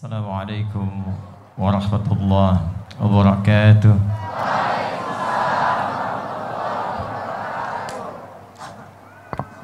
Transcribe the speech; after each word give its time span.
السلام 0.00 0.32
عليكم 0.32 0.88
ورحمة 1.60 2.06
الله 2.08 2.52
وبركاته. 3.04 3.94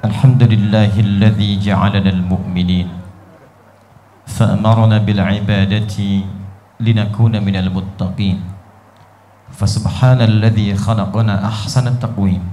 الحمد 0.04 0.42
لله 0.44 0.92
الذي 0.92 1.50
جعلنا 1.64 2.10
المؤمنين 2.20 2.88
فأمرنا 4.28 5.08
بالعبادة 5.08 5.96
لنكون 6.84 7.34
من 7.40 7.56
المتقين. 7.56 8.38
فسبحان 9.56 10.20
الذي 10.20 10.76
خلقنا 10.76 11.48
أحسن 11.48 11.96
التقويم. 11.96 12.44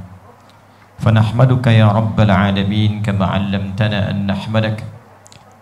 فنحمدك 1.03 1.67
يا 1.67 1.91
رب 1.91 2.15
العالمين 2.15 3.03
كما 3.03 3.25
علمتنا 3.27 4.07
أن 4.07 4.31
نحمدك. 4.31 5.02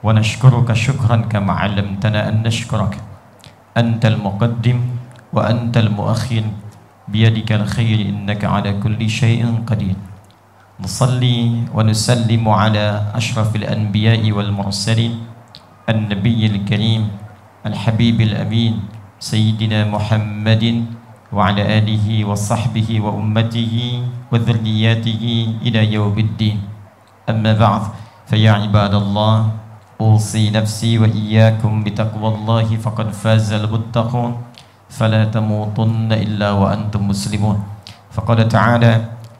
ونشكرك 0.04 0.73
شكرا 0.73 1.18
كما 1.30 1.54
علمتنا 1.54 2.30
أن 2.30 2.44
نشكرك. 2.44 2.98
أنت 3.78 4.05
المقدم 4.05 4.80
وأنت 5.34 5.77
المؤخر. 5.77 6.44
بيدك 7.08 7.52
الخير 7.52 8.00
إنك 8.10 8.46
على 8.46 8.74
كل 8.82 9.10
شيء 9.10 9.64
قدير. 9.68 9.96
نصلي 10.82 11.70
ونسلم 11.76 12.44
على 12.50 12.86
أشرف 13.14 13.55
الأنبياء 13.55 14.32
والمرسلين. 14.32 15.14
النبي 15.90 16.41
الكريم 16.46 17.04
الحبيب 17.66 18.22
الأمين 18.22 18.74
سيدنا 19.20 19.86
محمد 19.86 20.85
وعلى 21.29 21.62
آله 21.77 22.26
وصحبه 22.26 22.90
وأمته 23.02 23.76
وذرياته 24.32 25.24
إلى 25.62 25.82
يوم 25.94 26.16
الدين. 26.18 26.57
أما 27.29 27.54
بعد 27.54 27.82
فيا 28.26 28.52
عباد 28.52 28.94
الله 28.94 29.38
أوصي 30.01 30.51
نفسي 30.51 30.99
وإياكم 30.99 31.73
بتقوى 31.85 32.29
الله 32.35 32.69
فقد 32.77 33.13
فاز 33.13 33.52
المتقون 33.52 34.32
فلا 34.93 35.24
تموتن 35.24 36.13
إلا 36.13 36.51
وأنتم 36.51 37.09
مسلمون 37.09 37.57
فقال 38.13 38.49
تعالى 38.49 38.93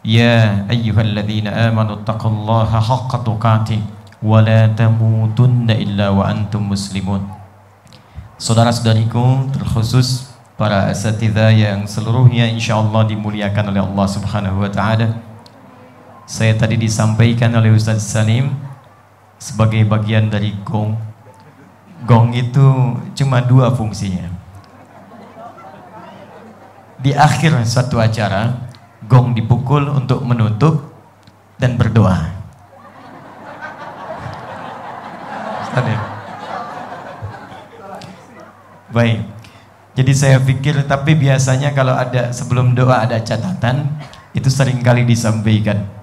يا 0.05 0.65
أيها 0.71 1.01
الذين 1.01 1.47
آمنوا 1.47 1.95
اتقوا 2.01 2.31
الله 2.31 2.71
حق 2.81 3.13
تقاته 3.25 3.81
ولا 4.23 4.67
تموتن 4.67 5.69
إلا 5.71 6.09
وأنتم 6.09 6.63
مسلمون 6.69 7.23
Saudara-saudariku 8.37 9.49
terkhusus 9.49 10.29
para 10.61 10.93
asatidzah 10.93 11.57
yang 11.57 11.89
seluruhnya 11.89 12.45
insya 12.53 12.77
Allah 12.77 13.09
dimuliakan 13.09 13.73
oleh 13.73 13.81
Allah 13.81 14.07
Subhanahu 14.13 14.61
wa 14.61 14.69
taala. 14.69 15.17
Saya 16.29 16.53
tadi 16.53 16.77
disampaikan 16.77 17.49
oleh 17.57 17.73
Ustaz 17.73 18.05
Salim 18.05 18.53
sebagai 19.42 19.82
bagian 19.90 20.30
dari 20.30 20.54
gong. 20.62 20.94
Gong 22.06 22.38
itu 22.38 22.94
cuma 23.18 23.42
dua 23.42 23.74
fungsinya. 23.74 24.30
Di 27.02 27.18
akhir 27.18 27.66
suatu 27.66 27.98
acara, 27.98 28.70
gong 29.10 29.34
dipukul 29.34 29.90
untuk 29.90 30.22
menutup 30.22 30.94
dan 31.58 31.74
berdoa. 31.74 32.38
Ya? 35.72 36.00
Baik. 38.92 39.24
Jadi 39.92 40.12
saya 40.14 40.38
pikir 40.38 40.84
tapi 40.86 41.16
biasanya 41.16 41.72
kalau 41.72 41.96
ada 41.96 42.30
sebelum 42.36 42.76
doa 42.76 43.08
ada 43.08 43.18
catatan 43.24 43.88
itu 44.36 44.52
sering 44.52 44.84
kali 44.84 45.08
disampaikan. 45.08 46.01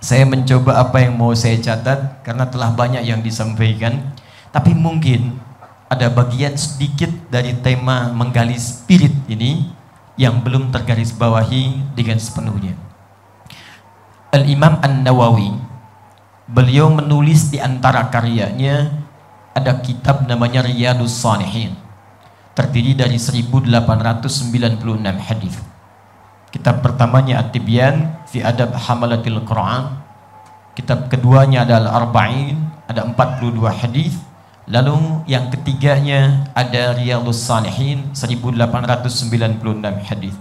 Saya 0.00 0.24
mencoba 0.24 0.80
apa 0.80 1.04
yang 1.04 1.20
mau 1.20 1.36
saya 1.36 1.60
catat 1.60 2.24
karena 2.24 2.48
telah 2.48 2.72
banyak 2.72 3.04
yang 3.04 3.20
disampaikan. 3.20 4.16
Tapi 4.48 4.72
mungkin 4.72 5.36
ada 5.92 6.08
bagian 6.08 6.56
sedikit 6.56 7.12
dari 7.28 7.52
tema 7.60 8.08
menggali 8.10 8.56
spirit 8.56 9.12
ini 9.28 9.68
yang 10.16 10.40
belum 10.40 10.72
tergaris 10.72 11.12
bawahi 11.12 11.84
dengan 11.92 12.16
sepenuhnya. 12.16 12.74
Al-Imam 14.32 14.80
An-Nawawi 14.80 15.52
beliau 16.48 16.88
menulis 16.90 17.52
di 17.52 17.60
antara 17.60 18.08
karyanya 18.08 18.90
ada 19.52 19.84
kitab 19.84 20.24
namanya 20.24 20.64
Riyadus 20.64 21.12
Salihin 21.12 21.76
terdiri 22.54 22.94
dari 22.94 23.16
1896 23.16 24.28
hadis. 25.18 25.56
Kitab 26.50 26.82
pertamanya 26.82 27.38
At-Tibyan 27.46 28.26
fi 28.26 28.42
Adab 28.42 28.74
Hamalatil 28.74 29.38
Quran. 29.46 30.02
Kitab 30.74 31.06
keduanya 31.06 31.62
adalah 31.62 32.02
Arba'in, 32.02 32.58
ada 32.90 33.06
42 33.06 33.70
hadis. 33.70 34.18
Lalu 34.66 35.26
yang 35.30 35.50
ketiganya 35.50 36.50
ada 36.54 36.94
Riyadhus 36.94 37.42
Salihin 37.42 38.10
1896 38.14 39.62
hadis. 40.10 40.34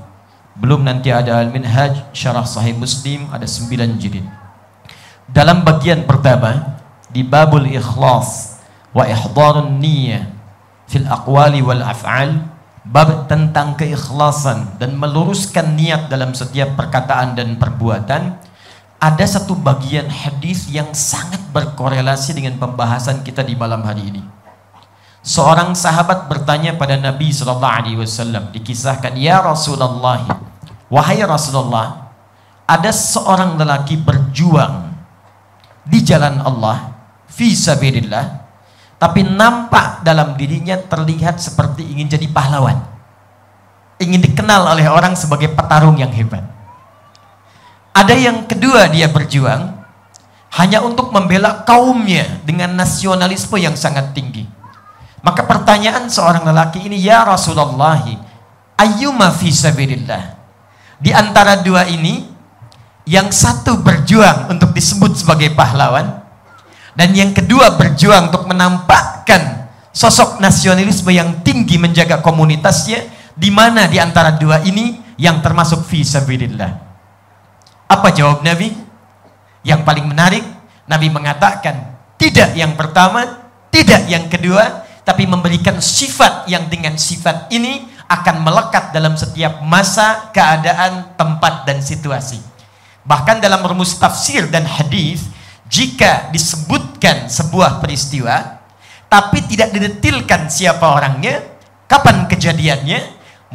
Belum 0.57 0.81
nanti 0.81 1.13
ada 1.13 1.39
Al-Minhaj 1.39 2.09
Syarah 2.13 2.45
Sahih 2.45 2.73
Muslim 2.73 3.29
ada 3.29 3.45
9 3.45 4.01
jilid. 4.01 4.25
Dalam 5.29 5.61
bagian 5.61 6.09
pertama 6.09 6.81
di 7.09 7.21
babul 7.21 7.69
ikhlas 7.69 8.57
wa 8.93 9.05
ihdharun 9.05 9.77
niyyah 9.77 10.25
fil 10.89 11.05
aqwali 11.05 11.61
wal 11.61 11.85
af'al 11.85 12.48
bab 12.87 13.27
tentang 13.27 13.75
keikhlasan 13.75 14.79
dan 14.79 14.95
meluruskan 14.95 15.75
niat 15.75 16.07
dalam 16.07 16.31
setiap 16.31 16.79
perkataan 16.79 17.35
dan 17.35 17.59
perbuatan 17.59 18.39
ada 18.99 19.25
satu 19.25 19.55
bagian 19.55 20.11
hadis 20.11 20.67
yang 20.67 20.91
sangat 20.91 21.39
berkorelasi 21.55 22.35
dengan 22.35 22.59
pembahasan 22.59 23.23
kita 23.23 23.47
di 23.47 23.55
malam 23.55 23.79
hari 23.83 24.11
ini. 24.11 24.23
Seorang 25.23 25.75
sahabat 25.75 26.31
bertanya 26.31 26.75
pada 26.79 26.95
Nabi 26.95 27.31
wasallam 27.99 28.51
dikisahkan 28.55 29.19
ya 29.19 29.43
Rasulullah 29.43 30.23
wahai 30.87 31.19
Rasulullah 31.27 32.11
ada 32.63 32.91
seorang 32.91 33.59
lelaki 33.59 33.99
berjuang 33.99 34.95
di 35.83 35.99
jalan 36.03 36.39
Allah 36.39 36.95
fi 37.27 37.51
sabilillah 37.51 38.38
tapi 38.99 39.23
nampak 39.23 40.03
dalam 40.03 40.35
dirinya 40.35 40.75
terlihat 40.75 41.39
seperti 41.39 41.87
ingin 41.87 42.11
jadi 42.11 42.27
pahlawan. 42.27 42.83
Ingin 43.99 44.19
dikenal 44.19 44.75
oleh 44.75 44.91
orang 44.91 45.15
sebagai 45.15 45.55
petarung 45.55 45.95
yang 45.95 46.11
hebat. 46.11 46.43
Ada 47.95 48.15
yang 48.15 48.43
kedua 48.43 48.91
dia 48.91 49.07
berjuang 49.07 49.79
hanya 50.59 50.83
untuk 50.83 51.15
membela 51.15 51.63
kaumnya 51.63 52.43
dengan 52.43 52.75
nasionalisme 52.75 53.55
yang 53.55 53.79
sangat 53.79 54.11
tinggi. 54.11 54.43
Maka 55.19 55.43
pertanyaan 55.47 56.07
seorang 56.07 56.47
lelaki 56.47 56.83
ini, 56.87 56.99
"Ya 56.99 57.23
Rasulullah, 57.27 58.03
ayyuma 58.79 59.31
fi 59.35 59.51
sabilillah?" 59.51 60.35
Di 60.99 61.11
antara 61.11 61.59
dua 61.59 61.87
ini, 61.87 62.27
yang 63.07 63.31
satu 63.31 63.79
berjuang 63.79 64.51
untuk 64.51 64.71
disebut 64.71 65.15
sebagai 65.19 65.51
pahlawan, 65.55 66.18
dan 66.97 67.13
yang 67.13 67.33
kedua 67.33 67.77
berjuang 67.77 68.33
untuk 68.33 68.49
menampakkan 68.49 69.69
sosok 69.93 70.41
nasionalisme 70.41 71.09
yang 71.13 71.41
tinggi 71.45 71.77
menjaga 71.77 72.21
komunitasnya 72.23 73.05
di 73.35 73.49
mana 73.53 73.85
di 73.85 74.01
antara 74.01 74.35
dua 74.35 74.63
ini 74.65 74.99
yang 75.19 75.43
termasuk 75.43 75.85
fi 75.85 76.01
sabilillah. 76.01 76.71
Apa 77.89 78.13
jawab 78.13 78.45
Nabi? 78.45 78.71
Yang 79.65 79.81
paling 79.83 80.05
menarik, 80.07 80.45
Nabi 80.87 81.07
mengatakan 81.11 81.99
tidak 82.15 82.55
yang 82.55 82.75
pertama, 82.79 83.51
tidak 83.71 84.07
yang 84.07 84.31
kedua, 84.31 84.87
tapi 85.03 85.25
memberikan 85.25 85.79
sifat 85.79 86.47
yang 86.51 86.67
dengan 86.67 86.95
sifat 86.95 87.51
ini 87.51 87.87
akan 88.09 88.41
melekat 88.41 88.91
dalam 88.91 89.13
setiap 89.13 89.61
masa, 89.61 90.33
keadaan, 90.33 91.13
tempat 91.13 91.63
dan 91.63 91.79
situasi. 91.79 92.41
Bahkan 93.05 93.39
dalam 93.39 93.61
rumus 93.61 93.95
tafsir 93.95 94.49
dan 94.49 94.65
hadis, 94.65 95.29
jika 95.69 96.33
disebutkan 96.33 97.29
sebuah 97.29 97.77
peristiwa 97.77 98.59
tapi 99.09 99.41
tidak 99.45 99.73
didetilkan 99.73 100.49
siapa 100.49 100.85
orangnya, 100.85 101.41
kapan 101.89 102.29
kejadiannya, 102.29 102.99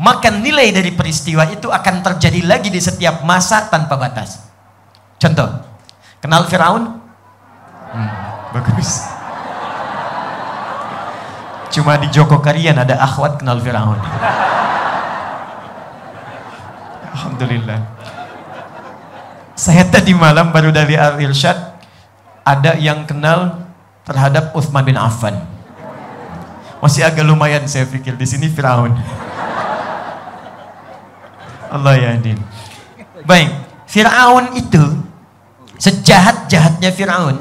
maka 0.02 0.30
nilai 0.34 0.74
dari 0.74 0.90
peristiwa 0.90 1.46
itu 1.46 1.70
akan 1.70 2.02
terjadi 2.02 2.42
lagi 2.42 2.70
di 2.74 2.82
setiap 2.82 3.22
masa 3.22 3.70
tanpa 3.70 3.94
batas. 3.94 4.42
Contoh, 5.22 5.46
kenal 6.18 6.42
Firaun? 6.50 6.98
Hmm, 7.94 8.10
bagus. 8.50 9.06
Cuma 11.70 11.98
di 12.02 12.10
Joko 12.10 12.42
Karian 12.42 12.74
ada 12.74 12.98
akhwat 12.98 13.38
kenal 13.38 13.62
Firaun. 13.62 13.98
Alhamdulillah. 17.14 17.78
Saya 19.54 19.86
tadi 19.86 20.10
malam 20.10 20.50
baru 20.50 20.74
dari 20.74 20.98
Al 20.98 21.14
Irsyad 21.22 21.73
ada 22.44 22.76
yang 22.76 23.08
kenal 23.08 23.64
terhadap 24.04 24.52
Uthman 24.52 24.84
bin 24.84 25.00
Affan. 25.00 25.40
Masih 26.84 27.00
agak 27.00 27.24
lumayan 27.24 27.64
saya 27.64 27.88
pikir 27.88 28.14
di 28.14 28.28
sini 28.28 28.52
Firaun. 28.52 28.92
Allah 31.72 31.94
ya 31.96 32.08
adil. 32.14 32.36
Baik, 33.24 33.50
Firaun 33.88 34.52
itu 34.52 34.84
sejahat-jahatnya 35.80 36.92
Firaun, 36.92 37.40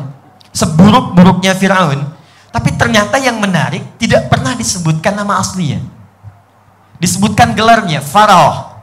seburuk-buruknya 0.56 1.54
Firaun, 1.54 2.16
Tapi 2.54 2.70
ternyata 2.78 3.18
yang 3.18 3.42
menarik 3.42 3.82
tidak 3.98 4.30
pernah 4.30 4.54
disebutkan 4.54 5.18
nama 5.18 5.42
aslinya. 5.42 5.82
Disebutkan 7.02 7.58
gelarnya 7.58 7.98
Farao. 7.98 8.78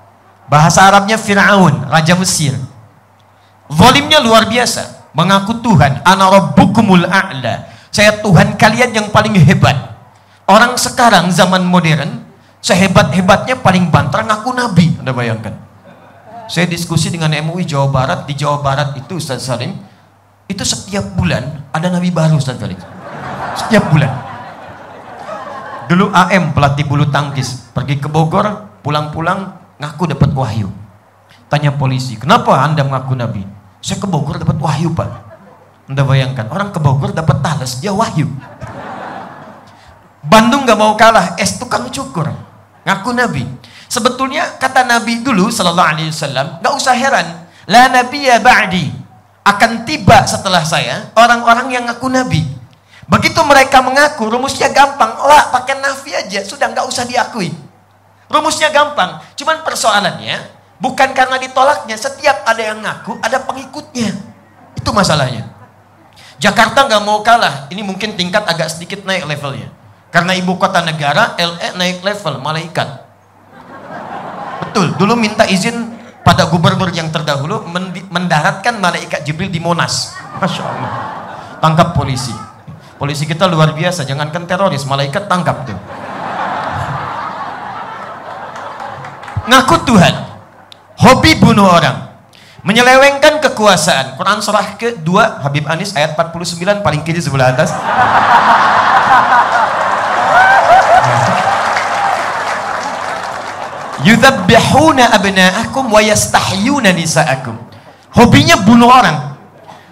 Bahasa 0.51 0.83
Arabnya 0.83 1.15
Fir'aun, 1.15 1.87
Raja 1.87 2.19
Mesir. 2.19 2.51
Zolimnya 3.71 4.19
luar 4.19 4.51
biasa. 4.51 5.00
Mengaku 5.11 5.59
Tuhan, 5.59 6.07
Ana 6.07 6.31
Rabbukumul 6.31 7.07
A'la. 7.07 7.67
Saya 7.91 8.23
Tuhan 8.23 8.55
kalian 8.55 8.95
yang 8.95 9.07
paling 9.11 9.35
hebat. 9.35 9.75
Orang 10.47 10.79
sekarang 10.79 11.31
zaman 11.35 11.67
modern, 11.67 12.23
sehebat-hebatnya 12.63 13.59
paling 13.59 13.91
banter 13.91 14.23
ngaku 14.23 14.51
Nabi. 14.55 14.87
Anda 15.03 15.11
bayangkan. 15.11 15.55
Saya 16.51 16.67
diskusi 16.67 17.11
dengan 17.11 17.31
MUI 17.31 17.67
Jawa 17.67 17.91
Barat. 17.91 18.27
Di 18.27 18.35
Jawa 18.35 18.63
Barat 18.63 18.95
itu 18.99 19.19
Ustaz 19.19 19.47
Salim, 19.47 19.75
itu 20.51 20.63
setiap 20.67 21.15
bulan 21.15 21.71
ada 21.71 21.91
Nabi 21.91 22.11
baru 22.11 22.39
Ustaz 22.39 22.59
Salim. 22.59 22.79
Setiap 23.55 23.91
bulan. 23.91 24.11
Dulu 25.91 26.15
AM 26.15 26.55
pelatih 26.55 26.87
bulu 26.87 27.11
tangkis 27.11 27.71
pergi 27.75 27.99
ke 27.99 28.07
Bogor, 28.07 28.79
pulang-pulang 28.83 29.59
ngaku 29.83 30.15
dapat 30.15 30.31
wahyu. 30.35 30.71
Tanya 31.51 31.75
polisi, 31.75 32.15
kenapa 32.15 32.55
anda 32.63 32.87
mengaku 32.87 33.19
Nabi? 33.19 33.43
Saya 33.81 33.97
ke 33.97 34.07
Bogor 34.07 34.37
dapat 34.37 34.57
wahyu 34.61 34.93
pak. 34.93 35.09
Anda 35.91 36.07
bayangkan, 36.07 36.47
orang 36.53 36.71
ke 36.71 36.79
Bogor 36.79 37.11
dapat 37.11 37.43
talas, 37.43 37.83
dia 37.83 37.91
wahyu. 37.91 38.31
Bandung 40.21 40.69
gak 40.69 40.79
mau 40.79 40.95
kalah, 40.95 41.35
es 41.41 41.59
tukang 41.59 41.89
cukur. 41.91 42.31
Ngaku 42.87 43.11
Nabi. 43.11 43.45
Sebetulnya 43.91 44.55
kata 44.61 44.87
Nabi 44.87 45.25
dulu 45.25 45.51
Sallallahu 45.51 45.91
Alaihi 45.97 46.15
Wasallam, 46.15 46.63
gak 46.63 46.73
usah 46.77 46.95
heran. 46.95 47.27
La 47.67 47.91
ya 47.91 48.39
ba'di. 48.39 48.87
Akan 49.41 49.83
tiba 49.89 50.23
setelah 50.29 50.63
saya 50.63 51.11
orang-orang 51.17 51.73
yang 51.75 51.85
ngaku 51.89 52.07
Nabi. 52.07 52.43
Begitu 53.11 53.43
mereka 53.43 53.83
mengaku, 53.83 54.31
rumusnya 54.31 54.71
gampang. 54.71 55.11
Lah, 55.27 55.51
pakai 55.51 55.83
nafi 55.83 56.15
aja, 56.15 56.47
sudah 56.47 56.71
nggak 56.71 56.87
usah 56.87 57.03
diakui. 57.03 57.51
Rumusnya 58.31 58.71
gampang. 58.71 59.19
Cuman 59.35 59.67
persoalannya, 59.67 60.39
bukan 60.81 61.13
karena 61.13 61.37
ditolaknya. 61.39 61.95
Setiap 61.95 62.43
ada 62.49 62.63
yang 62.65 62.81
ngaku, 62.81 63.21
ada 63.21 63.39
pengikutnya. 63.45 64.11
Itu 64.75 64.91
masalahnya. 64.91 65.47
Jakarta 66.41 66.89
nggak 66.89 67.03
mau 67.05 67.21
kalah. 67.21 67.69
Ini 67.69 67.85
mungkin 67.85 68.17
tingkat 68.17 68.49
agak 68.49 68.73
sedikit 68.73 69.05
naik 69.05 69.29
levelnya. 69.29 69.69
Karena 70.11 70.35
ibu 70.35 70.59
kota 70.59 70.83
negara, 70.83 71.39
LE 71.39 71.77
naik 71.79 72.03
level, 72.03 72.43
malaikat. 72.43 72.89
Betul, 74.67 74.97
dulu 74.99 75.15
minta 75.15 75.47
izin 75.47 76.01
pada 76.27 76.49
gubernur 76.51 76.91
yang 76.91 77.13
terdahulu 77.13 77.63
mendaratkan 78.11 78.81
malaikat 78.81 79.23
Jibril 79.23 79.53
di 79.53 79.63
Monas. 79.63 80.17
Masya 80.41 80.63
Allah. 80.65 80.93
Tangkap 81.61 81.95
polisi. 81.95 82.35
Polisi 82.97 83.25
kita 83.25 83.49
luar 83.49 83.73
biasa, 83.73 84.05
jangankan 84.05 84.45
teroris, 84.45 84.85
malaikat 84.85 85.25
tangkap 85.29 85.65
tuh. 85.65 85.79
Ngaku 89.51 89.77
Tuhan, 89.89 90.15
hobi 91.01 91.41
bunuh 91.41 91.65
orang, 91.65 92.13
menyelewengkan 92.63 93.41
kekuasaan. 93.41 94.21
Quran 94.21 94.39
surah 94.45 94.77
kedua 94.77 95.41
Habib 95.41 95.65
Anis 95.65 95.97
ayat 95.97 96.13
49 96.15 96.85
paling 96.85 97.01
kiri 97.01 97.21
sebelah 97.25 97.57
atas. 97.57 97.73
Yudhabbihuna 104.01 105.13
abna'akum 105.13 105.93
wa 105.93 106.01
yastahyuna 106.01 106.93
nisa'akum. 106.97 107.53
Hobinya 108.17 108.57
bunuh 108.65 108.89
orang. 108.89 109.37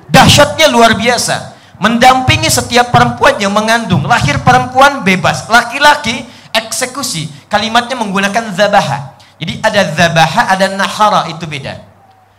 Dahsyatnya 0.08 0.72
luar 0.72 0.96
biasa 0.96 1.58
mendampingi 1.78 2.48
setiap 2.50 2.88
perempuan 2.88 3.36
yang 3.36 3.52
mengandung. 3.54 4.08
Lahir 4.08 4.40
perempuan 4.42 5.04
bebas, 5.04 5.46
laki-laki 5.52 6.24
eksekusi. 6.56 7.28
Kalimatnya 7.52 8.00
menggunakan 8.00 8.52
zabaha. 8.56 9.17
Jadi 9.38 9.62
ada 9.62 9.82
zabaha, 9.94 10.42
ada 10.50 10.66
nahara, 10.74 11.30
itu 11.30 11.46
beda. 11.46 11.78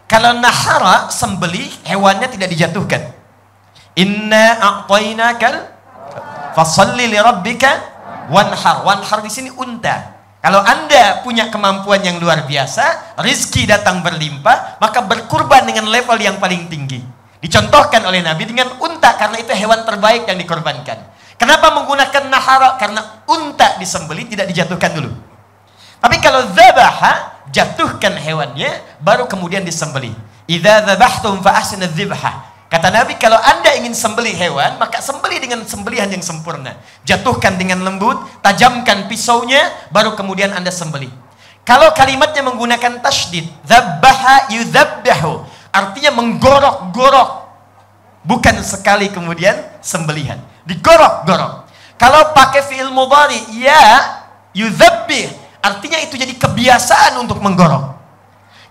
Kalau 0.09 0.35
nahara, 0.35 1.07
sembeli, 1.07 1.63
hewannya 1.87 2.27
tidak 2.27 2.51
dijatuhkan. 2.51 3.15
Inna 3.95 4.59
a'tainakal 4.59 5.69
fasalli 6.55 7.07
li 7.07 7.19
rabbika 7.19 7.71
wanhar. 8.27 8.83
Wanhar 8.83 9.19
di 9.23 9.31
sini 9.31 9.49
unta. 9.55 10.19
Kalau 10.39 10.63
Anda 10.63 11.19
punya 11.23 11.51
kemampuan 11.51 11.99
yang 11.99 12.19
luar 12.19 12.47
biasa, 12.47 13.15
rizki 13.19 13.67
datang 13.67 13.99
berlimpah, 13.99 14.79
maka 14.79 15.03
berkurban 15.03 15.67
dengan 15.67 15.91
level 15.91 16.15
yang 16.15 16.39
paling 16.39 16.71
tinggi. 16.71 17.03
Dicontohkan 17.39 18.03
oleh 18.03 18.19
Nabi 18.23 18.47
dengan 18.47 18.75
unta 18.79 19.15
karena 19.15 19.39
itu 19.39 19.51
hewan 19.55 19.83
terbaik 19.87 20.27
yang 20.27 20.39
dikorbankan. 20.39 20.99
Kenapa 21.39 21.71
menggunakan 21.71 22.27
nahara? 22.27 22.75
Karena 22.75 23.23
unta 23.27 23.79
disembeli 23.79 24.27
tidak 24.27 24.51
dijatuhkan 24.51 24.91
dulu. 24.95 25.28
Tapi 25.99 26.17
kalau 26.23 26.47
zabaha, 26.55 27.43
jatuhkan 27.51 28.15
hewannya 28.15 28.71
baru 29.03 29.27
kemudian 29.27 29.63
disembeli. 29.67 30.15
Idza 30.47 30.87
dzabhtum 30.87 31.43
fa 31.43 31.59
ahsinu. 31.59 31.85
Kata 32.69 32.93
Nabi, 32.93 33.17
kalau 33.17 33.37
Anda 33.41 33.73
ingin 33.81 33.97
sembeli 33.97 34.29
hewan, 34.37 34.77
maka 34.77 35.01
sembeli 35.01 35.41
dengan 35.41 35.65
sembelihan 35.65 36.05
yang 36.05 36.21
sempurna. 36.21 36.77
Jatuhkan 37.01 37.57
dengan 37.57 37.81
lembut, 37.81 38.21
tajamkan 38.45 39.09
pisaunya, 39.09 39.73
baru 39.89 40.13
kemudian 40.13 40.53
Anda 40.53 40.69
sembeli. 40.69 41.09
Kalau 41.65 41.89
kalimatnya 41.97 42.45
menggunakan 42.45 43.01
tasydid, 43.01 43.49
dzabbaha 43.65 44.53
yudzabbahu 44.53 45.59
Artinya 45.69 46.11
menggorok-gorok. 46.17 47.29
Bukan 48.25 48.55
sekali 48.65 49.09
kemudian 49.13 49.55
sembelihan. 49.79 50.41
Digorok-gorok. 50.65 51.69
Kalau 51.99 52.33
pakai 52.33 52.65
fi'il 52.65 52.91
mudhari, 52.91 53.39
ya 53.59 53.81
yudhabbih. 54.53 55.29
Artinya 55.59 55.99
itu 55.99 56.15
jadi 56.15 56.31
kebiasaan 56.39 57.19
untuk 57.19 57.43
menggorok. 57.43 57.99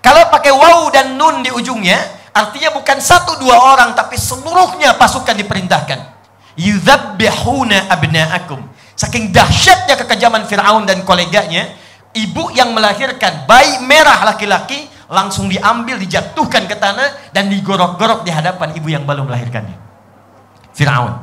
Kalau 0.00 0.22
pakai 0.32 0.52
waw 0.54 0.88
dan 0.88 1.20
nun 1.20 1.44
di 1.44 1.52
ujungnya, 1.52 1.98
artinya 2.32 2.72
bukan 2.72 2.96
satu 3.02 3.36
dua 3.42 3.60
orang, 3.76 3.92
tapi 3.92 4.16
seluruhnya 4.16 4.96
pasukan 4.96 5.36
diperintahkan. 5.36 6.00
Yudhabbihuna 6.56 7.92
abna'akum. 7.92 8.62
Saking 8.98 9.30
dahsyatnya 9.30 9.94
kekejaman 10.00 10.48
Fir'aun 10.48 10.88
dan 10.88 11.04
koleganya, 11.04 11.70
ibu 12.16 12.50
yang 12.56 12.72
melahirkan 12.72 13.44
bayi 13.44 13.78
merah 13.84 14.26
laki-laki 14.26 14.88
langsung 15.12 15.46
diambil, 15.50 16.00
dijatuhkan 16.00 16.66
ke 16.66 16.76
tanah 16.76 17.30
dan 17.34 17.52
digorok-gorok 17.52 18.24
di 18.24 18.32
hadapan 18.32 18.74
ibu 18.74 18.88
yang 18.88 19.04
baru 19.04 19.28
melahirkannya. 19.28 19.76
Firaun. 20.72 21.14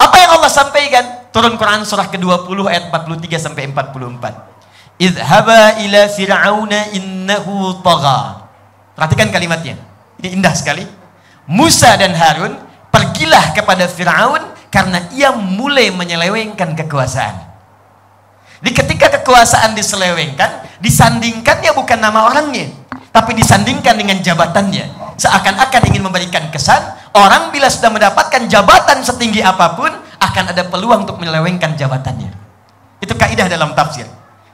Apa 0.00 0.16
yang 0.16 0.30
Allah 0.40 0.48
sampaikan? 0.48 1.19
Turun 1.30 1.54
Quran 1.54 1.86
surah 1.86 2.10
ke-20 2.10 2.58
ayat 2.66 2.90
43 2.90 3.38
sampai 3.38 3.70
44. 3.70 4.98
Idhaba 4.98 5.78
ila 5.80 6.02
fir'auna 6.10 6.90
innahu 6.92 7.78
tagha. 7.80 8.50
Perhatikan 8.98 9.30
kalimatnya. 9.30 9.78
Ini 10.20 10.36
indah 10.36 10.52
sekali. 10.52 10.84
Musa 11.46 11.94
dan 11.96 12.12
Harun 12.12 12.58
pergilah 12.90 13.54
kepada 13.54 13.86
Firaun 13.86 14.42
karena 14.68 15.06
ia 15.14 15.30
mulai 15.34 15.88
menyelewengkan 15.94 16.74
kekuasaan. 16.76 17.50
Di 18.60 18.76
ketika 18.76 19.08
kekuasaan 19.18 19.72
diselewengkan, 19.72 20.78
disandingkan 20.84 21.64
ya 21.64 21.72
bukan 21.72 21.96
nama 21.96 22.28
orangnya, 22.28 22.68
tapi 23.08 23.32
disandingkan 23.32 23.96
dengan 23.96 24.20
jabatannya. 24.20 25.16
Seakan-akan 25.16 25.82
ingin 25.88 26.04
memberikan 26.04 26.44
kesan, 26.52 26.80
orang 27.16 27.48
bila 27.48 27.72
sudah 27.72 27.88
mendapatkan 27.88 28.44
jabatan 28.52 29.00
setinggi 29.00 29.40
apa 29.40 29.80
pun, 29.80 29.90
akan 30.30 30.54
ada 30.54 30.62
peluang 30.70 31.04
untuk 31.04 31.18
menyelewengkan 31.18 31.74
jabatannya. 31.74 32.30
Itu 33.02 33.18
kaidah 33.18 33.50
dalam 33.50 33.74
tafsir. 33.74 34.06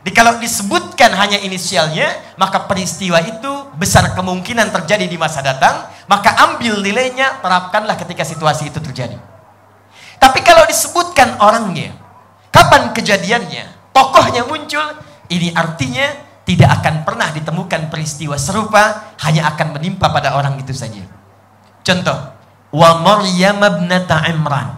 Jadi 0.07 0.15
kalau 0.15 0.39
disebutkan 0.39 1.11
hanya 1.19 1.43
inisialnya, 1.43 2.39
maka 2.39 2.63
peristiwa 2.71 3.19
itu 3.27 3.53
besar 3.75 4.15
kemungkinan 4.15 4.71
terjadi 4.71 5.03
di 5.11 5.19
masa 5.19 5.43
datang, 5.43 5.83
maka 6.07 6.31
ambil 6.47 6.79
nilainya, 6.79 7.43
terapkanlah 7.43 7.99
ketika 7.99 8.23
situasi 8.23 8.71
itu 8.71 8.79
terjadi. 8.79 9.19
Tapi 10.23 10.47
kalau 10.47 10.63
disebutkan 10.71 11.43
orangnya, 11.43 11.91
kapan 12.55 12.95
kejadiannya, 12.95 13.91
tokohnya 13.91 14.47
muncul, 14.47 14.87
ini 15.27 15.51
artinya 15.51 16.07
tidak 16.47 16.79
akan 16.81 17.03
pernah 17.03 17.35
ditemukan 17.35 17.91
peristiwa 17.91 18.39
serupa, 18.39 19.11
hanya 19.27 19.51
akan 19.51 19.75
menimpa 19.75 20.07
pada 20.15 20.39
orang 20.39 20.55
itu 20.63 20.71
saja. 20.71 21.03
Contoh, 21.83 22.19
wa 22.71 22.91
Maryam 23.03 23.59
ibnata 23.59 24.23
Imran. 24.31 24.76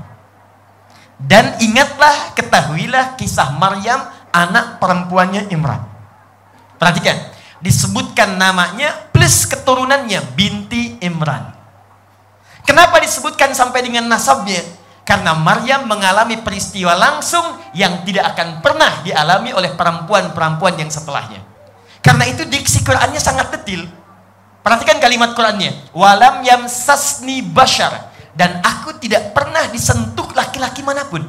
Dan 1.18 1.58
ingatlah, 1.58 2.32
ketahuilah 2.38 3.18
kisah 3.18 3.58
Maryam 3.58 4.06
anak 4.30 4.78
perempuannya 4.78 5.50
Imran. 5.50 5.82
Perhatikan, 6.78 7.18
disebutkan 7.58 8.38
namanya 8.38 8.94
plus 9.10 9.50
keturunannya 9.50 10.22
binti 10.38 10.94
Imran. 11.02 11.58
Kenapa 12.62 13.02
disebutkan 13.02 13.50
sampai 13.50 13.82
dengan 13.82 14.06
nasabnya? 14.06 14.62
Karena 15.02 15.32
Maryam 15.32 15.88
mengalami 15.88 16.36
peristiwa 16.44 16.92
langsung 16.92 17.42
yang 17.72 18.04
tidak 18.04 18.36
akan 18.36 18.60
pernah 18.60 19.00
dialami 19.00 19.56
oleh 19.56 19.72
perempuan-perempuan 19.72 20.76
yang 20.76 20.92
setelahnya. 20.92 21.40
Karena 22.04 22.28
itu 22.28 22.44
diksi 22.44 22.84
Qur'annya 22.84 23.16
sangat 23.16 23.50
detil. 23.56 23.88
Perhatikan 24.60 25.00
kalimat 25.00 25.32
Qur'annya. 25.32 25.96
Walam 25.96 26.44
yam 26.44 26.68
sasni 26.68 27.40
bashar. 27.40 28.07
Dan 28.38 28.62
aku 28.62 28.94
tidak 29.02 29.34
pernah 29.34 29.66
disentuh 29.66 30.30
laki-laki 30.30 30.86
mana 30.86 31.02
pun. 31.10 31.26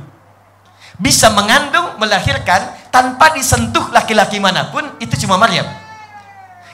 Bisa 1.01 1.33
mengandung, 1.33 1.97
melahirkan 1.97 2.69
tanpa 2.93 3.33
disentuh 3.33 3.89
laki-laki 3.89 4.37
mana 4.37 4.69
pun 4.69 4.85
itu 5.01 5.17
cuma 5.25 5.41
Maryam. 5.41 5.65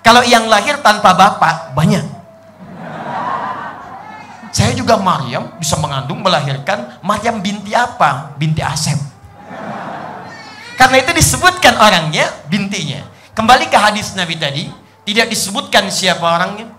Kalau 0.04 0.28
yang 0.28 0.52
lahir 0.52 0.84
tanpa 0.84 1.16
bapak 1.16 1.72
banyak. 1.72 2.04
Saya 4.52 4.72
juga 4.72 4.96
Maryam 5.00 5.56
bisa 5.60 5.76
mengandung, 5.80 6.20
melahirkan 6.24 7.00
Maryam 7.04 7.40
binti 7.40 7.72
apa? 7.76 8.36
Binti 8.36 8.64
Asep. 8.64 8.96
Karena 10.80 11.00
itu 11.00 11.12
disebutkan 11.12 11.76
orangnya, 11.80 12.28
bintinya. 12.48 13.04
Kembali 13.36 13.68
ke 13.68 13.76
hadis 13.76 14.16
Nabi 14.16 14.40
tadi, 14.40 14.68
tidak 15.04 15.28
disebutkan 15.28 15.92
siapa 15.92 16.24
orangnya, 16.24 16.72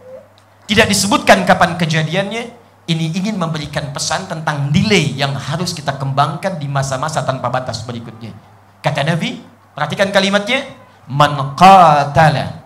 tidak 0.65 0.89
disebutkan 0.89 1.45
kapan 1.45 1.77
kejadiannya. 1.77 2.56
Ini 2.87 3.19
ingin 3.19 3.35
memberikan 3.35 3.91
pesan 3.91 4.31
tentang 4.31 4.71
delay 4.71 5.19
yang 5.19 5.35
harus 5.35 5.75
kita 5.75 5.99
kembangkan 5.99 6.63
di 6.63 6.71
masa-masa 6.71 7.27
tanpa 7.27 7.51
batas 7.51 7.83
berikutnya. 7.83 8.31
Kata 8.79 9.03
Nabi, 9.03 9.43
perhatikan 9.75 10.15
kalimatnya, 10.15 10.63
man 11.11 11.59
qatala 11.59 12.63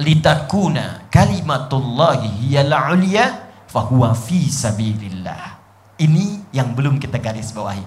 litakuna 0.00 1.12
kalimatullahi 1.12 2.48
hiyal 2.48 2.72
ulya 2.96 3.52
fahuwa 3.68 4.16
fi 4.16 4.48
sabilillah. 4.48 5.60
Ini 6.00 6.56
yang 6.56 6.72
belum 6.72 6.96
kita 6.96 7.20
garis 7.20 7.52
bawahi. 7.52 7.84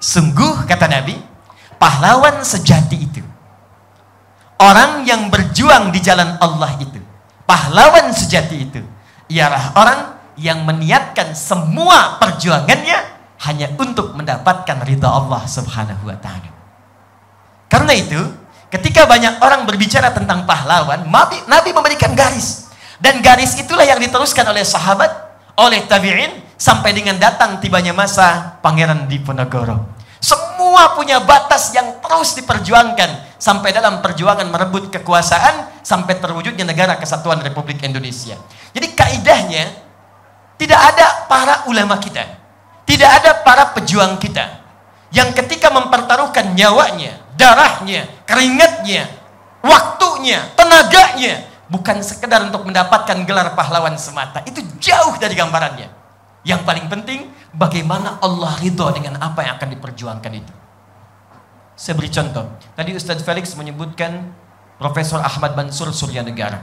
Sungguh 0.00 0.64
kata 0.64 0.88
Nabi, 0.88 1.20
pahlawan 1.76 2.40
sejati 2.40 2.96
itu 2.96 3.22
orang 4.62 5.02
yang 5.02 5.26
berjuang 5.26 5.90
di 5.90 5.98
jalan 5.98 6.38
Allah 6.38 6.78
itu 6.78 7.02
pahlawan 7.42 8.14
sejati 8.14 8.56
itu 8.70 8.82
ialah 9.26 9.74
orang 9.74 10.00
yang 10.38 10.64
meniatkan 10.64 11.36
semua 11.36 12.16
perjuangannya 12.16 12.98
hanya 13.42 13.66
untuk 13.76 14.14
mendapatkan 14.14 14.80
ridha 14.86 15.08
Allah 15.10 15.42
Subhanahu 15.44 16.08
wa 16.08 16.16
taala. 16.16 16.50
Karena 17.66 17.92
itu, 17.96 18.20
ketika 18.68 19.08
banyak 19.08 19.40
orang 19.40 19.64
berbicara 19.64 20.12
tentang 20.12 20.44
pahlawan, 20.44 21.08
Nabi, 21.08 21.40
Nabi 21.48 21.70
memberikan 21.72 22.12
garis. 22.12 22.68
Dan 23.02 23.18
garis 23.18 23.58
itulah 23.58 23.82
yang 23.82 23.98
diteruskan 23.98 24.46
oleh 24.46 24.62
sahabat, 24.62 25.10
oleh 25.58 25.82
tabi'in 25.90 26.38
sampai 26.54 26.94
dengan 26.94 27.18
datang 27.18 27.58
tibanya 27.58 27.90
masa 27.90 28.54
Pangeran 28.62 29.10
Diponegoro. 29.10 29.98
Semua 30.22 30.94
punya 30.94 31.18
batas 31.18 31.74
yang 31.74 31.98
terus 31.98 32.38
diperjuangkan 32.38 33.42
sampai 33.42 33.74
dalam 33.74 33.98
perjuangan 33.98 34.46
merebut 34.46 34.86
kekuasaan 34.94 35.82
sampai 35.82 36.22
terwujudnya 36.22 36.62
negara 36.62 36.94
kesatuan 36.94 37.42
Republik 37.42 37.82
Indonesia. 37.82 38.38
Jadi 38.70 38.94
kaidahnya 38.94 39.81
tidak 40.62 40.78
ada 40.78 41.26
para 41.26 41.66
ulama 41.66 41.98
kita, 41.98 42.22
tidak 42.86 43.10
ada 43.18 43.42
para 43.42 43.74
pejuang 43.74 44.14
kita 44.22 44.62
yang 45.10 45.34
ketika 45.34 45.74
mempertaruhkan 45.74 46.54
nyawanya, 46.54 47.18
darahnya, 47.34 48.06
keringatnya, 48.22 49.10
waktunya, 49.58 50.54
tenaganya 50.54 51.50
bukan 51.66 51.98
sekedar 51.98 52.46
untuk 52.46 52.62
mendapatkan 52.62 53.26
gelar 53.26 53.58
pahlawan 53.58 53.98
semata. 53.98 54.46
Itu 54.46 54.62
jauh 54.78 55.18
dari 55.18 55.34
gambarannya. 55.34 55.90
Yang 56.46 56.62
paling 56.62 56.86
penting 56.86 57.26
bagaimana 57.50 58.22
Allah 58.22 58.54
ridho 58.62 58.86
dengan 58.94 59.18
apa 59.18 59.42
yang 59.42 59.58
akan 59.58 59.68
diperjuangkan 59.74 60.32
itu. 60.38 60.52
Saya 61.74 61.98
beri 61.98 62.06
contoh. 62.14 62.46
Tadi 62.78 62.94
Ustadz 62.94 63.26
Felix 63.26 63.58
menyebutkan 63.58 64.30
Profesor 64.78 65.18
Ahmad 65.18 65.58
Mansur 65.58 65.90
Surya 65.90 66.22
Negara. 66.22 66.62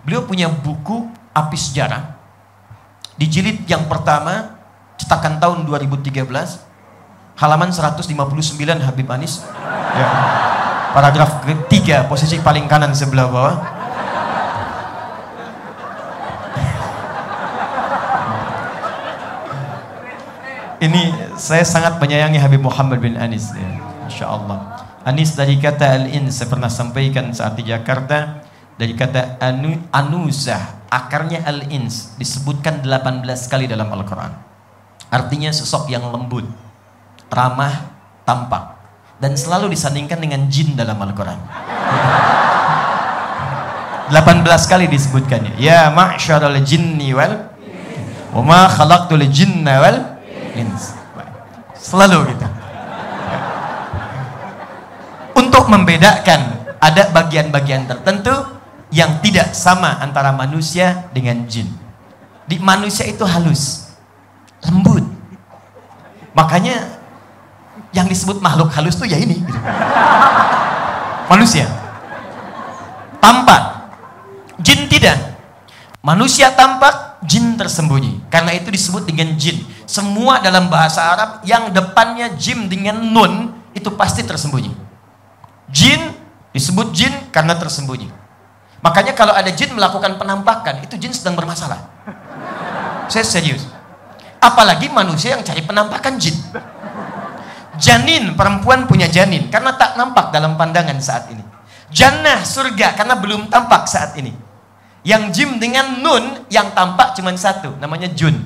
Beliau 0.00 0.24
punya 0.24 0.48
buku 0.48 1.12
Api 1.36 1.58
Sejarah. 1.60 2.13
Di 3.14 3.30
jilid 3.30 3.62
yang 3.70 3.86
pertama, 3.86 4.58
cetakan 4.98 5.38
tahun 5.38 5.58
2013, 5.70 6.26
halaman 7.38 7.70
159 7.70 8.10
Habib 8.82 9.06
Anis. 9.06 9.46
Ya. 9.94 10.06
Paragraf 10.90 11.42
ketiga, 11.46 12.06
posisi 12.10 12.38
paling 12.42 12.66
kanan 12.66 12.90
sebelah 12.90 13.26
bawah. 13.30 13.56
Ini 20.82 21.02
saya 21.38 21.64
sangat 21.64 21.96
menyayangi 22.02 22.36
Habib 22.42 22.66
Muhammad 22.66 22.98
bin 22.98 23.14
Anis. 23.14 23.54
Ya. 23.54 23.78
Masya 24.04 24.26
Allah. 24.26 24.58
Anis 25.06 25.38
dari 25.38 25.56
kata 25.62 26.02
al-in 26.02 26.34
saya 26.34 26.50
pernah 26.50 26.68
sampaikan 26.68 27.30
saat 27.30 27.54
di 27.54 27.64
Jakarta 27.68 28.42
dari 28.74 28.92
kata 28.96 29.38
anu, 29.38 29.76
anusah 29.94 30.83
akarnya 30.94 31.42
al-ins 31.42 32.14
disebutkan 32.14 32.86
18 32.86 33.26
kali 33.50 33.66
dalam 33.66 33.90
Al-Quran. 33.90 34.30
Artinya 35.10 35.50
sosok 35.50 35.90
yang 35.90 36.06
lembut 36.06 36.46
ramah 37.34 37.90
tampak. 38.22 38.78
Dan 39.18 39.34
selalu 39.34 39.74
disandingkan 39.74 40.18
dengan 40.22 40.46
jin 40.46 40.78
dalam 40.78 40.98
Al-Quran. 40.98 41.38
18 44.10 44.70
kali 44.70 44.86
disebutkannya. 44.86 45.58
Ya 45.58 45.90
ma'syaral 45.90 46.60
jinni 46.62 47.10
wal 47.14 47.50
wa 48.34 48.42
ma 48.42 48.60
khalaqtul 48.70 49.26
jinna 49.30 49.80
wal 49.82 49.98
ins. 50.54 50.94
Selalu 51.78 52.34
gitu. 52.34 52.46
Untuk 55.34 55.66
membedakan 55.66 56.40
ada 56.78 57.02
bagian-bagian 57.10 57.88
tertentu 57.88 58.53
yang 58.94 59.18
tidak 59.18 59.58
sama 59.58 59.98
antara 59.98 60.30
manusia 60.30 61.10
dengan 61.10 61.42
jin. 61.50 61.66
Di 62.46 62.62
manusia 62.62 63.02
itu 63.10 63.26
halus, 63.26 63.90
lembut. 64.62 65.02
Makanya 66.30 67.02
yang 67.90 68.06
disebut 68.06 68.38
makhluk 68.38 68.70
halus 68.70 68.94
tuh 68.94 69.10
ya 69.10 69.18
ini. 69.18 69.42
Gitu. 69.42 69.60
Manusia. 71.26 71.66
Tampak. 73.18 73.90
Jin 74.62 74.86
tidak. 74.86 75.34
Manusia 76.04 76.52
tampak, 76.52 77.24
jin 77.24 77.56
tersembunyi. 77.56 78.28
Karena 78.28 78.52
itu 78.52 78.68
disebut 78.68 79.08
dengan 79.08 79.34
jin. 79.34 79.64
Semua 79.88 80.38
dalam 80.38 80.68
bahasa 80.68 81.00
Arab 81.00 81.30
yang 81.48 81.72
depannya 81.72 82.36
jim 82.36 82.68
dengan 82.68 83.00
nun 83.00 83.56
itu 83.72 83.88
pasti 83.96 84.20
tersembunyi. 84.20 84.70
Jin 85.72 86.12
disebut 86.52 86.92
jin 86.92 87.10
karena 87.32 87.56
tersembunyi. 87.56 88.23
Makanya 88.84 89.16
kalau 89.16 89.32
ada 89.32 89.48
jin 89.48 89.72
melakukan 89.72 90.20
penampakan, 90.20 90.84
itu 90.84 91.00
jin 91.00 91.08
sedang 91.08 91.32
bermasalah. 91.32 91.80
Saya 93.08 93.24
serius. 93.24 93.64
Apalagi 94.36 94.92
manusia 94.92 95.32
yang 95.32 95.40
cari 95.40 95.64
penampakan 95.64 96.20
jin. 96.20 96.36
Janin, 97.80 98.36
perempuan 98.36 98.84
punya 98.84 99.08
janin 99.08 99.48
karena 99.48 99.72
tak 99.80 99.96
nampak 99.96 100.28
dalam 100.36 100.60
pandangan 100.60 101.00
saat 101.00 101.32
ini. 101.32 101.40
Jannah, 101.88 102.44
surga 102.44 102.92
karena 102.92 103.16
belum 103.16 103.48
tampak 103.48 103.88
saat 103.88 104.12
ini. 104.20 104.36
Yang 105.00 105.22
jin 105.32 105.50
dengan 105.56 106.04
nun 106.04 106.44
yang 106.52 106.76
tampak 106.76 107.16
cuma 107.16 107.32
satu, 107.40 107.72
namanya 107.80 108.12
jun. 108.12 108.36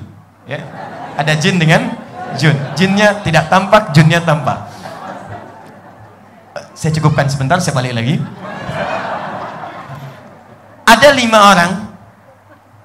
Ya. 0.47 0.63
Ada 1.19 1.35
jin 1.35 1.59
dengan 1.59 1.99
jun. 2.39 2.55
Jinnya 2.79 3.19
tidak 3.27 3.51
tampak, 3.51 3.91
junnya 3.91 4.23
tampak. 4.23 4.71
Saya 6.79 6.95
cukupkan 6.95 7.27
sebentar, 7.27 7.59
saya 7.59 7.75
balik 7.75 7.91
lagi. 7.91 8.15
Ada 10.89 11.13
lima 11.13 11.53
orang, 11.53 11.85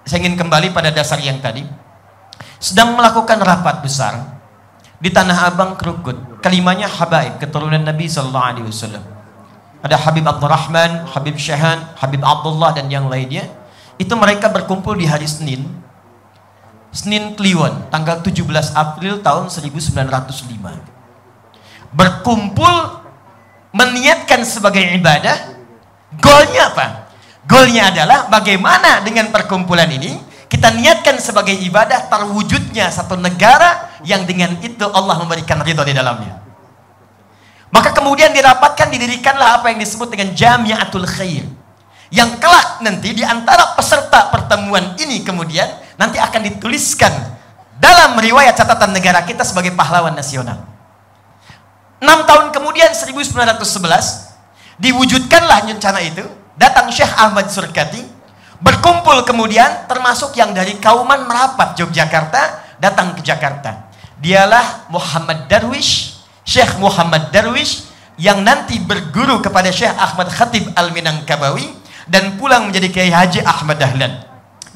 saya 0.04 0.20
ingin 0.20 0.36
kembali 0.36 0.76
pada 0.76 0.92
dasar 0.92 1.16
yang 1.24 1.40
tadi, 1.40 1.64
sedang 2.60 2.92
melakukan 2.92 3.40
rapat 3.40 3.80
besar 3.80 4.44
di 5.00 5.08
Tanah 5.08 5.48
Abang 5.48 5.80
Krukut. 5.80 6.36
Kelimanya 6.44 6.84
Habaib, 6.84 7.40
keturunan 7.40 7.80
Nabi 7.80 8.04
Sallallahu 8.04 8.44
Alaihi 8.44 8.68
Wasallam. 8.68 9.00
Ada 9.80 9.96
Habib 9.96 10.28
Abdurrahman, 10.28 11.08
Habib 11.08 11.40
Syahan, 11.40 11.96
Habib 11.96 12.20
Abdullah 12.20 12.76
dan 12.76 12.92
yang 12.92 13.08
lainnya. 13.08 13.48
Itu 13.96 14.20
mereka 14.20 14.52
berkumpul 14.52 15.00
di 15.00 15.08
hari 15.08 15.24
Senin, 15.24 15.64
Senin 16.92 17.32
Kliwon, 17.32 17.88
tanggal 17.88 18.20
17 18.20 18.44
April 18.76 19.24
tahun 19.24 19.48
1905. 19.48 21.96
Berkumpul 21.96 23.00
meniatkan 23.72 24.44
sebagai 24.44 24.84
ibadah, 24.92 25.56
golnya 26.20 26.68
apa? 26.68 27.03
Golnya 27.44 27.92
adalah 27.92 28.32
bagaimana 28.32 29.04
dengan 29.04 29.28
perkumpulan 29.28 29.88
ini 29.92 30.16
kita 30.48 30.70
niatkan 30.70 31.20
sebagai 31.20 31.52
ibadah 31.52 32.08
terwujudnya 32.08 32.88
satu 32.88 33.18
negara 33.20 34.00
yang 34.06 34.24
dengan 34.24 34.56
itu 34.62 34.86
Allah 34.86 35.18
memberikan 35.20 35.60
ridho 35.60 35.82
di 35.84 35.92
dalamnya. 35.92 36.40
Maka 37.74 37.90
kemudian 37.90 38.30
dirapatkan 38.30 38.86
didirikanlah 38.86 39.58
apa 39.60 39.74
yang 39.74 39.82
disebut 39.82 40.14
dengan 40.14 40.30
Jamiatul 40.30 41.10
Khair. 41.10 41.42
Yang 42.14 42.38
kelak 42.38 42.78
nanti 42.86 43.10
di 43.10 43.26
antara 43.26 43.74
peserta 43.74 44.30
pertemuan 44.30 44.94
ini 44.94 45.26
kemudian 45.26 45.66
nanti 45.98 46.22
akan 46.22 46.46
dituliskan 46.46 47.10
dalam 47.82 48.14
riwayat 48.14 48.54
catatan 48.54 48.94
negara 48.94 49.26
kita 49.26 49.42
sebagai 49.42 49.74
pahlawan 49.74 50.14
nasional. 50.14 50.62
Enam 51.98 52.22
tahun 52.30 52.54
kemudian 52.54 52.94
1911 52.94 53.58
diwujudkanlah 54.78 55.66
rencana 55.66 55.98
itu. 55.98 56.22
Datang 56.54 56.90
Syekh 56.94 57.10
Ahmad 57.18 57.50
Surkati 57.50 58.02
berkumpul 58.62 59.26
kemudian 59.26 59.90
termasuk 59.90 60.38
yang 60.38 60.54
dari 60.54 60.78
Kauman 60.78 61.26
Merapat 61.26 61.74
Yogyakarta 61.78 62.76
datang 62.78 63.18
ke 63.18 63.26
Jakarta. 63.26 63.90
Dialah 64.22 64.88
Muhammad 64.88 65.50
Darwish, 65.50 66.22
Syekh 66.46 66.78
Muhammad 66.78 67.34
Darwish 67.34 67.90
yang 68.14 68.46
nanti 68.46 68.78
berguru 68.78 69.42
kepada 69.42 69.74
Syekh 69.74 69.90
Ahmad 69.98 70.30
Khatib 70.30 70.70
Al-Minangkabawi 70.78 71.66
dan 72.06 72.38
pulang 72.38 72.70
menjadi 72.70 72.88
Kiai 72.94 73.10
Haji 73.10 73.42
Ahmad 73.42 73.82
Dahlan 73.82 74.22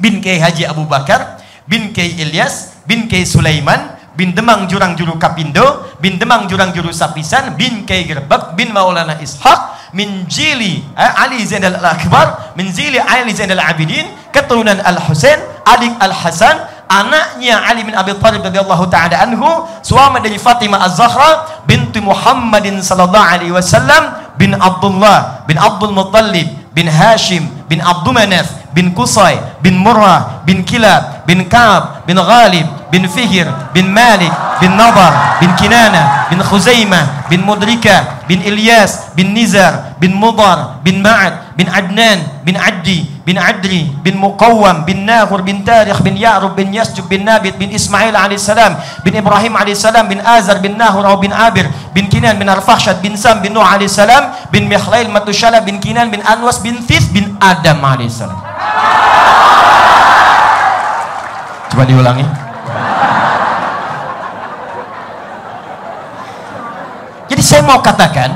bin 0.00 0.18
Kiai 0.18 0.42
Haji 0.42 0.66
Abu 0.66 0.82
Bakar 0.90 1.38
bin 1.70 1.94
Kiai 1.94 2.18
Ilyas 2.18 2.82
bin 2.90 3.06
Kiai 3.06 3.22
Sulaiman 3.22 3.94
bin 4.18 4.34
Demang 4.34 4.66
Jurang 4.66 4.98
Juru 4.98 5.14
Kapindo 5.22 5.86
bin 6.02 6.18
Demang 6.18 6.50
Jurang 6.50 6.74
Juru 6.74 6.90
Sapisan 6.90 7.54
bin 7.54 7.86
Kiai 7.86 8.02
Gerbek 8.10 8.58
bin 8.58 8.74
Maulana 8.74 9.14
Ishaq 9.22 9.77
min 9.92 10.24
Jili 10.28 10.84
eh, 10.96 11.22
Ali 11.22 11.44
Zainal 11.44 11.76
Al-Akbar 11.80 12.56
min 12.56 12.68
Jili 12.72 13.00
Ali 13.00 13.32
Zainal 13.32 13.60
Abidin 13.62 14.06
keturunan 14.32 14.78
Al-Husain 14.82 15.40
adik 15.64 15.92
Al-Hasan 16.00 16.56
anaknya 16.88 17.60
Ali 17.68 17.84
bin 17.84 17.92
Abi 17.92 18.16
Thalib 18.16 18.40
radhiyallahu 18.40 18.88
taala 18.88 19.20
anhu 19.20 19.68
suami 19.84 20.24
dari 20.24 20.40
Fatimah 20.40 20.88
Az-Zahra 20.88 21.62
binti 21.68 22.00
Muhammadin 22.00 22.80
sallallahu 22.80 23.28
alaihi 23.28 23.52
wasallam 23.52 24.32
bin 24.40 24.56
Abdullah 24.56 25.44
bin 25.44 25.60
Abdul 25.60 25.92
Muttalib 25.92 26.48
bin 26.72 26.88
Hashim 26.88 27.57
bin 27.68 27.80
Abdul 27.84 28.16
Manaf 28.16 28.48
bin 28.72 28.92
Qusay 28.96 29.38
bin 29.60 29.76
Murrah 29.78 30.42
bin 30.48 30.64
Kilab 30.64 31.28
bin 31.28 31.44
Ka'ab 31.48 32.08
bin 32.08 32.16
Ghalib 32.16 32.66
bin 32.88 33.04
Fihir 33.04 33.48
bin 33.76 33.92
Malik 33.92 34.32
bin 34.60 34.72
Nadar 34.74 35.40
bin 35.40 35.52
Kinana 35.54 36.28
bin 36.32 36.40
Khuzaimah 36.40 37.28
bin 37.28 37.44
Mudrika 37.44 38.24
bin 38.24 38.40
Ilyas 38.40 39.12
bin 39.12 39.36
Nizar 39.36 39.96
bin 40.00 40.16
Mudar 40.16 40.80
bin 40.84 41.04
Ma'ad 41.04 41.56
bin 41.58 41.68
Adnan 41.68 42.44
bin 42.48 42.56
Addi 42.56 43.04
bin 43.28 43.36
Adri 43.36 43.92
bin 44.00 44.16
Muqawwam 44.16 44.88
bin 44.88 45.04
Nahur 45.04 45.44
bin 45.44 45.60
Tarikh 45.60 46.00
bin 46.00 46.16
Ya'rub 46.16 46.56
bin 46.56 46.72
Yasjub 46.72 47.12
bin 47.12 47.28
Nabit 47.28 47.60
bin 47.60 47.68
Ismail 47.68 48.16
alaihissalam 48.16 49.04
bin 49.04 49.12
Ibrahim 49.20 49.52
alaihissalam 49.52 50.08
bin 50.08 50.24
Azar 50.24 50.64
bin 50.64 50.80
Nahur 50.80 51.04
bin 51.20 51.28
Abir 51.28 51.68
bin 51.92 52.08
Kinan 52.08 52.40
bin 52.40 52.48
Arfahshad 52.48 53.04
bin 53.04 53.20
Sam 53.20 53.44
bin 53.44 53.52
Nuh 53.52 53.64
alaihissalam 53.64 54.48
bin 54.48 54.64
Mikhlail 54.64 55.12
Matushala 55.12 55.60
bin 55.60 55.76
Kinan 55.76 56.08
bin 56.08 56.24
Anwas 56.24 56.64
bin 56.64 56.80
Bin 57.12 57.36
Adam 57.40 57.78
alaihissalam 57.84 58.48
Coba 61.68 61.84
diulangi. 61.84 62.26
Jadi 67.28 67.42
saya 67.44 67.62
mau 67.62 67.78
katakan 67.84 68.34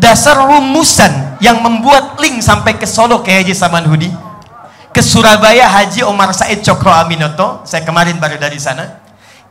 dasar 0.00 0.42
rumusan 0.42 1.38
yang 1.38 1.60
membuat 1.62 2.18
link 2.18 2.42
sampai 2.42 2.74
ke 2.80 2.88
Solo 2.88 3.20
ke 3.20 3.30
Haji 3.30 3.54
Samanhudi 3.54 4.10
ke 4.90 4.98
Surabaya 5.04 5.68
Haji 5.68 6.02
Omar 6.02 6.32
Said 6.34 6.64
Cokro 6.64 6.90
Aminoto 6.90 7.62
saya 7.62 7.84
kemarin 7.86 8.16
baru 8.18 8.40
dari 8.40 8.56
sana 8.56 8.98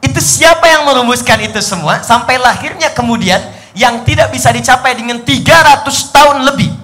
itu 0.01 0.17
siapa 0.17 0.65
yang 0.67 0.83
merumuskan 0.89 1.39
itu 1.45 1.61
semua? 1.61 2.01
Sampai 2.01 2.41
lahirnya 2.41 2.89
kemudian 2.91 3.39
yang 3.77 4.01
tidak 4.03 4.33
bisa 4.33 4.49
dicapai 4.49 4.97
dengan 4.97 5.21
300 5.21 5.87
tahun 6.11 6.43
lebih 6.49 6.80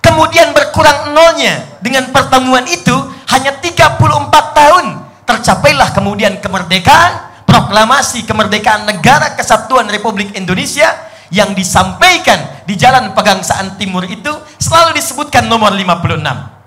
kemudian 0.00 0.52
berkurang 0.52 1.12
nolnya 1.14 1.78
dengan 1.80 2.10
pertemuan 2.12 2.64
itu 2.66 2.92
hanya 3.30 3.56
34 3.56 4.56
tahun. 4.56 4.86
Tercapailah 5.24 5.94
kemudian 5.94 6.42
kemerdekaan 6.42 7.30
proklamasi 7.46 8.26
kemerdekaan 8.26 8.82
negara 8.86 9.38
kesatuan 9.38 9.86
Republik 9.86 10.34
Indonesia 10.34 10.90
yang 11.30 11.54
disampaikan 11.54 12.66
di 12.66 12.74
jalan 12.74 13.14
pegangsaan 13.14 13.78
timur 13.78 14.02
itu 14.06 14.30
selalu 14.58 14.98
disebutkan 14.98 15.46
nomor 15.46 15.70
56 15.70 16.60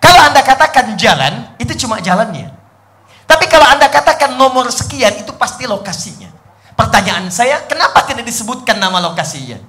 kalau 0.00 0.20
anda 0.32 0.40
katakan 0.40 0.96
jalan 0.96 1.52
itu 1.60 1.76
cuma 1.84 2.00
jalannya. 2.00 2.48
Tapi 3.28 3.46
kalau 3.46 3.68
anda 3.68 3.86
katakan 3.92 4.34
nomor 4.34 4.72
sekian 4.72 5.20
itu 5.20 5.30
pasti 5.36 5.68
lokasinya. 5.68 6.32
Pertanyaan 6.72 7.28
saya 7.28 7.68
kenapa 7.68 8.08
tidak 8.08 8.24
disebutkan 8.24 8.80
nama 8.80 8.98
lokasinya? 9.04 9.60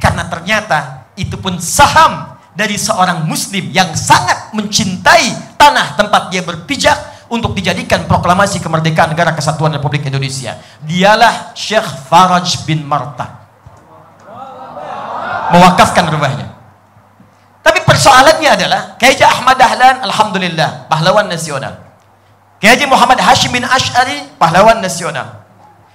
Karena 0.00 0.24
ternyata 0.26 1.03
itu 1.14 1.38
pun 1.38 1.58
saham 1.62 2.34
dari 2.54 2.78
seorang 2.78 3.26
muslim 3.26 3.70
yang 3.74 3.90
sangat 3.98 4.54
mencintai 4.54 5.58
tanah 5.58 5.98
tempat 5.98 6.30
dia 6.30 6.42
berpijak 6.46 7.26
untuk 7.26 7.56
dijadikan 7.56 8.06
proklamasi 8.06 8.62
kemerdekaan 8.62 9.10
negara 9.10 9.34
kesatuan 9.34 9.74
Republik 9.74 10.06
Indonesia. 10.06 10.54
Dialah 10.86 11.56
Syekh 11.58 12.06
Faraj 12.06 12.62
bin 12.62 12.86
Marta. 12.86 13.42
Mewakafkan 15.50 16.06
rumahnya. 16.08 16.54
Tapi 17.64 17.80
persoalannya 17.82 18.50
adalah 18.54 18.80
Kiai 19.00 19.18
Ahmad 19.24 19.56
Dahlan 19.56 20.04
alhamdulillah 20.04 20.86
pahlawan 20.86 21.26
nasional. 21.26 21.80
Kiai 22.62 22.80
Muhammad 22.86 23.18
Hashim 23.20 23.50
bin 23.50 23.64
Ash'ari 23.66 24.36
pahlawan 24.38 24.78
nasional. 24.78 25.42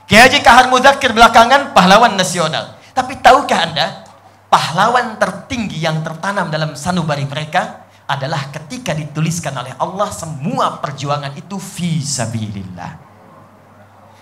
Kiai 0.09 0.41
Kahar 0.41 0.67
Mudzakkir 0.67 1.13
belakangan 1.13 1.71
pahlawan 1.77 2.17
nasional. 2.17 2.77
Tapi 2.97 3.21
tahukah 3.21 3.69
Anda 3.69 4.08
pahlawan 4.49 5.21
tertinggi 5.21 5.79
yang 5.79 6.01
tertanam 6.01 6.49
dalam 6.49 6.73
sanubari 6.73 7.23
mereka 7.23 7.85
adalah 8.09 8.49
ketika 8.49 8.97
dituliskan 8.97 9.53
oleh 9.53 9.77
Allah 9.77 10.09
semua 10.09 10.81
perjuangan 10.81 11.37
itu 11.37 11.61
fi 11.61 12.01
sabilillah. 12.01 13.07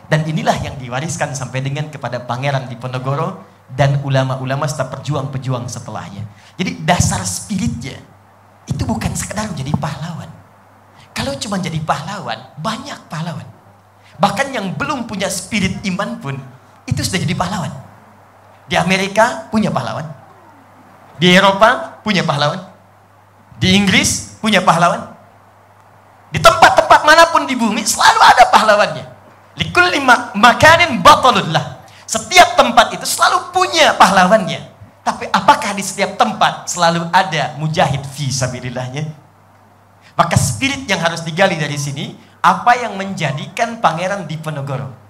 Dan 0.08 0.24
inilah 0.28 0.56
yang 0.64 0.76
diwariskan 0.80 1.36
sampai 1.36 1.64
dengan 1.64 1.88
kepada 1.92 2.24
Pangeran 2.24 2.68
Diponegoro 2.68 3.44
dan 3.72 4.00
ulama-ulama 4.04 4.64
serta 4.68 4.88
perjuang-pejuang 4.92 5.68
setelahnya. 5.68 6.24
Jadi 6.56 6.84
dasar 6.84 7.24
spiritnya 7.28 8.00
itu 8.68 8.84
bukan 8.88 9.12
sekedar 9.16 9.52
menjadi 9.52 9.72
pahlawan. 9.76 10.32
Kalau 11.12 11.36
cuma 11.40 11.60
jadi 11.60 11.80
pahlawan, 11.84 12.40
banyak 12.60 13.00
pahlawan. 13.12 13.48
Bahkan 14.20 14.48
yang 14.56 14.76
belum 14.76 15.08
punya 15.08 15.28
spirit 15.28 15.84
iman 15.88 16.20
pun 16.24 16.36
itu 16.88 17.04
sudah 17.04 17.20
jadi 17.24 17.36
pahlawan. 17.36 17.72
Di 18.68 18.76
Amerika 18.80 19.48
punya 19.52 19.72
pahlawan. 19.72 20.17
Di 21.18 21.34
Eropa 21.34 22.02
punya 22.06 22.22
pahlawan. 22.22 22.62
Di 23.58 23.74
Inggris 23.74 24.38
punya 24.38 24.62
pahlawan. 24.62 25.18
Di 26.30 26.38
tempat-tempat 26.38 27.02
mana 27.06 27.30
pun 27.34 27.50
di 27.50 27.58
bumi 27.58 27.82
selalu 27.82 28.20
ada 28.22 28.44
pahlawannya. 28.54 29.06
Likulli 29.58 29.98
makanin 30.38 31.02
batalullah. 31.02 31.82
Setiap 32.06 32.54
tempat 32.54 32.94
itu 32.94 33.06
selalu 33.10 33.50
punya 33.50 33.98
pahlawannya. 33.98 34.78
Tapi 35.02 35.26
apakah 35.34 35.74
di 35.74 35.82
setiap 35.82 36.20
tempat 36.20 36.70
selalu 36.70 37.10
ada 37.10 37.56
mujahid 37.58 38.04
fi 38.06 38.30
sabilillahnya? 38.30 39.08
Maka 40.14 40.36
spirit 40.36 40.86
yang 40.86 41.00
harus 41.00 41.24
digali 41.24 41.56
dari 41.56 41.78
sini, 41.80 42.18
apa 42.44 42.76
yang 42.78 42.98
menjadikan 43.00 43.80
Pangeran 43.80 44.28
Diponegoro 44.28 45.07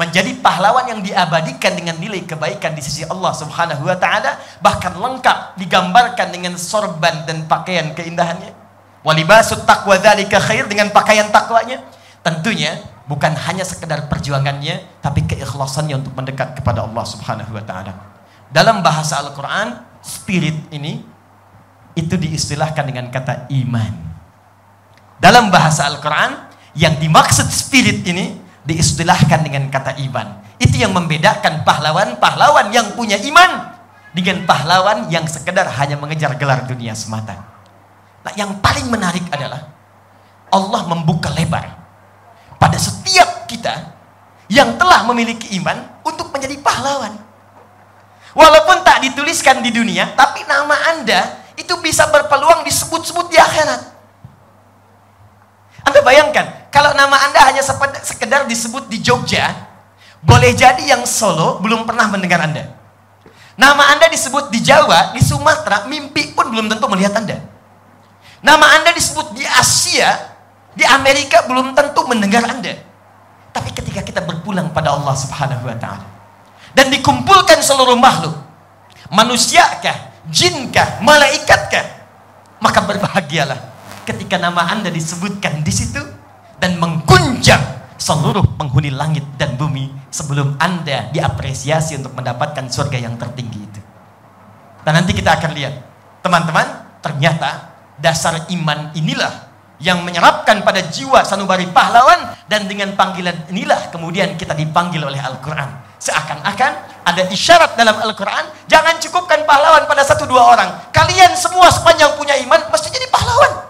menjadi 0.00 0.32
pahlawan 0.40 0.88
yang 0.88 1.04
diabadikan 1.04 1.76
dengan 1.76 2.00
nilai 2.00 2.24
kebaikan 2.24 2.72
di 2.72 2.80
sisi 2.80 3.04
Allah 3.04 3.36
Subhanahu 3.36 3.84
wa 3.84 3.96
taala 4.00 4.40
bahkan 4.64 4.96
lengkap 4.96 5.60
digambarkan 5.60 6.32
dengan 6.32 6.56
sorban 6.56 7.28
dan 7.28 7.44
pakaian 7.44 7.92
keindahannya. 7.92 8.56
Walibasut 9.04 9.68
taqwa 9.68 10.00
dzalika 10.00 10.40
khair 10.40 10.64
dengan 10.64 10.88
pakaian 10.88 11.28
takwanya 11.28 11.84
tentunya 12.24 12.80
bukan 13.04 13.36
hanya 13.44 13.60
sekedar 13.60 14.08
perjuangannya 14.08 15.04
tapi 15.04 15.28
keikhlasannya 15.28 16.00
untuk 16.00 16.16
mendekat 16.16 16.56
kepada 16.56 16.88
Allah 16.88 17.04
Subhanahu 17.04 17.52
wa 17.52 17.60
taala. 17.60 17.92
Dalam 18.48 18.80
bahasa 18.80 19.20
Al-Qur'an 19.20 19.84
spirit 20.00 20.72
ini 20.72 21.04
itu 21.92 22.16
diistilahkan 22.16 22.88
dengan 22.88 23.12
kata 23.12 23.52
iman. 23.52 23.92
Dalam 25.20 25.52
bahasa 25.52 25.84
Al-Qur'an 25.84 26.48
yang 26.72 26.96
dimaksud 26.96 27.52
spirit 27.52 28.00
ini 28.08 28.48
diistilahkan 28.70 29.42
dengan 29.42 29.66
kata 29.66 29.98
iman. 30.06 30.46
Itu 30.62 30.78
yang 30.78 30.94
membedakan 30.94 31.66
pahlawan-pahlawan 31.66 32.70
yang 32.70 32.94
punya 32.94 33.18
iman 33.18 33.74
dengan 34.14 34.46
pahlawan 34.46 35.10
yang 35.10 35.26
sekedar 35.26 35.66
hanya 35.66 35.98
mengejar 35.98 36.38
gelar 36.38 36.62
dunia 36.70 36.94
semata. 36.94 37.34
Nah, 38.22 38.32
yang 38.38 38.62
paling 38.62 38.86
menarik 38.86 39.26
adalah 39.34 39.66
Allah 40.50 40.82
membuka 40.86 41.32
lebar 41.34 41.66
pada 42.60 42.76
setiap 42.76 43.48
kita 43.48 43.96
yang 44.50 44.76
telah 44.76 45.06
memiliki 45.06 45.56
iman 45.62 46.02
untuk 46.02 46.28
menjadi 46.34 46.58
pahlawan. 46.60 47.16
Walaupun 48.34 48.86
tak 48.86 49.02
dituliskan 49.02 49.58
di 49.62 49.74
dunia, 49.74 50.14
tapi 50.14 50.46
nama 50.46 50.76
Anda 50.94 51.42
itu 51.58 51.74
bisa 51.82 52.06
berpeluang 52.10 52.62
disebut-sebut 52.62 53.26
di 53.30 53.38
akhirat. 53.38 53.82
Anda 55.86 56.00
bayangkan, 56.04 56.46
kalau 56.70 56.94
nama 56.94 57.18
Anda 57.26 57.50
hanya 57.50 57.62
sekedar 58.00 58.46
disebut 58.46 58.86
di 58.86 59.02
Jogja, 59.02 59.50
boleh 60.22 60.54
jadi 60.54 60.94
yang 60.94 61.02
Solo 61.02 61.58
belum 61.58 61.82
pernah 61.82 62.06
mendengar 62.06 62.46
Anda. 62.46 62.70
Nama 63.58 63.98
Anda 63.98 64.06
disebut 64.08 64.54
di 64.54 64.62
Jawa, 64.62 65.12
di 65.12 65.20
Sumatera, 65.20 65.84
mimpi 65.90 66.32
pun 66.32 66.48
belum 66.48 66.70
tentu 66.70 66.86
melihat 66.86 67.18
Anda. 67.18 67.42
Nama 68.40 68.66
Anda 68.80 68.94
disebut 68.94 69.36
di 69.36 69.44
Asia, 69.44 70.16
di 70.72 70.86
Amerika 70.86 71.44
belum 71.44 71.74
tentu 71.74 72.06
mendengar 72.08 72.46
Anda. 72.46 72.78
Tapi 73.50 73.74
ketika 73.74 74.00
kita 74.06 74.22
berpulang 74.22 74.70
pada 74.70 74.94
Allah 74.94 75.12
Subhanahu 75.12 75.66
wa 75.66 75.76
taala 75.76 76.06
dan 76.72 76.86
dikumpulkan 76.94 77.58
seluruh 77.60 77.98
makhluk, 77.98 78.38
manusiakah, 79.10 80.22
jinkah, 80.30 81.02
malaikatkah, 81.02 81.84
maka 82.62 82.80
berbahagialah 82.86 83.58
ketika 84.06 84.38
nama 84.38 84.70
Anda 84.70 84.88
disebutkan 84.88 85.66
di 85.66 85.72
situ 85.74 86.19
dan 86.60 86.76
mengguncang 86.76 87.80
seluruh 87.96 88.44
penghuni 88.56 88.92
langit 88.92 89.24
dan 89.36 89.56
bumi 89.56 89.92
sebelum 90.08 90.56
Anda 90.56 91.12
diapresiasi 91.12 92.00
untuk 92.00 92.16
mendapatkan 92.16 92.68
surga 92.68 92.96
yang 93.00 93.16
tertinggi 93.20 93.60
itu. 93.60 93.80
Dan 94.80 94.96
nanti 94.96 95.12
kita 95.12 95.36
akan 95.36 95.50
lihat, 95.52 95.74
teman-teman, 96.24 97.00
ternyata 97.04 97.72
dasar 98.00 98.48
iman 98.48 98.92
inilah 98.96 99.52
yang 99.80 100.04
menyerapkan 100.04 100.60
pada 100.60 100.84
jiwa 100.84 101.24
sanubari 101.24 101.68
pahlawan 101.72 102.36
dan 102.48 102.68
dengan 102.68 102.92
panggilan 102.96 103.48
inilah 103.48 103.88
kemudian 103.88 104.36
kita 104.36 104.52
dipanggil 104.52 105.00
oleh 105.00 105.20
Al-Quran. 105.20 105.88
Seakan-akan 106.00 107.04
ada 107.04 107.22
isyarat 107.28 107.76
dalam 107.76 107.96
Al-Quran, 108.00 108.48
jangan 108.68 108.96
cukupkan 109.00 109.44
pahlawan 109.44 109.84
pada 109.84 110.00
satu 110.04 110.24
dua 110.24 110.56
orang. 110.56 110.70
Kalian 110.92 111.36
semua 111.36 111.68
sepanjang 111.68 112.16
punya 112.16 112.36
iman 112.44 112.60
mesti 112.72 112.88
jadi 112.88 113.08
pahlawan. 113.08 113.69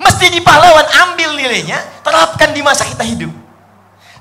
Mesti 0.00 0.32
di 0.32 0.40
pahlawan 0.40 0.88
ambil 1.08 1.36
nilainya, 1.36 1.76
terapkan 2.00 2.54
di 2.56 2.64
masa 2.64 2.88
kita 2.88 3.04
hidup. 3.04 3.32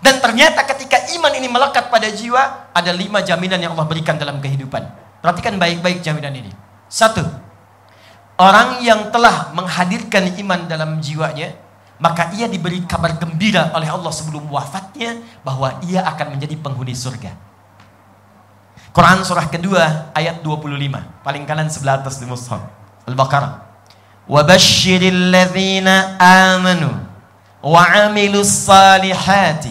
Dan 0.01 0.17
ternyata 0.17 0.65
ketika 0.65 0.97
iman 1.15 1.31
ini 1.37 1.47
melekat 1.47 1.93
pada 1.93 2.09
jiwa, 2.09 2.73
ada 2.73 2.91
lima 2.91 3.21
jaminan 3.21 3.61
yang 3.61 3.77
Allah 3.77 3.85
berikan 3.85 4.17
dalam 4.17 4.41
kehidupan. 4.41 4.81
Perhatikan 5.21 5.61
baik-baik 5.61 6.01
jaminan 6.01 6.33
ini. 6.33 6.49
Satu, 6.89 7.21
orang 8.41 8.81
yang 8.81 9.13
telah 9.13 9.53
menghadirkan 9.53 10.33
iman 10.41 10.65
dalam 10.65 10.97
jiwanya, 10.97 11.53
maka 12.01 12.33
ia 12.33 12.49
diberi 12.49 12.81
kabar 12.89 13.15
gembira 13.21 13.69
oleh 13.77 13.85
Allah 13.85 14.09
sebelum 14.09 14.49
wafatnya 14.49 15.21
bahwa 15.45 15.77
ia 15.85 16.01
akan 16.01 16.33
menjadi 16.35 16.57
penghuni 16.57 16.97
surga. 16.97 17.37
Quran 18.91 19.23
surah 19.23 19.47
kedua 19.47 20.11
ayat 20.11 20.43
25, 20.43 21.23
paling 21.23 21.43
kanan 21.47 21.71
sebelah 21.71 22.01
atas 22.01 22.19
di 22.19 22.27
mushaf. 22.27 22.59
Al-Baqarah. 23.07 23.70
وبشر 24.26 25.02
الذين 25.02 25.88
آمنوا 26.18 26.96
وعملوا 27.62 28.44
الصالحات 28.48 29.64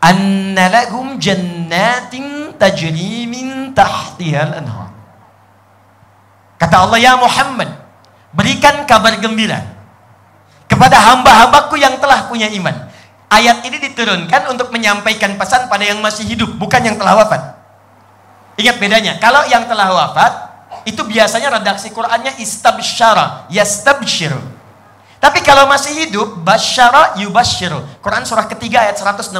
أن 0.00 0.56
لهم 0.56 1.06
جنات 1.20 2.14
تجري 2.60 3.14
من 3.28 3.76
تحتها 3.76 4.42
الأنهار 4.48 4.90
Kata 6.60 6.76
Allah, 6.84 7.00
Ya 7.00 7.16
Muhammad, 7.16 7.72
berikan 8.36 8.84
kabar 8.84 9.16
gembira 9.16 9.64
kepada 10.68 11.00
hamba-hambaku 11.00 11.80
yang 11.80 11.96
telah 11.96 12.28
punya 12.28 12.52
iman. 12.52 12.84
Ayat 13.32 13.64
ini 13.64 13.80
diturunkan 13.80 14.44
untuk 14.52 14.68
menyampaikan 14.68 15.40
pesan 15.40 15.72
pada 15.72 15.88
yang 15.88 16.04
masih 16.04 16.28
hidup, 16.28 16.52
bukan 16.60 16.84
yang 16.84 17.00
telah 17.00 17.16
wafat. 17.16 17.56
Ingat 18.60 18.76
bedanya, 18.76 19.16
kalau 19.16 19.40
yang 19.48 19.64
telah 19.72 19.88
wafat, 19.88 20.43
itu 20.85 21.01
biasanya 21.01 21.59
redaksi 21.59 21.89
Qur'annya 21.89 22.37
istabsyara, 22.37 23.49
yastabsyiru. 23.49 24.37
Tapi 25.17 25.41
kalau 25.41 25.65
masih 25.65 26.05
hidup, 26.05 26.45
basyara 26.45 27.17
yubasyiru. 27.17 27.81
Quran 27.97 28.21
surah 28.29 28.45
ketiga 28.45 28.85
ayat 28.85 29.01
169. 29.01 29.33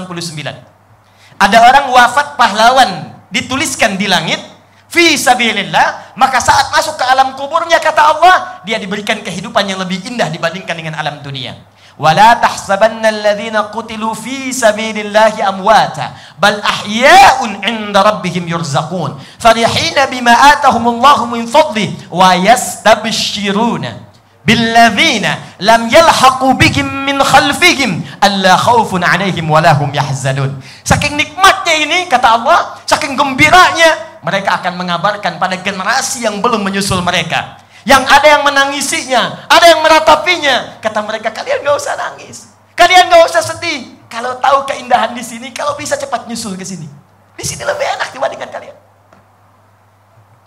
Ada 1.37 1.57
orang 1.61 1.93
wafat 1.93 2.33
pahlawan, 2.33 3.13
dituliskan 3.29 3.93
di 3.93 4.09
langit, 4.09 4.41
fi 4.89 5.13
sabilillah, 5.13 6.17
maka 6.17 6.41
saat 6.41 6.73
masuk 6.73 6.97
ke 6.97 7.05
alam 7.05 7.37
kuburnya 7.37 7.77
kata 7.77 8.01
Allah, 8.01 8.35
dia 8.65 8.81
diberikan 8.81 9.21
kehidupan 9.21 9.69
yang 9.69 9.77
lebih 9.77 10.01
indah 10.09 10.31
dibandingkan 10.33 10.73
dengan 10.73 10.97
alam 10.97 11.21
dunia. 11.21 11.53
Wala 11.95 12.35
tahsabanna 12.43 13.07
alladhina 13.07 13.71
qutilu 13.71 14.11
fi 14.11 14.51
sabilillahi 14.51 15.39
amwata 15.39 16.11
bal 16.35 16.59
ahya'un 16.59 17.63
'inda 17.63 18.03
rabbihim 18.03 18.51
yurzaqun 18.51 19.15
farihina 19.39 20.03
bima 20.11 20.35
atahumullahu 20.51 21.31
min 21.31 21.47
fadlihi 21.47 22.11
wa 22.11 22.35
yastabshiruna 22.35 23.95
billadzina 24.43 25.55
lam 25.63 25.87
yalhaqu 25.87 26.51
bihim 26.59 27.07
min 27.07 27.15
khalfihim 27.23 28.03
alla 28.19 28.59
khaufun 28.59 28.99
'alaihim 28.99 29.47
wa 29.47 29.63
lahum 29.63 29.87
yahzanun. 29.95 30.51
Saking 30.83 31.15
nikmatnya 31.15 31.79
ini 31.79 32.11
kata 32.11 32.43
Allah, 32.43 32.75
saking 32.83 33.15
gembiranya 33.15 34.19
mereka 34.19 34.59
akan 34.59 34.75
mengabarkan 34.75 35.39
pada 35.39 35.55
generasi 35.63 36.27
yang 36.27 36.43
belum 36.43 36.59
menyusul 36.59 36.99
mereka 36.99 37.64
yang 37.85 38.01
ada 38.01 38.25
yang 38.25 38.41
menangisinya, 38.41 39.45
ada 39.45 39.65
yang 39.69 39.85
meratapinya. 39.85 40.81
Kata 40.81 41.05
mereka, 41.05 41.29
kalian 41.29 41.61
gak 41.61 41.77
usah 41.77 41.93
nangis. 41.93 42.49
Kalian 42.73 43.13
gak 43.13 43.29
usah 43.29 43.45
sedih. 43.45 43.93
Kalau 44.09 44.41
tahu 44.41 44.65
keindahan 44.65 45.13
di 45.13 45.21
sini, 45.21 45.53
kalau 45.53 45.77
bisa 45.77 45.93
cepat 45.93 46.25
nyusul 46.25 46.57
ke 46.57 46.65
sini. 46.65 46.89
Di 47.37 47.45
sini 47.45 47.61
lebih 47.61 47.85
enak 47.85 48.09
dibandingkan 48.09 48.49
kalian. 48.49 48.77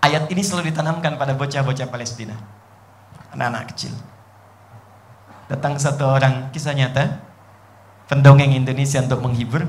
Ayat 0.02 0.26
ini 0.34 0.42
selalu 0.42 0.74
ditanamkan 0.74 1.14
pada 1.14 1.38
bocah-bocah 1.38 1.86
Palestina. 1.86 2.34
Anak-anak 3.30 3.70
kecil. 3.70 3.94
Datang 5.46 5.78
satu 5.78 6.10
orang, 6.10 6.50
kisah 6.50 6.74
nyata. 6.74 7.22
Pendongeng 8.10 8.50
Indonesia 8.50 8.98
untuk 8.98 9.22
menghibur. 9.22 9.62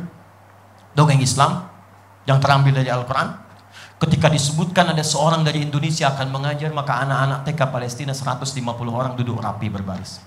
Dongeng 0.97 1.21
Islam. 1.21 1.69
Yang 2.25 2.41
terambil 2.41 2.81
dari 2.81 2.89
Al-Quran 2.89 3.48
Ketika 3.99 4.31
disebutkan 4.31 4.95
ada 4.95 5.03
seorang 5.03 5.43
dari 5.43 5.67
Indonesia 5.67 6.07
akan 6.07 6.31
mengajar, 6.31 6.71
maka 6.71 7.03
anak-anak 7.03 7.43
TK 7.43 7.61
Palestina 7.67 8.13
150 8.15 8.63
orang 8.87 9.11
duduk 9.19 9.43
rapi 9.43 9.67
berbaris. 9.67 10.23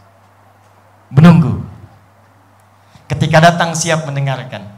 Menunggu. 1.09 1.65
Ketika 3.09 3.41
datang 3.41 3.73
siap 3.73 4.05
mendengarkan. 4.05 4.69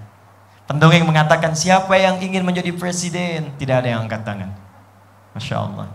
Pendongeng 0.70 1.02
mengatakan, 1.04 1.58
siapa 1.58 1.98
yang 1.98 2.22
ingin 2.22 2.46
menjadi 2.46 2.70
presiden? 2.70 3.50
Tidak 3.58 3.82
ada 3.82 3.98
yang 3.98 4.06
angkat 4.06 4.22
tangan. 4.22 4.54
Masya 5.34 5.56
Allah. 5.58 5.90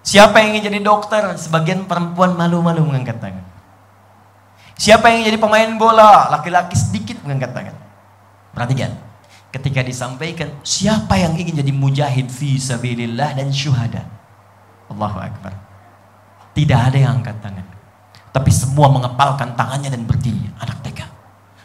Siapa 0.00 0.40
yang 0.40 0.56
ingin 0.56 0.72
jadi 0.72 0.80
dokter? 0.80 1.36
Sebagian 1.36 1.84
perempuan 1.84 2.32
malu-malu 2.32 2.80
mengangkat 2.80 3.20
tangan. 3.20 3.44
Siapa 4.80 5.12
yang 5.12 5.20
ingin 5.20 5.36
jadi 5.36 5.40
pemain 5.40 5.70
bola? 5.76 6.32
Laki-laki 6.32 6.74
sedikit 6.80 7.20
mengangkat 7.22 7.52
tangan. 7.52 7.76
Perhatikan 8.56 9.13
ketika 9.54 9.86
disampaikan 9.86 10.50
siapa 10.66 11.14
yang 11.14 11.38
ingin 11.38 11.62
jadi 11.62 11.70
mujahid 11.70 12.26
fi 12.26 12.58
sabilillah 12.58 13.38
dan 13.38 13.54
syuhada. 13.54 14.02
Allahu 14.90 15.22
Akbar. 15.22 15.54
Tidak 16.58 16.74
ada 16.74 16.98
yang 16.98 17.22
angkat 17.22 17.38
tangan. 17.38 17.62
Tapi 18.34 18.50
semua 18.50 18.90
mengepalkan 18.90 19.54
tangannya 19.54 19.94
dan 19.94 20.02
berdiri 20.02 20.50
anak 20.58 20.82
TK. 20.82 21.06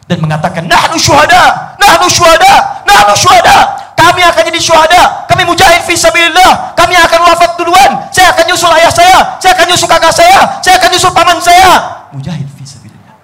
Dan 0.06 0.22
mengatakan, 0.22 0.70
"Nahnu 0.70 0.98
syuhada, 0.98 1.74
nahnu 1.82 2.06
syuhada, 2.06 2.82
nahnu 2.86 3.14
syuhada." 3.18 3.58
Kami 3.98 4.22
akan 4.24 4.42
jadi 4.48 4.60
syuhada, 4.62 5.02
kami 5.28 5.44
mujahid 5.44 5.84
fi 5.84 5.92
sabilillah, 5.92 6.72
kami 6.72 6.96
akan 6.96 7.20
wafat 7.20 7.52
duluan. 7.60 7.90
Saya 8.10 8.32
akan 8.32 8.48
nyusul 8.48 8.72
ayah 8.80 8.88
saya, 8.88 9.18
saya 9.36 9.52
akan 9.52 9.66
nyusul 9.68 9.88
kakak 9.92 10.14
saya, 10.14 10.40
saya 10.64 10.74
akan 10.80 10.88
nyusul 10.88 11.12
paman 11.12 11.38
saya. 11.38 11.70
Mujahid 12.10 12.48
fi 12.48 12.64
sabilillah. 12.64 13.16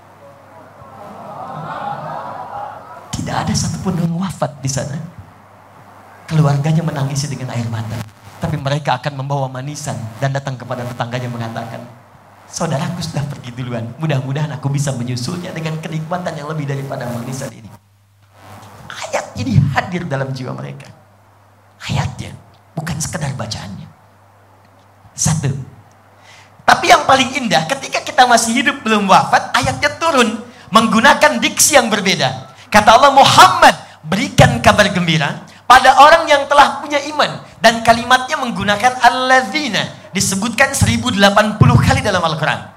Tidak 3.09 3.35
ada 3.35 3.53
satupun 3.57 3.97
yang 3.99 4.13
wafat 4.37 4.61
di 4.61 4.69
sana. 4.69 5.01
Keluarganya 6.29 6.85
menangisi 6.85 7.25
dengan 7.33 7.57
air 7.57 7.65
mata. 7.73 8.05
Tapi 8.37 8.61
mereka 8.61 9.01
akan 9.01 9.25
membawa 9.25 9.49
manisan 9.49 9.97
dan 10.21 10.37
datang 10.37 10.61
kepada 10.61 10.85
tetangganya 10.85 11.33
mengatakan, 11.33 11.81
Saudaraku 12.47 13.01
sudah 13.01 13.25
pergi 13.27 13.51
duluan. 13.57 13.97
Mudah-mudahan 13.97 14.53
aku 14.53 14.69
bisa 14.69 14.93
menyusulnya 14.93 15.57
dengan 15.57 15.81
kenikmatan 15.81 16.37
yang 16.37 16.47
lebih 16.53 16.69
daripada 16.69 17.09
manisan 17.09 17.49
ini. 17.51 17.67
Ayat 18.93 19.33
ini 19.41 19.57
hadir 19.73 20.05
dalam 20.05 20.31
jiwa 20.31 20.53
mereka. 20.53 20.93
Ayatnya, 21.89 22.37
bukan 22.77 23.01
sekedar 23.01 23.33
bacaannya. 23.35 23.89
Satu. 25.17 25.51
Tapi 26.63 26.93
yang 26.93 27.09
paling 27.09 27.35
indah, 27.41 27.65
ketika 27.67 28.05
kita 28.05 28.29
masih 28.29 28.63
hidup 28.63 28.85
belum 28.85 29.09
wafat, 29.09 29.51
ayatnya 29.57 29.91
turun 29.97 30.45
menggunakan 30.71 31.41
diksi 31.41 31.81
yang 31.81 31.89
berbeda. 31.89 32.53
Kata 32.71 32.95
Allah 32.95 33.11
Muhammad, 33.11 33.86
berikan 34.07 34.63
kabar 34.63 34.89
gembira 34.95 35.47
pada 35.67 35.99
orang 35.99 36.31
yang 36.31 36.47
telah 36.47 36.79
punya 36.79 37.03
iman 37.11 37.43
dan 37.59 37.83
kalimatnya 37.83 38.39
menggunakan 38.39 39.03
alladzina 39.03 40.11
disebutkan 40.15 40.73
1080 40.73 41.59
kali 41.59 42.01
dalam 42.01 42.23
Al-Qur'an. 42.23 42.71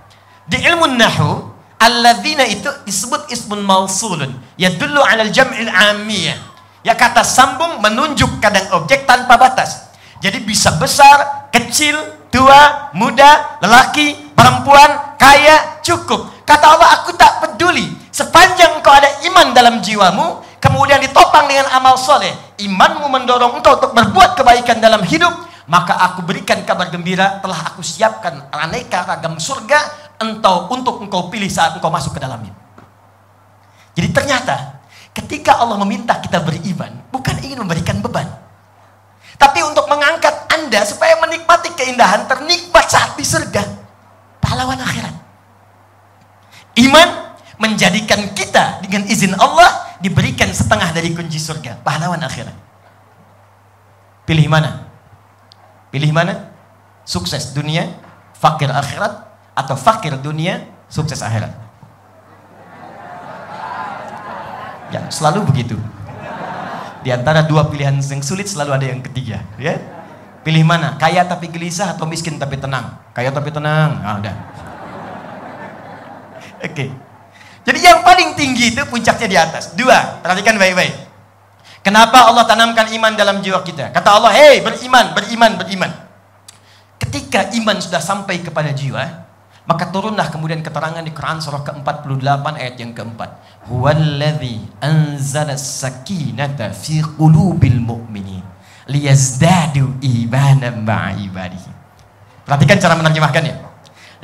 Di 0.49 0.57
ilmu 0.65 0.89
nahu 0.89 1.29
alladzina 1.77 2.43
itu 2.49 2.67
disebut 2.83 3.29
ismun 3.29 3.61
mausulun 3.61 4.33
yadullu 4.57 4.99
'alal 5.05 5.29
jam'il 5.29 5.69
'amiyah. 5.69 6.37
Ya 6.81 6.97
kata 6.97 7.21
sambung 7.21 7.77
menunjuk 7.83 8.41
kadang 8.41 8.65
objek 8.81 9.05
tanpa 9.05 9.37
batas. 9.37 9.91
Jadi 10.19 10.43
bisa 10.43 10.75
besar, 10.75 11.47
kecil, 11.53 11.95
tua, 12.27 12.91
muda, 12.95 13.59
lelaki, 13.63 14.35
perempuan, 14.35 15.15
kaya, 15.15 15.79
cukup. 15.83 16.43
Kata 16.43 16.75
Allah, 16.75 16.89
aku 16.99 17.15
tak 17.15 17.39
peduli. 17.39 17.87
Sepanjang 18.11 18.83
kau 18.83 18.91
ada 18.91 19.07
iman 19.31 19.55
dalam 19.55 19.79
jiwamu, 19.79 20.43
kemudian 20.59 20.99
ditopang 21.03 21.47
dengan 21.47 21.67
amal 21.75 21.95
soleh, 21.95 22.31
imanmu 22.59 23.07
mendorong 23.07 23.59
engkau 23.59 23.79
untuk 23.79 23.91
berbuat 23.95 24.39
kebaikan 24.39 24.79
dalam 24.79 25.03
hidup, 25.03 25.31
maka 25.69 25.95
aku 25.97 26.25
berikan 26.25 26.61
kabar 26.67 26.91
gembira 26.93 27.39
telah 27.39 27.73
aku 27.73 27.83
siapkan 27.83 28.47
aneka 28.51 29.05
ragam 29.05 29.39
surga 29.39 30.11
entau 30.19 30.67
untuk 30.71 30.99
engkau 30.99 31.31
pilih 31.31 31.47
saat 31.47 31.77
engkau 31.77 31.89
masuk 31.89 32.17
ke 32.17 32.21
dalamnya. 32.21 32.51
Jadi 33.93 34.09
ternyata 34.15 34.81
ketika 35.13 35.59
Allah 35.59 35.77
meminta 35.81 36.17
kita 36.19 36.39
beriman, 36.43 37.09
bukan 37.11 37.35
ingin 37.43 37.59
memberikan 37.59 37.99
beban. 37.99 38.27
Tapi 39.39 39.63
untuk 39.63 39.87
mengangkat 39.87 40.51
Anda 40.51 40.83
supaya 40.83 41.15
menikmati 41.23 41.71
keindahan 41.71 42.27
ternikmat 42.27 42.85
saat 42.91 43.15
di 43.15 43.23
surga. 43.23 43.63
Pahlawan 44.43 44.79
akhirat. 44.83 45.15
Iman 46.79 47.09
menjadikan 47.59 48.35
kita 48.35 48.83
dengan 48.83 49.07
izin 49.07 49.35
Allah 49.35 49.88
diberikan 49.99 50.47
setengah 50.49 50.95
dari 50.95 51.11
kunci 51.11 51.37
surga, 51.39 51.83
pahlawan 51.83 52.19
akhirat. 52.23 52.55
Pilih 54.23 54.47
mana? 54.47 54.87
Pilih 55.91 56.11
mana? 56.15 56.55
Sukses 57.03 57.51
dunia, 57.51 57.89
fakir 58.35 58.71
akhirat, 58.71 59.27
atau 59.57 59.75
fakir 59.75 60.15
dunia, 60.19 60.63
sukses 60.87 61.19
akhirat. 61.19 61.51
Ya, 64.89 65.05
selalu 65.11 65.45
begitu. 65.45 65.77
Di 66.99 67.13
antara 67.13 67.45
dua 67.45 67.67
pilihan 67.67 67.95
yang 67.99 68.23
sulit 68.23 68.49
selalu 68.49 68.71
ada 68.75 68.85
yang 68.87 69.01
ketiga, 69.03 69.43
ya. 69.59 69.77
Pilih 70.39 70.63
mana? 70.63 70.95
Kaya 70.95 71.27
tapi 71.27 71.51
gelisah 71.51 71.93
atau 71.93 72.07
miskin 72.07 72.39
tapi 72.39 72.55
tenang? 72.55 72.95
Kaya 73.11 73.29
tapi 73.29 73.51
tenang. 73.51 73.99
Ah, 73.99 74.15
udah. 74.23 74.35
Oke. 76.63 76.71
Okay. 76.71 76.89
Jadi 77.63 77.79
yang 77.83 78.01
paling 78.01 78.33
tinggi 78.39 78.73
itu 78.73 78.81
puncaknya 78.87 79.27
di 79.27 79.37
atas. 79.37 79.75
Dua, 79.75 80.21
perhatikan 80.23 80.55
baik-baik. 80.55 80.95
Kenapa 81.79 82.27
Allah 82.27 82.43
tanamkan 82.43 82.91
iman 82.91 83.13
dalam 83.15 83.39
jiwa 83.39 83.63
kita? 83.63 83.91
Kata 83.95 84.19
Allah, 84.19 84.31
hei 84.35 84.59
beriman, 84.59 85.15
beriman, 85.15 85.51
beriman. 85.55 85.91
Ketika 86.99 87.49
iman 87.55 87.79
sudah 87.79 88.03
sampai 88.03 88.43
kepada 88.43 88.75
jiwa, 88.75 89.29
maka 89.63 89.87
turunlah 89.87 90.27
kemudian 90.27 90.59
keterangan 90.59 90.99
di 90.99 91.13
Quran 91.15 91.39
surah 91.39 91.63
ke-48 91.63 92.45
ayat 92.57 92.75
yang 92.75 92.91
keempat. 92.91 93.29
Huwallazi 93.71 94.59
anzala 94.83 95.55
sakinata 95.55 96.75
fi 96.75 96.99
qulubil 97.05 97.79
mu'minin 97.79 98.49
liyazdadu 98.89 100.01
imanan 100.01 100.81
ma'ibadihi. 100.81 101.71
Perhatikan 102.43 102.81
cara 102.81 102.97
menerjemahkannya. 102.97 103.55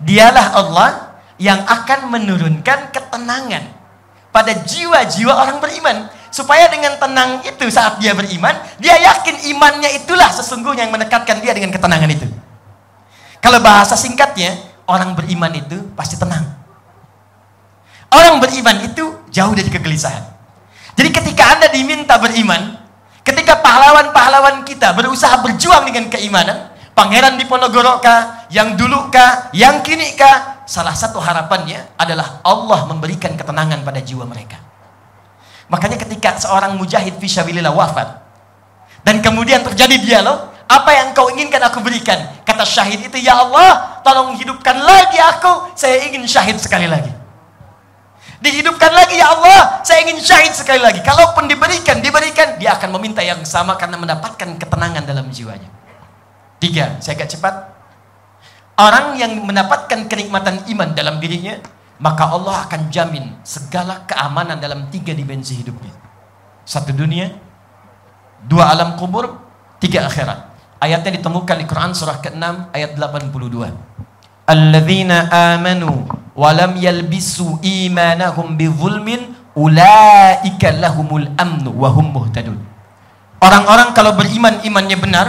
Dialah 0.02 0.48
Allah 0.58 0.90
yang 1.38 1.62
akan 1.62 2.10
menurunkan 2.10 2.90
ketenangan 3.16 3.64
pada 4.36 4.52
jiwa-jiwa 4.52 5.32
orang 5.32 5.64
beriman 5.64 6.12
supaya 6.28 6.68
dengan 6.68 7.00
tenang 7.00 7.40
itu 7.48 7.72
saat 7.72 7.96
dia 8.04 8.12
beriman, 8.12 8.52
dia 8.76 9.00
yakin 9.00 9.56
imannya 9.56 10.04
itulah 10.04 10.28
sesungguhnya 10.36 10.84
yang 10.84 10.92
mendekatkan 10.92 11.40
dia 11.40 11.56
dengan 11.56 11.72
ketenangan 11.72 12.12
itu. 12.12 12.28
Kalau 13.40 13.64
bahasa 13.64 13.96
singkatnya, 13.96 14.60
orang 14.84 15.16
beriman 15.16 15.56
itu 15.56 15.80
pasti 15.96 16.20
tenang. 16.20 16.44
Orang 18.12 18.44
beriman 18.44 18.84
itu 18.84 19.16
jauh 19.32 19.56
dari 19.56 19.72
kegelisahan. 19.72 20.36
Jadi 21.00 21.10
ketika 21.16 21.56
Anda 21.56 21.68
diminta 21.72 22.20
beriman, 22.20 22.76
ketika 23.24 23.64
pahlawan-pahlawan 23.64 24.68
kita 24.68 24.92
berusaha 24.92 25.40
berjuang 25.40 25.88
dengan 25.88 26.12
keimanan, 26.12 26.76
pangeran 26.92 27.40
di 27.40 27.48
Ponorogo 27.48 28.04
kah, 28.04 28.48
yang 28.52 28.76
dulu 28.76 29.08
kah, 29.08 29.52
yang 29.56 29.80
kini 29.84 30.16
kah, 30.20 30.55
salah 30.66 30.94
satu 30.94 31.22
harapannya 31.22 31.96
adalah 31.96 32.42
Allah 32.42 32.90
memberikan 32.90 33.34
ketenangan 33.38 33.86
pada 33.86 34.02
jiwa 34.02 34.26
mereka. 34.26 34.58
Makanya 35.66 35.98
ketika 35.98 36.38
seorang 36.38 36.78
mujahid 36.78 37.18
fisabilillah 37.18 37.74
wafat 37.74 38.22
dan 39.02 39.22
kemudian 39.22 39.62
terjadi 39.66 39.98
dialog, 40.02 40.54
apa 40.66 40.92
yang 40.94 41.14
kau 41.14 41.30
inginkan 41.30 41.62
aku 41.62 41.82
berikan? 41.82 42.18
Kata 42.42 42.66
syahid 42.66 43.06
itu, 43.06 43.22
ya 43.22 43.38
Allah, 43.38 44.02
tolong 44.02 44.34
hidupkan 44.34 44.78
lagi 44.82 45.22
aku, 45.22 45.78
saya 45.78 46.06
ingin 46.10 46.26
syahid 46.26 46.58
sekali 46.58 46.90
lagi. 46.90 47.14
Dihidupkan 48.42 48.94
lagi 48.94 49.18
ya 49.18 49.30
Allah, 49.32 49.82
saya 49.82 50.06
ingin 50.06 50.22
syahid 50.22 50.54
sekali 50.54 50.82
lagi. 50.82 51.02
Kalaupun 51.02 51.50
diberikan, 51.50 52.02
diberikan, 52.02 52.58
dia 52.62 52.78
akan 52.78 52.94
meminta 52.98 53.22
yang 53.22 53.42
sama 53.46 53.74
karena 53.78 53.98
mendapatkan 53.98 54.58
ketenangan 54.58 55.06
dalam 55.06 55.30
jiwanya. 55.30 55.70
Tiga, 56.62 56.98
saya 57.02 57.18
agak 57.18 57.30
cepat. 57.34 57.54
Orang 58.76 59.16
yang 59.16 59.40
mendapatkan 59.40 60.12
kenikmatan 60.12 60.68
iman 60.68 60.92
dalam 60.92 61.24
dirinya, 61.24 61.56
maka 61.96 62.28
Allah 62.28 62.68
akan 62.68 62.92
jamin 62.92 63.40
segala 63.48 64.04
keamanan 64.04 64.60
dalam 64.60 64.92
tiga 64.92 65.16
dimensi 65.16 65.56
hidupnya. 65.56 65.96
Satu 66.68 66.92
dunia, 66.92 67.32
dua 68.44 68.76
alam 68.76 69.00
kubur, 69.00 69.40
tiga 69.80 70.04
akhirat. 70.12 70.52
Ayatnya 70.84 71.16
ditemukan 71.16 71.56
di 71.56 71.66
Quran 71.72 71.96
surah 71.96 72.20
ke-6 72.20 72.76
ayat 72.76 73.00
82. 73.00 73.72
Alladzina 74.44 75.32
amanu 75.56 76.04
wa 76.36 76.50
lam 76.52 76.76
yalbisu 76.76 77.64
imanahum 77.64 78.60
bizulmin 78.60 79.34
ulaika 79.56 80.76
lahumul 80.76 81.32
amnu 81.40 81.72
wa 81.72 81.90
hum 81.96 82.12
muhtadun. 82.12 82.60
Orang-orang 83.40 83.96
kalau 83.96 84.20
beriman 84.20 84.60
imannya 84.68 84.98
benar 85.00 85.28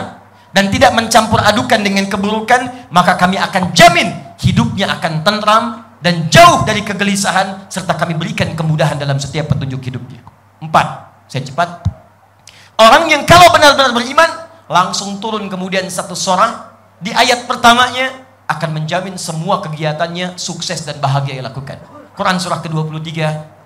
dan 0.57 0.73
tidak 0.73 0.97
mencampur 0.97 1.37
adukan 1.45 1.85
dengan 1.85 2.09
keburukan, 2.09 2.89
maka 2.89 3.21
kami 3.21 3.37
akan 3.37 3.77
jamin 3.77 4.09
hidupnya 4.41 4.89
akan 4.97 5.21
tentram, 5.21 5.85
dan 6.01 6.33
jauh 6.33 6.65
dari 6.65 6.81
kegelisahan 6.81 7.69
serta 7.69 7.93
kami 7.93 8.17
berikan 8.17 8.53
kemudahan 8.57 8.97
dalam 8.97 9.21
setiap 9.21 9.53
petunjuk 9.53 9.85
hidupnya. 9.85 10.25
Empat, 10.65 11.13
saya 11.29 11.45
cepat. 11.45 11.85
Orang 12.81 13.09
yang 13.09 13.29
kalau 13.29 13.53
benar-benar 13.53 13.93
beriman 13.93 14.31
langsung 14.69 15.21
turun 15.21 15.49
kemudian 15.49 15.85
satu 15.89 16.17
seorang 16.17 16.57
di 17.01 17.13
ayat 17.13 17.45
pertamanya 17.45 18.25
akan 18.49 18.81
menjamin 18.81 19.21
semua 19.21 19.61
kegiatannya 19.61 20.41
sukses 20.41 20.85
dan 20.89 20.97
bahagia 21.01 21.37
yang 21.37 21.49
lakukan. 21.49 21.81
Quran 22.17 22.41
surah 22.41 22.65
ke-23 22.65 23.09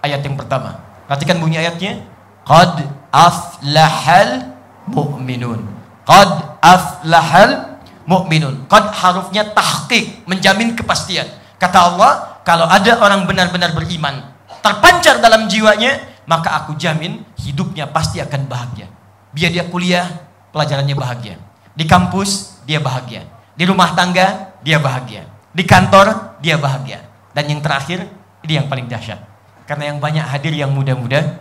ayat 0.02 0.20
yang 0.26 0.34
pertama. 0.34 0.82
Perhatikan 1.06 1.38
bunyi 1.38 1.62
ayatnya. 1.62 2.02
Qad 2.42 2.82
aflahal 3.14 4.54
mu'minun. 4.90 5.70
Qad 6.02 6.49
aflahal 6.60 7.80
mu'minun. 8.06 8.68
Qad 8.68 8.92
harufnya 8.94 9.48
tahqiq, 9.50 10.24
menjamin 10.28 10.76
kepastian. 10.76 11.26
Kata 11.60 11.78
Allah, 11.92 12.40
kalau 12.46 12.64
ada 12.64 13.00
orang 13.04 13.28
benar-benar 13.28 13.76
beriman, 13.76 14.24
terpancar 14.64 15.20
dalam 15.20 15.48
jiwanya, 15.48 16.00
maka 16.24 16.56
aku 16.62 16.76
jamin 16.76 17.20
hidupnya 17.36 17.88
pasti 17.90 18.22
akan 18.22 18.48
bahagia. 18.48 18.88
Biar 19.34 19.50
dia 19.52 19.66
kuliah, 19.68 20.06
pelajarannya 20.54 20.96
bahagia. 20.96 21.36
Di 21.76 21.84
kampus, 21.84 22.60
dia 22.64 22.80
bahagia. 22.80 23.26
Di 23.56 23.68
rumah 23.68 23.92
tangga, 23.92 24.56
dia 24.64 24.80
bahagia. 24.80 25.26
Di 25.52 25.66
kantor, 25.66 26.38
dia 26.40 26.56
bahagia. 26.56 27.02
Dan 27.34 27.50
yang 27.50 27.60
terakhir, 27.60 28.06
ini 28.46 28.56
yang 28.56 28.66
paling 28.66 28.88
dahsyat. 28.88 29.20
Karena 29.68 29.94
yang 29.94 29.98
banyak 30.02 30.24
hadir 30.26 30.54
yang 30.56 30.74
muda-muda, 30.74 31.38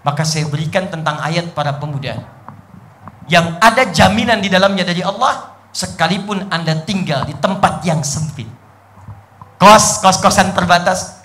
maka 0.00 0.24
saya 0.24 0.48
berikan 0.48 0.88
tentang 0.88 1.20
ayat 1.20 1.52
para 1.52 1.76
pemuda. 1.76 2.24
Yang 3.30 3.46
ada 3.62 3.82
jaminan 3.94 4.42
di 4.42 4.50
dalamnya 4.50 4.82
dari 4.82 5.06
Allah, 5.06 5.54
sekalipun 5.70 6.50
Anda 6.50 6.82
tinggal 6.82 7.30
di 7.30 7.34
tempat 7.38 7.86
yang 7.86 8.02
sempit 8.02 8.60
kos, 9.60 10.00
kos-kosan 10.00 10.56
terbatas, 10.56 11.20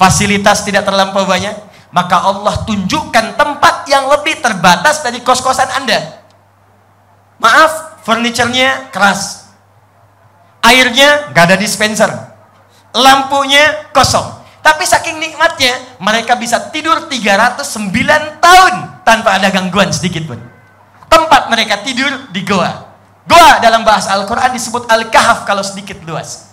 fasilitas 0.00 0.64
tidak 0.64 0.88
terlampau 0.88 1.28
banyak, 1.28 1.52
maka 1.92 2.24
Allah 2.24 2.64
tunjukkan 2.64 3.36
tempat 3.36 3.84
yang 3.92 4.08
lebih 4.08 4.40
terbatas 4.40 5.04
dari 5.04 5.20
kos-kosan 5.20 5.68
Anda. 5.76 6.24
Maaf, 7.38 8.02
furniturnya 8.08 8.88
keras. 8.88 9.52
Airnya 10.64 11.30
gak 11.36 11.54
ada 11.54 11.56
dispenser. 11.60 12.10
Lampunya 12.96 13.92
kosong. 13.94 14.40
Tapi 14.58 14.82
saking 14.82 15.22
nikmatnya, 15.22 16.00
mereka 16.02 16.34
bisa 16.34 16.58
tidur 16.74 17.06
309 17.06 18.42
tahun 18.42 18.74
tanpa 19.06 19.38
ada 19.38 19.48
gangguan 19.54 19.94
sedikit 19.94 20.34
pun. 20.34 20.40
Tempat 21.08 21.48
mereka 21.48 21.80
tidur 21.82 22.30
di 22.30 22.44
goa. 22.44 22.88
Goa 23.28 23.60
dalam 23.60 23.84
bahasa 23.84 24.12
Al-Quran 24.16 24.56
disebut 24.56 24.88
Al-Kahf 24.88 25.44
kalau 25.44 25.60
sedikit 25.60 26.00
luas. 26.04 26.48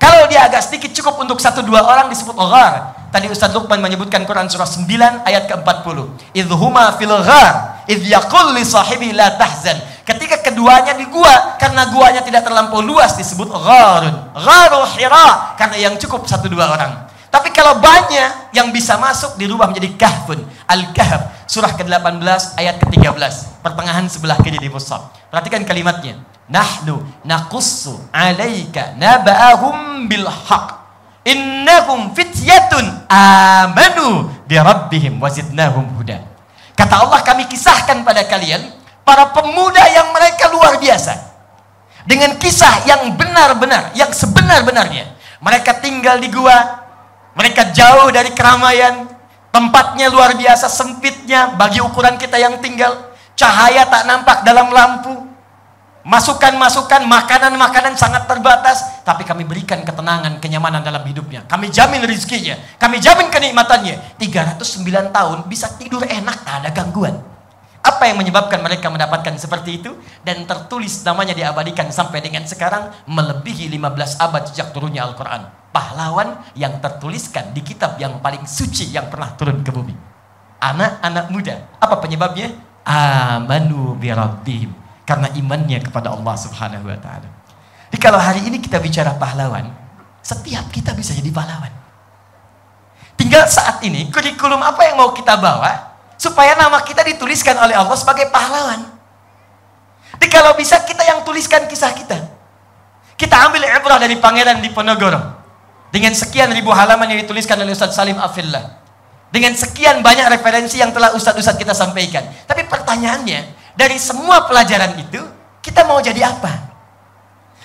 Kalau 0.00 0.24
dia 0.32 0.48
agak 0.48 0.64
sedikit 0.64 0.96
cukup 0.96 1.20
untuk 1.20 1.36
satu 1.42 1.60
dua 1.60 1.84
orang 1.84 2.08
disebut 2.08 2.32
ghar. 2.32 2.96
Tadi 3.12 3.28
Ustaz 3.28 3.52
Luqman 3.52 3.84
menyebutkan 3.84 4.24
Quran 4.24 4.48
surah 4.48 4.64
9 4.64 5.28
ayat 5.28 5.44
ke-40. 5.44 5.98
Idhuma 6.32 6.96
fil 6.96 7.10
ghar, 7.10 7.84
idh 7.84 8.08
yaqul 8.08 8.56
li 8.56 8.64
sahibi 8.64 9.12
la 9.12 9.36
tahzan. 9.36 9.76
Ketika 10.08 10.40
keduanya 10.40 10.96
di 10.96 11.04
gua 11.12 11.60
karena 11.60 11.84
guanya 11.92 12.24
tidak 12.24 12.48
terlampau 12.48 12.80
luas 12.80 13.12
disebut 13.12 13.52
gharun. 13.52 14.32
Gharul 14.32 14.88
hira 14.96 15.54
karena 15.60 15.76
yang 15.76 15.94
cukup 16.00 16.24
satu 16.24 16.48
dua 16.48 16.72
orang. 16.72 17.10
Tapi 17.30 17.52
kalau 17.54 17.78
banyak 17.78 18.56
yang 18.56 18.74
bisa 18.74 18.98
masuk 18.98 19.38
dirubah 19.38 19.70
menjadi 19.70 19.94
kahfun. 19.94 20.42
Al-Kahf 20.66 21.39
surah 21.50 21.74
ke-18 21.74 22.54
ayat 22.54 22.78
ke-13. 22.78 23.58
Pertengahan 23.66 24.06
sebelah 24.06 24.38
kiri 24.38 24.62
di 24.62 24.70
mushaf. 24.70 25.10
Perhatikan 25.34 25.66
kalimatnya. 25.66 26.22
Nahnu 26.46 27.02
naqussu 27.26 27.98
alaika 28.14 28.94
naba'ahum 28.94 30.06
bil 30.06 30.30
innahum 31.26 32.14
fityatun 32.14 33.10
amanu 33.10 34.30
bi 34.46 34.54
rabbihim 34.62 35.18
wazidnahum 35.18 35.90
huda. 35.98 36.22
Kata 36.78 37.02
Allah 37.02 37.20
kami 37.26 37.50
kisahkan 37.50 38.06
pada 38.06 38.22
kalian 38.30 38.70
para 39.02 39.34
pemuda 39.34 39.82
yang 39.90 40.14
mereka 40.14 40.54
luar 40.54 40.78
biasa. 40.78 41.18
Dengan 42.06 42.38
kisah 42.38 42.86
yang 42.86 43.10
benar-benar 43.18 43.90
yang 43.98 44.14
sebenar-benarnya. 44.14 45.18
Mereka 45.42 45.82
tinggal 45.82 46.22
di 46.22 46.30
gua 46.30 46.86
mereka 47.34 47.74
jauh 47.74 48.10
dari 48.10 48.30
keramaian 48.34 49.09
tempatnya 49.50 50.10
luar 50.10 50.34
biasa 50.38 50.70
sempitnya 50.70 51.54
bagi 51.58 51.82
ukuran 51.82 52.16
kita 52.18 52.38
yang 52.38 52.58
tinggal 52.58 53.14
cahaya 53.34 53.86
tak 53.86 54.06
nampak 54.06 54.42
dalam 54.46 54.70
lampu 54.70 55.30
Masukan-masukan, 56.00 57.04
makanan-makanan 57.04 57.92
sangat 57.92 58.24
terbatas, 58.24 59.04
tapi 59.04 59.20
kami 59.20 59.44
berikan 59.44 59.84
ketenangan, 59.84 60.40
kenyamanan 60.40 60.80
dalam 60.80 61.04
hidupnya. 61.04 61.44
Kami 61.44 61.68
jamin 61.68 62.00
rezekinya, 62.08 62.56
kami 62.80 63.04
jamin 63.04 63.28
kenikmatannya. 63.28 64.16
309 64.16 65.12
tahun 65.12 65.38
bisa 65.44 65.76
tidur 65.76 66.00
enak, 66.08 66.40
tak 66.40 66.64
ada 66.64 66.70
gangguan. 66.72 67.20
Apa 67.80 68.12
yang 68.12 68.20
menyebabkan 68.20 68.60
mereka 68.60 68.92
mendapatkan 68.92 69.40
seperti 69.40 69.80
itu? 69.80 69.96
Dan 70.20 70.44
tertulis 70.44 71.00
namanya 71.00 71.32
diabadikan 71.32 71.88
sampai 71.88 72.20
dengan 72.20 72.44
sekarang 72.44 72.92
melebihi 73.08 73.72
15 73.72 74.20
abad 74.20 74.42
sejak 74.52 74.76
turunnya 74.76 75.00
Al-Quran. 75.08 75.48
Pahlawan 75.72 76.44
yang 76.52 76.76
tertuliskan 76.84 77.56
di 77.56 77.64
kitab 77.64 77.96
yang 77.96 78.20
paling 78.20 78.44
suci 78.44 78.92
yang 78.92 79.08
pernah 79.08 79.32
turun 79.32 79.64
ke 79.64 79.72
bumi. 79.72 79.96
Anak-anak 80.60 81.26
muda. 81.32 81.56
Apa 81.80 82.04
penyebabnya? 82.04 82.52
Amanu 82.84 83.96
birabbihim 83.96 84.72
karena 85.08 85.28
imannya 85.34 85.82
kepada 85.82 86.14
Allah 86.14 86.34
Subhanahu 86.38 86.86
wa 86.86 86.98
taala. 87.00 87.28
Jadi 87.90 87.98
kalau 87.98 88.22
hari 88.22 88.46
ini 88.46 88.62
kita 88.62 88.78
bicara 88.78 89.18
pahlawan, 89.18 89.66
setiap 90.22 90.70
kita 90.70 90.94
bisa 90.94 91.10
jadi 91.16 91.34
pahlawan. 91.34 91.72
Tinggal 93.18 93.50
saat 93.50 93.82
ini 93.82 94.08
kurikulum 94.14 94.62
apa 94.62 94.86
yang 94.86 94.96
mau 94.96 95.10
kita 95.10 95.34
bawa 95.36 95.89
supaya 96.20 96.52
nama 96.52 96.84
kita 96.84 97.00
dituliskan 97.00 97.56
oleh 97.56 97.72
Allah 97.72 97.96
sebagai 97.96 98.28
pahlawan. 98.28 98.84
Jadi 100.20 100.28
kalau 100.28 100.52
bisa 100.52 100.76
kita 100.84 101.00
yang 101.00 101.24
tuliskan 101.24 101.64
kisah 101.64 101.96
kita. 101.96 102.20
Kita 103.16 103.48
ambil 103.48 103.64
ibrah 103.64 103.96
dari 103.96 104.20
Pangeran 104.20 104.60
Diponegoro. 104.60 105.40
Dengan 105.88 106.12
sekian 106.12 106.52
ribu 106.52 106.76
halaman 106.76 107.08
yang 107.08 107.24
dituliskan 107.24 107.56
oleh 107.56 107.72
Ustaz 107.72 107.96
Salim 107.96 108.20
Afillah. 108.20 108.84
Dengan 109.32 109.56
sekian 109.56 110.04
banyak 110.04 110.28
referensi 110.28 110.76
yang 110.76 110.92
telah 110.92 111.16
Ustaz-Ustaz 111.16 111.56
kita 111.56 111.72
sampaikan. 111.72 112.26
Tapi 112.44 112.68
pertanyaannya, 112.68 113.72
dari 113.78 113.96
semua 113.96 114.44
pelajaran 114.44 114.98
itu, 115.00 115.22
kita 115.64 115.86
mau 115.86 116.02
jadi 116.02 116.26
apa? 116.26 116.50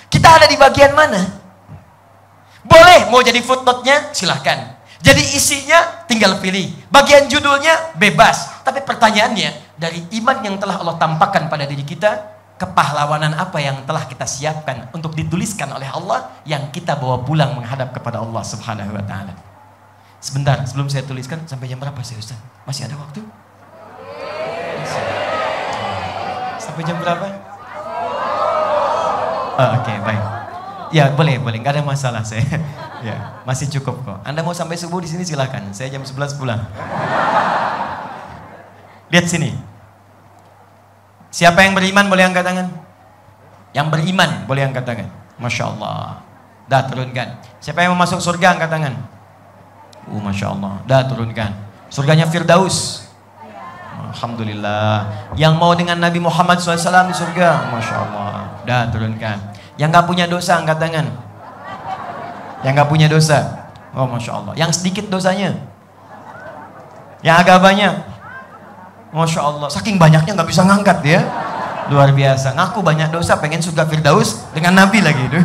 Kita 0.07 0.41
ada 0.41 0.45
di 0.47 0.55
bagian 0.55 0.93
mana? 0.93 1.21
Boleh 2.61 3.09
mau 3.09 3.19
jadi 3.25 3.41
footnote-nya, 3.41 4.13
silahkan. 4.13 4.74
Jadi 5.05 5.37
isinya 5.37 6.01
tinggal 6.09 6.41
pilih. 6.41 6.73
Bagian 6.89 7.29
judulnya 7.29 7.93
bebas. 7.93 8.65
Tapi 8.65 8.81
pertanyaannya, 8.81 9.77
dari 9.77 10.01
iman 10.17 10.41
yang 10.41 10.57
telah 10.57 10.81
Allah 10.81 10.97
tampakkan 10.97 11.45
pada 11.45 11.69
diri 11.69 11.85
kita, 11.85 12.33
kepahlawanan 12.57 13.37
apa 13.37 13.61
yang 13.61 13.85
telah 13.85 14.09
kita 14.09 14.25
siapkan 14.25 14.89
untuk 14.97 15.13
dituliskan 15.13 15.69
oleh 15.69 15.85
Allah 15.85 16.33
yang 16.49 16.73
kita 16.73 16.97
bawa 16.97 17.21
pulang 17.21 17.53
menghadap 17.53 17.93
kepada 17.93 18.17
Allah 18.17 18.41
Subhanahu 18.41 18.97
wa 18.97 19.05
taala. 19.05 19.37
Sebentar, 20.17 20.65
sebelum 20.65 20.89
saya 20.89 21.05
tuliskan 21.05 21.45
sampai 21.45 21.69
jam 21.69 21.77
berapa 21.77 22.01
sih 22.01 22.17
Ustaz? 22.17 22.41
Masih 22.65 22.89
ada 22.89 22.97
waktu? 22.97 23.21
Sampai 26.57 26.81
jam 26.81 26.97
berapa? 26.97 27.27
Oh, 29.53 29.69
Oke, 29.69 29.85
okay, 29.85 29.97
baik. 30.01 30.44
Ya, 30.93 31.13
boleh, 31.13 31.41
boleh. 31.41 31.57
Gak 31.61 31.79
ada 31.79 31.83
masalah 31.85 32.21
saya. 32.21 32.45
ya, 33.07 33.41
masih 33.47 33.69
cukup 33.79 34.05
kok. 34.05 34.19
Anda 34.21 34.45
mau 34.45 34.53
sampai 34.53 34.77
subuh 34.77 35.01
di 35.01 35.09
sini 35.09 35.25
silakan. 35.25 35.73
Saya 35.73 35.89
jam 35.89 36.05
11 36.05 36.37
pulang. 36.37 36.61
Lihat 39.09 39.25
sini. 39.25 39.53
Siapa 41.31 41.67
yang 41.67 41.75
beriman 41.75 42.07
boleh 42.07 42.23
angkat 42.25 42.47
tangan? 42.47 42.67
Yang 43.75 43.87
beriman 43.91 44.29
boleh 44.47 44.63
angkat 44.65 44.83
tangan. 44.87 45.07
Masya 45.35 45.63
Allah. 45.75 46.23
Dah 46.65 46.81
turunkan. 46.87 47.27
Siapa 47.61 47.83
yang 47.85 47.93
mau 47.93 48.07
masuk 48.07 48.23
surga 48.23 48.57
angkat 48.57 48.69
tangan? 48.71 48.93
Uh, 50.09 50.21
Masya 50.21 50.55
Allah. 50.55 50.73
Dah 50.87 51.01
turunkan. 51.05 51.51
Surganya 51.91 52.25
Firdaus. 52.25 53.05
Alhamdulillah. 54.15 55.29
Yang 55.35 55.53
mau 55.59 55.75
dengan 55.75 55.99
Nabi 55.99 56.23
Muhammad 56.23 56.63
SAW 56.63 57.11
di 57.11 57.15
surga. 57.15 57.69
Masya 57.69 57.95
Allah. 57.99 58.31
Dan 58.63 58.89
turunkan. 58.89 59.37
Yang 59.75 59.89
gak 59.91 60.05
punya 60.07 60.25
dosa, 60.27 60.59
angkat 60.59 60.77
tangan. 60.79 61.05
Yang 62.63 62.73
gak 62.79 62.89
punya 62.89 63.07
dosa. 63.11 63.69
Oh 63.95 64.07
Masya 64.07 64.31
Allah. 64.31 64.53
Yang 64.55 64.81
sedikit 64.81 65.07
dosanya. 65.07 65.55
Yang 67.23 67.35
agak 67.43 67.59
banyak. 67.63 67.93
Masya 69.15 69.41
Allah. 69.43 69.67
Saking 69.71 69.95
banyaknya 69.95 70.35
gak 70.35 70.49
bisa 70.49 70.63
ngangkat 70.63 70.99
ya. 71.03 71.19
Luar 71.91 72.11
biasa. 72.11 72.55
Ngaku 72.57 72.81
banyak 72.81 73.13
dosa, 73.13 73.37
pengen 73.37 73.61
surga 73.61 73.85
Firdaus 73.85 74.47
dengan 74.51 74.73
Nabi 74.73 75.05
lagi. 75.05 75.21
Oke, 75.29 75.41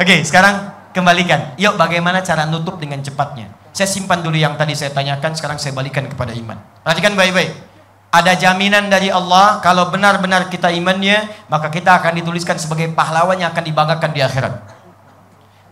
Oke, 0.00 0.16
sekarang 0.24 0.72
kembalikan. 0.96 1.52
Yuk 1.60 1.76
bagaimana 1.76 2.24
cara 2.24 2.48
nutup 2.48 2.80
dengan 2.80 3.00
cepatnya. 3.04 3.52
Saya 3.72 3.88
simpan 3.88 4.20
dulu 4.20 4.36
yang 4.36 4.56
tadi 4.56 4.76
saya 4.76 4.92
tanyakan, 4.92 5.32
sekarang 5.32 5.56
saya 5.56 5.72
balikan 5.72 6.04
kepada 6.04 6.32
iman. 6.36 6.60
Perhatikan 6.84 7.16
baik-baik. 7.16 7.71
Ada 8.12 8.36
jaminan 8.36 8.92
dari 8.92 9.08
Allah, 9.08 9.56
kalau 9.64 9.88
benar-benar 9.88 10.52
kita 10.52 10.68
imannya, 10.68 11.32
maka 11.48 11.72
kita 11.72 11.96
akan 11.96 12.20
dituliskan 12.20 12.60
sebagai 12.60 12.92
pahlawan 12.92 13.40
yang 13.40 13.48
akan 13.56 13.64
dibanggakan 13.64 14.12
di 14.12 14.20
akhirat. 14.20 14.52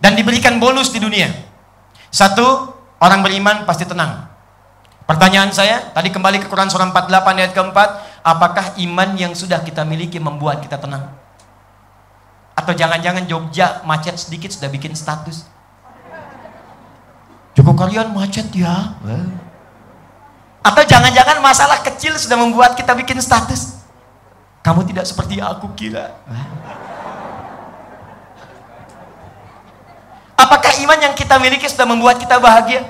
Dan 0.00 0.16
diberikan 0.16 0.56
bonus 0.56 0.88
di 0.88 1.04
dunia. 1.04 1.28
Satu, 2.08 2.72
orang 2.96 3.20
beriman 3.20 3.68
pasti 3.68 3.84
tenang. 3.84 4.24
Pertanyaan 5.04 5.52
saya, 5.52 5.92
tadi 5.92 6.08
kembali 6.08 6.40
ke 6.40 6.48
Quran 6.48 6.72
surah 6.72 6.88
48 6.88 7.40
ayat 7.44 7.52
keempat, 7.52 7.88
apakah 8.24 8.72
iman 8.88 9.08
yang 9.20 9.36
sudah 9.36 9.60
kita 9.60 9.84
miliki 9.84 10.16
membuat 10.16 10.64
kita 10.64 10.80
tenang? 10.80 11.12
Atau 12.56 12.72
jangan-jangan 12.72 13.28
Jogja 13.28 13.84
macet 13.84 14.16
sedikit 14.16 14.48
sudah 14.48 14.72
bikin 14.72 14.96
status? 14.96 15.44
Joko 17.52 17.76
kalian 17.76 18.16
macet 18.16 18.48
ya. 18.56 18.96
Atau 20.60 20.84
jangan-jangan 20.84 21.40
masalah 21.40 21.80
kecil 21.80 22.12
sudah 22.20 22.36
membuat 22.36 22.76
kita 22.76 22.92
bikin 22.92 23.16
status. 23.20 23.80
Kamu 24.60 24.84
tidak 24.84 25.08
seperti 25.08 25.40
aku 25.40 25.72
kira. 25.72 26.20
Apakah 30.36 30.72
iman 30.84 30.98
yang 31.00 31.14
kita 31.16 31.40
miliki 31.40 31.64
sudah 31.64 31.88
membuat 31.88 32.20
kita 32.20 32.36
bahagia? 32.36 32.84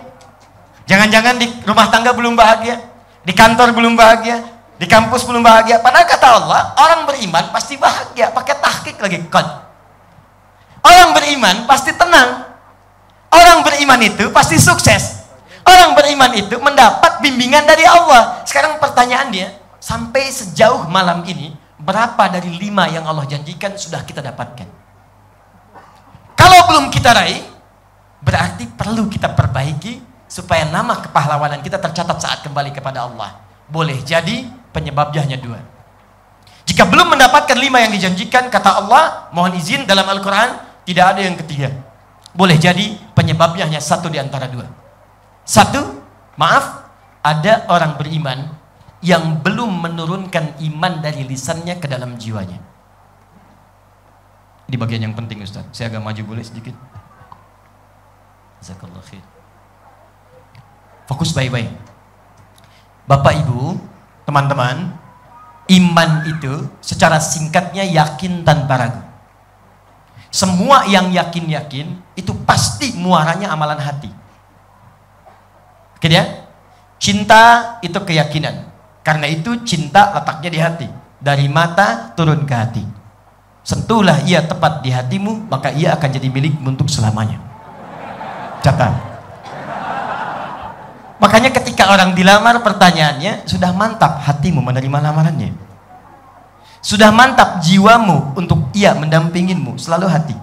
Jangan-jangan 0.90 1.38
di 1.38 1.46
rumah 1.62 1.87
tangga 1.87 2.11
belum 2.11 2.35
bahagia, 2.35 2.83
di 3.22 3.30
kantor 3.30 3.70
belum 3.70 3.94
bahagia, 3.94 4.42
di 4.74 4.90
kampus 4.90 5.22
belum 5.22 5.44
bahagia. 5.44 5.78
Padahal 5.78 6.06
kata 6.11 6.26
Allah, 6.26 6.74
orang 6.74 7.06
beriman 7.06 7.54
pasti 7.54 7.78
bahagia. 7.78 8.35
Pakai 8.35 8.59
tahkik 8.59 8.98
lagi, 8.98 9.22
kon. 9.30 9.46
Orang 10.83 11.14
beriman 11.14 11.70
pasti 11.70 11.94
tenang. 11.94 12.50
Orang 13.30 13.62
beriman 13.62 14.00
itu 14.02 14.26
pasti 14.35 14.59
sukses. 14.59 15.19
Orang 15.70 15.94
beriman 15.94 16.35
itu 16.35 16.59
mendapat 16.59 17.22
bimbingan 17.22 17.62
dari 17.62 17.87
Allah. 17.87 18.42
Sekarang 18.42 18.83
pertanyaannya, 18.83 19.78
sampai 19.78 20.26
sejauh 20.26 20.90
malam 20.90 21.22
ini, 21.22 21.54
berapa 21.78 22.26
dari 22.26 22.50
lima 22.59 22.90
yang 22.90 23.06
Allah 23.06 23.22
janjikan 23.30 23.78
sudah 23.78 24.02
kita 24.02 24.18
dapatkan? 24.18 24.66
Kalau 26.35 26.61
belum 26.66 26.90
kita 26.90 27.14
raih, 27.14 27.46
berarti 28.18 28.66
perlu 28.66 29.06
kita 29.06 29.30
perbaiki 29.30 30.02
supaya 30.26 30.66
nama 30.66 30.98
kepahlawanan 30.98 31.62
kita 31.62 31.78
tercatat 31.78 32.18
saat 32.18 32.38
kembali 32.42 32.74
kepada 32.74 33.06
Allah. 33.06 33.38
Boleh 33.70 34.02
jadi 34.02 34.50
penyebabnya 34.74 35.22
hanya 35.22 35.38
dua. 35.38 35.62
Jika 36.66 36.83
belum 36.83 37.14
mendapatkan 37.14 37.54
lima 37.54 37.78
yang 37.78 37.94
dijanjikan, 37.94 38.50
kata 38.50 38.83
Allah, 38.83 39.30
mohon 39.30 39.54
izin 39.54 39.87
dalam 39.87 40.06
Al-Quran, 40.06 40.83
tidak 40.83 41.14
ada 41.14 41.20
yang 41.22 41.38
ketiga. 41.38 41.70
Boleh 42.35 42.59
jadi 42.59 42.98
penyebabnya 43.14 43.70
hanya 43.70 43.78
satu 43.78 44.11
di 44.11 44.18
antara 44.18 44.50
dua. 44.50 44.80
Satu, 45.44 46.03
maaf, 46.37 46.88
ada 47.20 47.68
orang 47.68 47.96
beriman 48.00 48.48
yang 49.00 49.40
belum 49.40 49.81
menurunkan 49.81 50.61
iman 50.61 51.00
dari 51.00 51.24
lisannya 51.24 51.81
ke 51.81 51.88
dalam 51.88 52.20
jiwanya. 52.20 52.61
Di 54.70 54.76
bagian 54.79 55.03
yang 55.03 55.16
penting 55.16 55.42
Ustaz. 55.42 55.66
Saya 55.74 55.90
agak 55.90 56.05
maju 56.05 56.22
boleh 56.37 56.44
sedikit. 56.46 56.76
Jazakallah 58.61 59.03
khair. 59.03 59.24
Fokus 61.11 61.34
baik-baik. 61.34 61.72
Bapak 63.09 63.34
Ibu, 63.43 63.74
teman-teman, 64.28 64.95
iman 65.66 66.11
itu 66.30 66.70
secara 66.78 67.18
singkatnya 67.18 67.82
yakin 67.82 68.47
tanpa 68.47 68.74
ragu. 68.78 69.03
Semua 70.30 70.86
yang 70.86 71.11
yakin-yakin 71.11 72.14
itu 72.14 72.30
pasti 72.47 72.95
muaranya 72.95 73.51
amalan 73.51 73.82
hati. 73.82 74.20
Oke 76.01 76.09
ya? 76.09 76.48
Cinta 76.96 77.76
itu 77.84 78.01
keyakinan. 78.01 78.72
Karena 79.05 79.28
itu 79.28 79.53
cinta 79.68 80.16
letaknya 80.16 80.48
di 80.48 80.59
hati. 80.64 80.88
Dari 81.20 81.44
mata 81.44 82.16
turun 82.16 82.48
ke 82.48 82.55
hati. 82.57 82.84
Sentuhlah 83.61 84.24
ia 84.24 84.40
tepat 84.40 84.80
di 84.80 84.88
hatimu, 84.88 85.53
maka 85.53 85.68
ia 85.76 85.92
akan 85.92 86.09
jadi 86.09 86.32
milik 86.32 86.57
untuk 86.64 86.88
selamanya. 86.88 87.36
Catat. 88.64 88.96
Makanya 91.20 91.53
ketika 91.53 91.92
orang 91.92 92.16
dilamar 92.16 92.64
pertanyaannya, 92.64 93.44
sudah 93.44 93.76
mantap 93.76 94.24
hatimu 94.24 94.64
menerima 94.64 95.05
lamarannya. 95.05 95.53
Sudah 96.80 97.12
mantap 97.12 97.61
jiwamu 97.61 98.40
untuk 98.40 98.72
ia 98.72 98.96
mendampingimu 98.96 99.76
selalu 99.76 100.09
hati. 100.09 100.36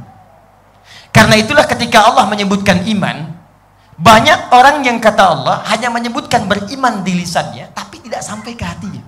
Karena 1.10 1.34
itulah 1.34 1.66
ketika 1.66 2.06
Allah 2.06 2.30
menyebutkan 2.30 2.86
iman, 2.94 3.27
banyak 3.98 4.54
orang 4.54 4.86
yang 4.86 5.02
kata 5.02 5.24
Allah 5.26 5.66
hanya 5.74 5.90
menyebutkan 5.90 6.46
beriman 6.46 7.02
di 7.02 7.18
lisannya, 7.18 7.74
tapi 7.74 7.98
tidak 7.98 8.22
sampai 8.22 8.54
ke 8.54 8.62
hatinya. 8.62 9.02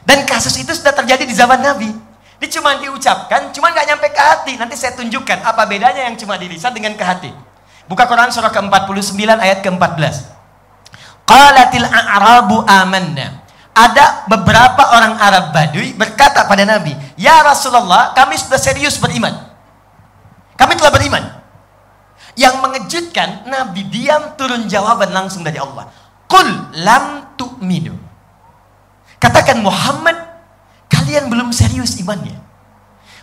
Dan 0.00 0.24
kasus 0.24 0.56
itu 0.56 0.72
sudah 0.72 0.96
terjadi 0.96 1.28
di 1.28 1.36
zaman 1.36 1.60
Nabi. 1.60 1.92
Ini 2.40 2.46
cuma 2.48 2.72
diucapkan, 2.80 3.52
cuma 3.52 3.68
nggak 3.76 3.86
nyampe 3.92 4.08
ke 4.16 4.22
hati. 4.22 4.52
Nanti 4.56 4.80
saya 4.80 4.96
tunjukkan 4.96 5.44
apa 5.44 5.68
bedanya 5.68 6.08
yang 6.08 6.16
cuma 6.16 6.40
di 6.40 6.48
lisan 6.48 6.72
dengan 6.72 6.96
ke 6.96 7.04
hati. 7.04 7.28
Buka 7.84 8.08
Quran 8.08 8.32
surah 8.32 8.48
ke-49 8.48 9.12
ayat 9.36 9.60
ke-14. 9.60 10.14
Qalatil 11.28 11.84
a'rabu 11.84 12.64
amanna. 12.64 13.44
Ada 13.76 14.24
beberapa 14.24 14.96
orang 14.96 15.20
Arab 15.20 15.52
Badui 15.52 15.92
berkata 15.92 16.48
pada 16.48 16.64
Nabi, 16.64 16.96
"Ya 17.20 17.44
Rasulullah, 17.44 18.16
kami 18.16 18.40
sudah 18.40 18.56
serius 18.56 18.96
beriman. 18.96 19.36
Kami 20.56 20.80
telah 20.80 20.88
beriman." 20.96 21.45
Yang 22.36 22.54
mengejutkan, 22.60 23.48
Nabi 23.48 23.88
diam 23.88 24.36
turun 24.36 24.68
jawaban 24.68 25.08
langsung 25.10 25.40
dari 25.40 25.56
Allah. 25.56 25.88
Qul 26.28 26.76
lam 26.84 27.32
tu'minu. 27.40 27.96
Katakan 29.16 29.64
Muhammad, 29.64 30.20
kalian 30.92 31.32
belum 31.32 31.48
serius 31.50 31.96
imannya. 31.96 32.36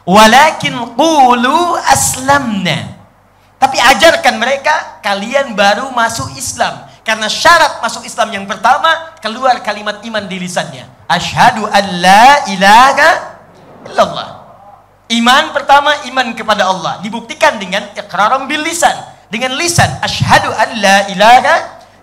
Walakin 0.04 0.98
qulu 0.98 1.78
aslamna. 1.86 3.00
Tapi 3.62 3.78
ajarkan 3.80 4.36
mereka, 4.42 5.00
kalian 5.00 5.56
baru 5.56 5.94
masuk 5.94 6.34
Islam. 6.36 6.90
Karena 7.06 7.30
syarat 7.30 7.80
masuk 7.80 8.04
Islam 8.04 8.32
yang 8.32 8.46
pertama 8.48 9.16
keluar 9.22 9.60
kalimat 9.64 10.04
iman 10.04 10.26
di 10.28 10.40
lisannya. 10.42 10.88
Asyhadu 11.08 11.68
an 11.68 11.86
la 12.02 12.48
ilaha 12.50 13.10
illallah. 13.88 14.43
Iman 15.14 15.54
pertama 15.54 15.94
iman 16.10 16.34
kepada 16.34 16.66
Allah 16.66 16.98
dibuktikan 17.06 17.62
dengan 17.62 17.86
iqraram 17.94 18.50
bil 18.50 18.66
lisan. 18.66 18.98
Dengan 19.30 19.54
lisan 19.54 19.90
asyhadu 20.02 20.50
an 20.50 20.70
la 20.82 20.98
ilaha 21.14 21.56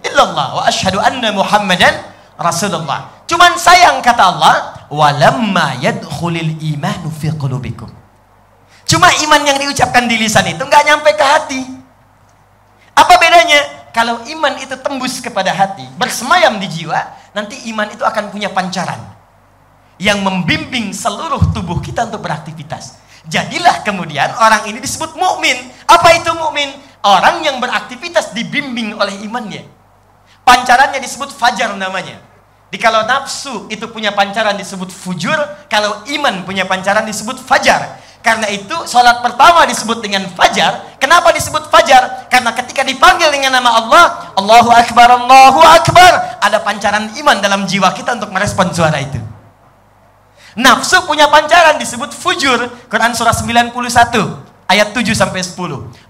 illallah 0.06 0.48
wa 0.54 0.62
asyhadu 0.70 1.02
anna 1.02 1.34
Muhammadan 1.34 1.90
Rasulullah. 2.38 3.26
Cuman 3.26 3.58
sayang 3.58 3.98
kata 3.98 4.22
Allah, 4.30 4.54
walamma 4.90 5.82
yadkhulul 5.82 6.62
imanu 6.62 7.10
fi 7.10 7.34
qulubikum. 7.34 7.90
Cuma 8.86 9.10
iman 9.10 9.42
yang 9.42 9.58
diucapkan 9.58 10.06
di 10.06 10.14
lisan 10.18 10.46
itu 10.46 10.62
nggak 10.62 10.82
nyampe 10.86 11.10
ke 11.14 11.24
hati. 11.26 11.62
Apa 12.94 13.18
bedanya? 13.18 13.80
kalau 13.90 14.22
iman 14.22 14.54
itu 14.62 14.78
tembus 14.78 15.18
kepada 15.18 15.50
hati, 15.50 15.82
bersemayam 15.98 16.62
di 16.62 16.70
jiwa, 16.70 17.10
nanti 17.34 17.58
iman 17.74 17.90
itu 17.90 18.06
akan 18.06 18.30
punya 18.30 18.46
pancaran 18.46 19.02
yang 20.00 20.24
membimbing 20.24 20.96
seluruh 20.96 21.52
tubuh 21.52 21.76
kita 21.84 22.08
untuk 22.08 22.24
beraktivitas. 22.24 22.96
Jadilah 23.28 23.84
kemudian 23.84 24.32
orang 24.40 24.64
ini 24.72 24.80
disebut 24.80 25.12
mukmin. 25.12 25.54
Apa 25.84 26.16
itu 26.16 26.32
mukmin? 26.32 26.72
Orang 27.04 27.44
yang 27.44 27.60
beraktivitas 27.60 28.32
dibimbing 28.32 28.96
oleh 28.96 29.20
imannya. 29.28 29.68
Pancarannya 30.40 31.04
disebut 31.04 31.36
fajar 31.36 31.76
namanya. 31.76 32.16
Di 32.72 32.80
kalau 32.80 33.04
nafsu 33.04 33.68
itu 33.68 33.84
punya 33.92 34.16
pancaran 34.16 34.56
disebut 34.56 34.88
fujur, 34.88 35.36
kalau 35.68 36.00
iman 36.08 36.48
punya 36.48 36.64
pancaran 36.64 37.04
disebut 37.04 37.36
fajar. 37.44 38.00
Karena 38.20 38.48
itu 38.52 38.72
sholat 38.88 39.20
pertama 39.24 39.64
disebut 39.68 40.00
dengan 40.00 40.24
fajar. 40.32 40.96
Kenapa 40.96 41.32
disebut 41.32 41.68
fajar? 41.68 42.28
Karena 42.28 42.52
ketika 42.56 42.84
dipanggil 42.84 43.32
dengan 43.32 43.60
nama 43.60 43.80
Allah, 43.80 44.04
Allahu 44.36 44.70
Akbar, 44.72 45.08
Allahu 45.08 45.60
Akbar, 45.60 46.40
ada 46.40 46.60
pancaran 46.60 47.12
iman 47.16 47.36
dalam 47.40 47.64
jiwa 47.64 47.92
kita 47.96 48.16
untuk 48.16 48.32
merespon 48.32 48.72
suara 48.72 49.00
itu. 49.00 49.29
Nafsu 50.60 51.00
punya 51.08 51.32
pancaran 51.32 51.80
disebut 51.80 52.12
fujur. 52.12 52.68
Quran 52.92 53.16
surah 53.16 53.32
91 53.32 53.72
ayat 54.68 54.92
7 54.92 55.16
sampai 55.16 55.40
10. 55.40 55.56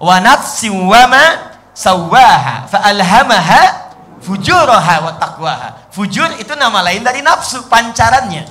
Wa 0.03 0.17
nafsi 0.19 0.67
wa 0.67 1.03
ma 1.07 1.25
sawaha 1.71 2.67
fa 2.67 2.83
alhamaha 2.83 3.91
fujuraha 4.21 4.95
wa 5.07 5.13
taqwaha. 5.17 5.89
Fujur 5.95 6.29
itu 6.37 6.53
nama 6.59 6.83
lain 6.85 7.07
dari 7.07 7.23
nafsu, 7.25 7.65
pancarannya. 7.71 8.45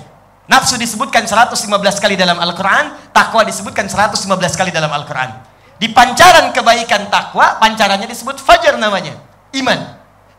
Nafsu 0.50 0.82
disebutkan 0.82 1.30
115 1.30 2.02
kali 2.02 2.18
dalam 2.18 2.42
Al-Quran, 2.42 3.14
takwa 3.14 3.46
disebutkan 3.46 3.86
115 3.86 4.26
kali 4.58 4.74
dalam 4.74 4.90
Al-Quran. 4.90 5.30
Di 5.78 5.94
pancaran 5.94 6.50
kebaikan 6.52 7.08
takwa, 7.14 7.62
pancarannya 7.62 8.10
disebut 8.10 8.42
fajar 8.42 8.82
namanya. 8.82 9.14
Iman. 9.54 9.78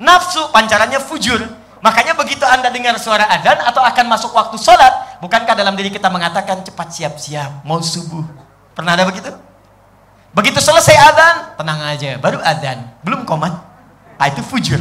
Nafsu, 0.02 0.50
pancarannya 0.50 0.98
fujur. 0.98 1.38
Makanya 1.80 2.12
begitu 2.12 2.44
anda 2.44 2.68
dengar 2.68 2.98
suara 3.00 3.24
adzan 3.24 3.56
atau 3.64 3.80
akan 3.80 4.04
masuk 4.10 4.36
waktu 4.36 4.60
sholat, 4.60 5.09
bukankah 5.20 5.54
dalam 5.54 5.76
diri 5.76 5.92
kita 5.92 6.08
mengatakan 6.08 6.64
cepat 6.66 6.88
siap-siap, 6.90 7.62
mau 7.62 7.78
subuh. 7.84 8.24
Pernah 8.74 8.96
ada 8.96 9.04
begitu? 9.06 9.30
Begitu 10.34 10.58
selesai 10.58 10.96
adzan, 10.96 11.36
tenang 11.58 11.80
aja, 11.84 12.16
baru 12.18 12.38
adzan, 12.42 12.90
belum 13.04 13.22
komat. 13.28 13.54
Nah, 14.16 14.26
itu 14.28 14.42
fujur. 14.44 14.80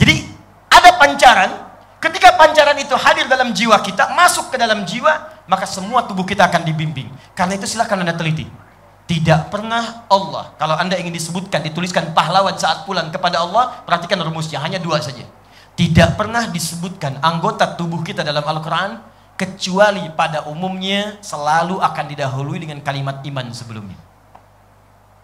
Jadi 0.00 0.28
ada 0.72 0.96
pancaran 0.96 1.70
Ketika 2.00 2.32
pancaran 2.32 2.80
itu 2.80 2.96
hadir 2.96 3.28
dalam 3.28 3.52
jiwa 3.52 3.76
kita, 3.84 4.16
masuk 4.16 4.48
ke 4.48 4.56
dalam 4.56 4.88
jiwa, 4.88 5.44
maka 5.44 5.68
semua 5.68 6.00
tubuh 6.08 6.24
kita 6.24 6.48
akan 6.48 6.64
dibimbing. 6.64 7.12
Karena 7.36 7.60
itu 7.60 7.68
silahkan 7.68 8.00
Anda 8.00 8.16
teliti. 8.16 8.48
Tidak 9.04 9.52
pernah 9.52 10.08
Allah, 10.08 10.56
kalau 10.56 10.80
Anda 10.80 10.96
ingin 10.96 11.12
disebutkan, 11.12 11.60
dituliskan 11.60 12.16
pahlawan 12.16 12.56
saat 12.56 12.88
pulang 12.88 13.12
kepada 13.12 13.44
Allah, 13.44 13.84
perhatikan 13.84 14.16
rumusnya, 14.16 14.56
hanya 14.64 14.80
dua 14.80 14.96
saja. 15.04 15.28
Tidak 15.80 16.20
pernah 16.20 16.44
disebutkan 16.44 17.24
anggota 17.24 17.64
tubuh 17.72 18.04
kita 18.04 18.20
dalam 18.20 18.44
Al-Quran, 18.44 19.00
kecuali 19.32 20.12
pada 20.12 20.44
umumnya 20.44 21.16
selalu 21.24 21.80
akan 21.80 22.04
didahului 22.04 22.60
dengan 22.60 22.84
kalimat 22.84 23.24
iman 23.24 23.48
sebelumnya. 23.48 23.96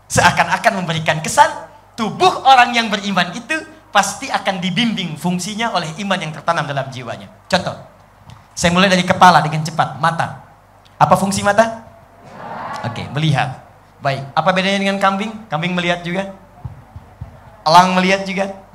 Seakan-akan 0.09 0.81
memberikan 0.81 1.21
kesan, 1.21 1.53
tubuh 1.93 2.41
orang 2.49 2.73
yang 2.73 2.89
beriman 2.89 3.37
itu 3.37 3.53
pasti 3.93 4.33
akan 4.33 4.57
dibimbing 4.65 5.21
fungsinya 5.21 5.77
oleh 5.77 5.93
iman 6.01 6.17
yang 6.25 6.33
tertanam 6.33 6.65
dalam 6.65 6.89
jiwanya. 6.89 7.29
Contoh, 7.53 7.77
saya 8.57 8.73
mulai 8.73 8.89
dari 8.89 9.05
kepala 9.05 9.45
dengan 9.45 9.61
cepat, 9.61 10.01
mata. 10.01 10.41
Apa 10.97 11.21
fungsi 11.21 11.45
mata? 11.45 11.85
Oke, 12.81 13.05
okay, 13.05 13.07
melihat. 13.13 13.61
Baik, 14.01 14.25
apa 14.33 14.49
bedanya 14.57 14.81
dengan 14.81 14.97
kambing? 14.97 15.37
Kambing 15.53 15.77
melihat 15.77 16.01
juga. 16.01 16.33
Elang 17.69 17.93
melihat 17.93 18.25
juga. 18.25 18.66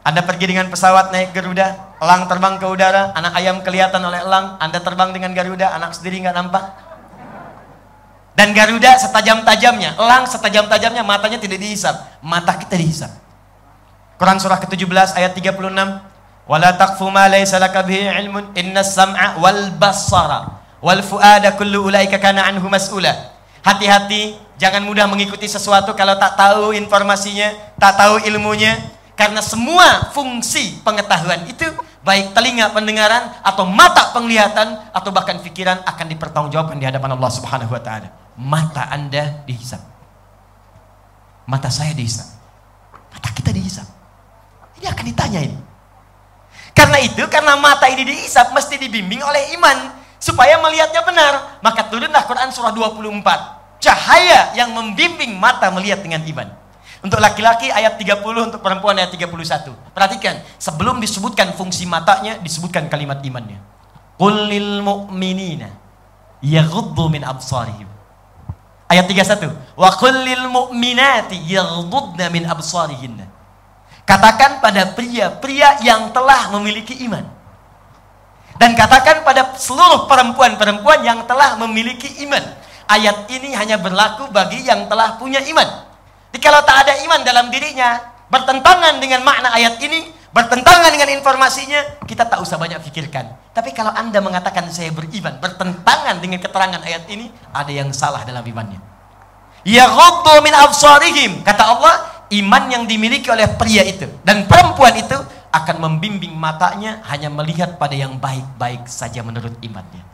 Anda 0.00 0.24
pergi 0.24 0.48
dengan 0.48 0.72
pesawat 0.72 1.12
naik 1.12 1.36
Garuda, 1.36 1.96
elang 2.00 2.24
terbang 2.24 2.56
ke 2.56 2.64
udara, 2.64 3.12
anak 3.12 3.36
ayam 3.36 3.60
kelihatan 3.60 4.00
oleh 4.00 4.24
elang, 4.24 4.56
Anda 4.56 4.80
terbang 4.80 5.12
dengan 5.12 5.36
Garuda, 5.36 5.76
anak 5.76 5.92
sendiri 5.92 6.24
nggak 6.24 6.36
nampak. 6.36 6.64
Dan 8.32 8.56
Garuda 8.56 8.96
setajam-tajamnya, 8.96 10.00
elang 10.00 10.24
setajam-tajamnya, 10.24 11.04
matanya 11.04 11.36
tidak 11.36 11.60
dihisap, 11.60 11.92
mata 12.24 12.56
kita 12.56 12.80
dihisap. 12.80 13.12
Quran 14.16 14.40
surah 14.40 14.60
ke-17 14.64 15.16
ayat 15.16 15.32
36. 15.36 15.60
Wala 16.48 16.70
taqfu 16.74 17.08
ma 17.12 17.28
laysa 17.28 17.60
laka 17.60 17.84
bihi 17.84 18.10
ilmun 18.20 18.52
innas 18.58 18.92
sam'a 18.92 19.38
wal 19.38 19.70
basara 19.78 20.60
wal 20.80 21.00
fuada 21.04 21.54
kullu 21.54 21.88
ulaika 21.88 22.16
kana 22.16 22.48
anhu 22.48 22.66
mas'ula. 22.68 23.12
Hati-hati, 23.60 24.40
jangan 24.56 24.80
mudah 24.84 25.04
mengikuti 25.04 25.44
sesuatu 25.44 25.92
kalau 25.92 26.16
tak 26.16 26.36
tahu 26.36 26.72
informasinya, 26.72 27.52
tak 27.76 28.00
tahu 28.00 28.24
ilmunya. 28.24 28.80
Karena 29.20 29.44
semua 29.44 30.08
fungsi 30.16 30.80
pengetahuan 30.80 31.44
itu 31.44 31.68
baik 32.00 32.32
telinga 32.32 32.72
pendengaran 32.72 33.36
atau 33.44 33.68
mata 33.68 34.16
penglihatan 34.16 34.80
atau 34.96 35.12
bahkan 35.12 35.36
pikiran 35.44 35.84
akan 35.84 36.06
dipertanggungjawabkan 36.08 36.80
di 36.80 36.88
hadapan 36.88 37.20
Allah 37.20 37.28
Subhanahu 37.28 37.68
wa 37.68 37.84
taala. 37.84 38.08
Mata 38.40 38.88
Anda 38.88 39.44
dihisap. 39.44 39.84
Mata 41.44 41.68
saya 41.68 41.92
dihisap. 41.92 42.24
Mata 43.12 43.28
kita 43.36 43.52
dihisap. 43.52 43.84
Ini 44.80 44.88
akan 44.88 45.04
ditanyain. 45.12 45.52
Karena 46.72 46.96
itu, 47.04 47.20
karena 47.28 47.60
mata 47.60 47.92
ini 47.92 48.08
diisap, 48.08 48.56
mesti 48.56 48.80
dibimbing 48.80 49.20
oleh 49.20 49.52
iman. 49.60 50.00
Supaya 50.16 50.56
melihatnya 50.64 51.04
benar. 51.04 51.60
Maka 51.60 51.92
turunlah 51.92 52.24
Quran 52.24 52.48
surah 52.48 52.72
24. 52.72 53.84
Cahaya 53.84 54.56
yang 54.56 54.72
membimbing 54.72 55.36
mata 55.36 55.68
melihat 55.68 56.00
dengan 56.00 56.24
iman. 56.24 56.59
Untuk 57.00 57.16
laki-laki 57.16 57.72
ayat 57.72 57.96
30, 57.96 58.20
untuk 58.52 58.60
perempuan 58.60 58.92
ayat 58.96 59.08
31. 59.16 59.72
Perhatikan, 59.96 60.44
sebelum 60.60 61.00
disebutkan 61.00 61.56
fungsi 61.56 61.88
matanya, 61.88 62.36
disebutkan 62.44 62.92
kalimat 62.92 63.24
imannya. 63.24 63.56
Qulil 64.20 64.84
mu'minina 64.84 65.80
yaghuddu 66.44 67.08
min 67.08 67.24
absarihim. 67.24 67.88
Ayat 68.90 69.06
31. 69.06 69.78
Wa 69.78 69.94
kullil 69.94 70.50
mu'minati 70.50 71.38
yaghuddna 71.46 72.26
min 72.28 72.42
absarihinna. 72.42 73.30
Katakan 74.02 74.58
pada 74.58 74.90
pria-pria 74.98 75.78
yang 75.86 76.10
telah 76.10 76.50
memiliki 76.58 76.98
iman. 77.06 77.22
Dan 78.58 78.74
katakan 78.74 79.22
pada 79.22 79.54
seluruh 79.54 80.10
perempuan-perempuan 80.10 81.06
yang 81.06 81.22
telah 81.24 81.54
memiliki 81.62 82.26
iman. 82.26 82.42
Ayat 82.90 83.30
ini 83.30 83.54
hanya 83.54 83.78
berlaku 83.78 84.26
bagi 84.34 84.66
yang 84.66 84.90
telah 84.90 85.14
punya 85.16 85.38
iman. 85.38 85.89
Jadi 86.30 86.38
kalau 86.38 86.62
tak 86.62 86.86
ada 86.86 86.94
iman 87.02 87.20
dalam 87.26 87.50
dirinya, 87.50 87.98
bertentangan 88.30 89.02
dengan 89.02 89.26
makna 89.26 89.50
ayat 89.50 89.82
ini, 89.82 90.14
bertentangan 90.30 90.94
dengan 90.94 91.10
informasinya, 91.18 92.06
kita 92.06 92.30
tak 92.30 92.38
usah 92.38 92.54
banyak 92.54 92.78
pikirkan. 92.86 93.50
Tapi 93.50 93.74
kalau 93.74 93.90
Anda 93.90 94.22
mengatakan 94.22 94.70
saya 94.70 94.94
beriman, 94.94 95.42
bertentangan 95.42 96.22
dengan 96.22 96.38
keterangan 96.38 96.80
ayat 96.86 97.10
ini, 97.10 97.34
ada 97.50 97.70
yang 97.74 97.90
salah 97.90 98.22
dalam 98.22 98.46
imannya. 98.46 98.78
Ya 99.66 99.90
min 100.40 100.54
absarihim. 100.54 101.42
Kata 101.42 101.62
Allah, 101.66 101.94
iman 102.30 102.62
yang 102.70 102.84
dimiliki 102.86 103.26
oleh 103.28 103.50
pria 103.58 103.82
itu 103.82 104.06
dan 104.22 104.46
perempuan 104.46 104.94
itu 104.96 105.18
akan 105.50 105.76
membimbing 105.82 106.30
matanya 106.30 107.02
hanya 107.10 107.26
melihat 107.26 107.74
pada 107.74 107.98
yang 107.98 108.22
baik-baik 108.22 108.86
saja 108.86 109.26
menurut 109.26 109.58
imannya. 109.60 110.06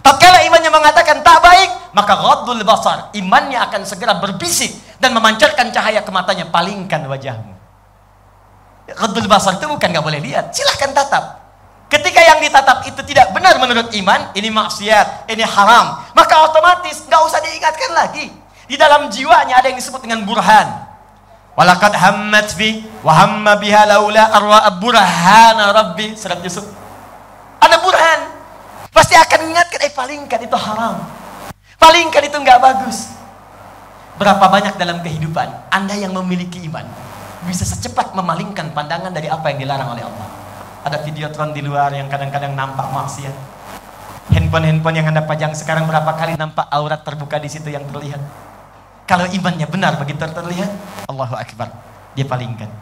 Tatkala 0.00 0.44
imannya 0.44 0.68
mengatakan 0.68 1.24
tak 1.24 1.40
baik, 1.40 1.96
maka 1.96 2.12
ghaddul 2.16 2.60
basar, 2.64 3.08
imannya 3.16 3.56
akan 3.56 3.88
segera 3.88 4.16
berbisik 4.16 4.72
dan 4.98 5.10
memancarkan 5.14 5.70
cahaya 5.74 6.00
ke 6.02 6.10
matanya, 6.10 6.46
palingkan 6.50 7.04
wajahmu. 7.06 7.54
Ghaddul 8.84 9.26
basar 9.26 9.56
itu 9.56 9.64
bukan 9.64 9.88
nggak 9.88 10.04
boleh 10.04 10.20
lihat, 10.20 10.52
silahkan 10.52 10.92
tatap. 10.92 11.24
Ketika 11.88 12.20
yang 12.20 12.42
ditatap 12.42 12.84
itu 12.90 13.00
tidak 13.06 13.30
benar 13.32 13.56
menurut 13.56 13.88
iman, 13.94 14.34
ini 14.34 14.50
maksiat, 14.50 15.30
ini 15.30 15.44
haram, 15.46 16.02
maka 16.12 16.42
otomatis 16.42 17.06
nggak 17.06 17.22
usah 17.22 17.40
diingatkan 17.44 17.90
lagi. 17.94 18.26
Di 18.64 18.76
dalam 18.80 19.12
jiwanya 19.12 19.60
ada 19.60 19.68
yang 19.68 19.78
disebut 19.78 20.02
dengan 20.02 20.24
burhan. 20.24 20.68
Walakad 21.54 21.94
hammat 21.94 22.50
fi 22.50 22.82
wa 23.04 23.14
hamma 23.14 23.54
biha 23.54 23.86
laula 23.86 24.26
arwa 24.32 24.58
burhana 24.80 25.70
rabbi. 25.70 26.18
Surat 26.18 26.42
Yusuf. 26.42 26.66
Ada 27.62 27.78
burhan. 27.78 28.20
Pasti 28.90 29.14
akan 29.14 29.38
mengingatkan, 29.46 29.78
eh 29.86 29.92
palingkan 29.94 30.40
itu 30.42 30.56
haram. 30.58 30.96
Palingkan 31.78 32.22
itu 32.26 32.36
nggak 32.40 32.58
bagus. 32.58 33.12
Berapa 34.14 34.46
banyak 34.46 34.78
dalam 34.78 35.02
kehidupan 35.02 35.74
Anda 35.74 35.98
yang 35.98 36.14
memiliki 36.14 36.62
iman 36.70 36.86
bisa 37.44 37.66
secepat 37.66 38.14
memalingkan 38.14 38.72
pandangan 38.72 39.10
dari 39.12 39.26
apa 39.28 39.52
yang 39.52 39.58
dilarang 39.66 39.90
oleh 39.98 40.04
Allah. 40.06 40.28
Ada 40.84 41.02
videotron 41.02 41.50
di 41.50 41.60
luar 41.64 41.90
yang 41.92 42.06
kadang-kadang 42.06 42.54
nampak 42.54 42.88
maksiat. 42.94 43.34
Handphone-handphone 44.32 44.96
yang 44.96 45.08
Anda 45.10 45.26
pajang 45.26 45.52
sekarang 45.52 45.84
berapa 45.84 46.08
kali 46.16 46.38
nampak 46.38 46.64
aurat 46.72 47.02
terbuka 47.04 47.36
di 47.42 47.50
situ 47.50 47.68
yang 47.68 47.84
terlihat. 47.90 48.22
Kalau 49.04 49.28
imannya 49.28 49.68
benar 49.68 50.00
begitu 50.00 50.24
terlihat, 50.24 50.70
Allahu 51.10 51.36
Akbar. 51.36 51.68
Dia 52.16 52.24
palingkan. 52.24 52.72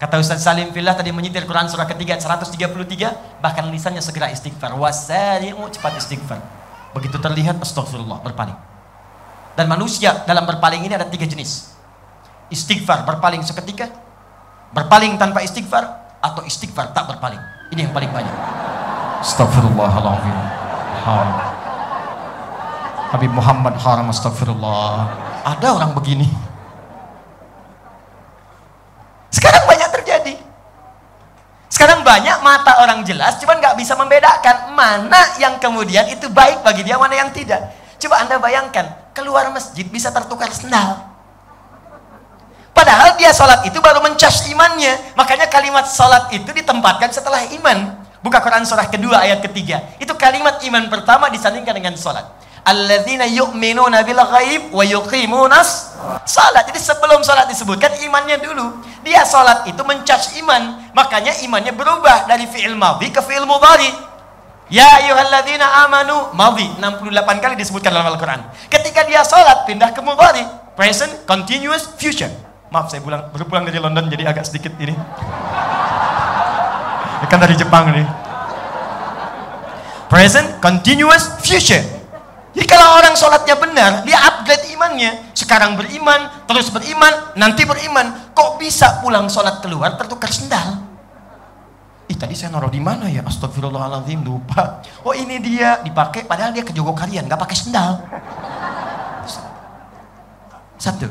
Kata 0.00 0.16
Ustaz 0.16 0.40
Salim 0.40 0.72
Fillah 0.72 0.96
tadi 0.96 1.12
menyitir 1.12 1.44
Quran 1.44 1.68
surah 1.68 1.84
ketiga 1.84 2.16
133, 2.16 3.44
bahkan 3.44 3.68
lisannya 3.68 4.00
segera 4.00 4.32
istighfar. 4.32 4.72
Wasari'u 4.72 5.68
cepat 5.68 6.00
istighfar. 6.00 6.40
Begitu 6.96 7.20
terlihat 7.20 7.60
astagfirullah 7.60 8.24
berpaling. 8.24 8.69
Dan 9.60 9.68
manusia 9.68 10.24
dalam 10.24 10.48
berpaling 10.48 10.88
ini 10.88 10.96
ada 10.96 11.04
tiga 11.04 11.28
jenis. 11.28 11.76
Istighfar 12.48 13.04
berpaling 13.04 13.44
seketika, 13.44 13.92
berpaling 14.72 15.20
tanpa 15.20 15.44
istighfar, 15.44 15.84
atau 16.16 16.40
istighfar 16.48 16.96
tak 16.96 17.04
berpaling. 17.04 17.36
Ini 17.68 17.84
yang 17.84 17.92
paling 17.92 18.08
banyak. 18.08 18.32
Astagfirullahaladzim. 19.20 20.36
Habib 23.12 23.36
Muhammad 23.36 23.76
haram 23.84 24.08
astagfirullah. 24.08 25.12
Ada 25.44 25.76
orang 25.76 25.92
begini. 25.92 26.24
Sekarang 29.28 29.68
banyak 29.68 29.90
terjadi. 30.00 30.34
Sekarang 31.68 32.00
banyak 32.00 32.40
mata 32.40 32.80
orang 32.80 33.04
jelas, 33.04 33.36
cuman 33.36 33.60
nggak 33.60 33.76
bisa 33.76 33.92
membedakan 33.92 34.72
mana 34.72 35.36
yang 35.36 35.60
kemudian 35.60 36.08
itu 36.08 36.32
baik 36.32 36.64
bagi 36.64 36.80
dia, 36.80 36.96
mana 36.96 37.12
yang 37.12 37.28
tidak. 37.28 37.76
Coba 38.00 38.24
anda 38.24 38.40
bayangkan, 38.40 39.09
keluar 39.12 39.50
masjid 39.54 39.86
bisa 39.86 40.10
tertukar 40.10 40.50
sendal. 40.52 41.10
Padahal 42.70 43.18
dia 43.20 43.34
sholat 43.34 43.66
itu 43.68 43.76
baru 43.82 44.00
mencas 44.00 44.48
imannya. 44.48 45.12
Makanya 45.18 45.50
kalimat 45.52 45.84
sholat 45.84 46.32
itu 46.32 46.48
ditempatkan 46.48 47.12
setelah 47.12 47.44
iman. 47.60 48.00
Buka 48.20 48.40
Quran 48.40 48.64
surah 48.64 48.88
kedua 48.88 49.20
ayat 49.20 49.44
ketiga. 49.44 49.80
Itu 50.00 50.16
kalimat 50.16 50.60
iman 50.64 50.88
pertama 50.88 51.28
disandingkan 51.28 51.76
dengan 51.76 51.96
sholat. 51.96 52.24
Alladzina 52.60 53.24
yu'minuna 53.24 54.04
bil 54.04 54.20
ghaib 54.20 54.68
wa 54.72 54.84
yuqimunas 54.84 55.96
salat. 56.28 56.68
Jadi 56.68 56.80
sebelum 56.80 57.24
salat 57.24 57.48
disebutkan 57.48 57.96
imannya 58.04 58.36
dulu. 58.36 58.84
Dia 59.00 59.24
salat 59.24 59.64
itu 59.64 59.80
mencas 59.80 60.36
iman. 60.44 60.92
Makanya 60.92 61.40
imannya 61.40 61.72
berubah 61.72 62.28
dari 62.28 62.44
fi'il 62.44 62.76
madhi 62.76 63.08
ke 63.08 63.24
fi'il 63.24 63.48
mudhari. 63.48 63.88
Ya 64.70 64.86
ayyuhalladzina 65.02 65.66
amanu 65.82 66.30
madhi 66.30 66.70
68 66.78 67.42
kali 67.42 67.58
disebutkan 67.58 67.90
dalam 67.90 68.06
Al-Qur'an. 68.14 68.54
Ketika 68.70 69.02
dia 69.02 69.26
salat 69.26 69.66
pindah 69.66 69.90
ke 69.90 69.98
mudhari, 69.98 70.46
present, 70.78 71.10
continuous, 71.26 71.90
future. 71.98 72.30
Maaf 72.70 72.86
saya 72.86 73.02
pulang 73.02 73.34
baru 73.34 73.50
pulang 73.50 73.66
dari 73.66 73.82
London 73.82 74.06
jadi 74.06 74.30
agak 74.30 74.46
sedikit 74.46 74.70
ini. 74.78 74.94
Kan 77.30 77.42
dari 77.42 77.58
Jepang 77.58 77.90
nih. 77.90 78.06
Present, 80.06 80.62
continuous, 80.62 81.34
future. 81.42 81.82
Jadi 82.54 82.66
kalau 82.66 82.98
orang 82.98 83.14
sholatnya 83.14 83.56
benar, 83.58 83.90
dia 84.02 84.18
upgrade 84.22 84.74
imannya. 84.74 85.34
Sekarang 85.34 85.78
beriman, 85.78 86.46
terus 86.50 86.70
beriman, 86.70 87.34
nanti 87.38 87.62
beriman. 87.62 88.34
Kok 88.34 88.58
bisa 88.58 88.98
pulang 89.02 89.30
sholat 89.30 89.62
keluar 89.62 89.94
tertukar 89.94 90.34
sendal? 90.34 90.89
Ih 92.10 92.18
tadi 92.18 92.34
saya 92.34 92.50
naruh 92.50 92.74
di 92.74 92.82
mana 92.82 93.06
ya? 93.06 93.22
Astagfirullahaladzim 93.22 94.26
lupa. 94.26 94.82
Oh 95.06 95.14
ini 95.14 95.38
dia 95.38 95.78
dipakai, 95.86 96.26
padahal 96.26 96.50
dia 96.50 96.66
ke 96.66 96.74
Jogokarian, 96.74 97.22
nggak 97.30 97.38
pakai 97.38 97.54
sendal. 97.54 98.02
Satu. 100.74 101.06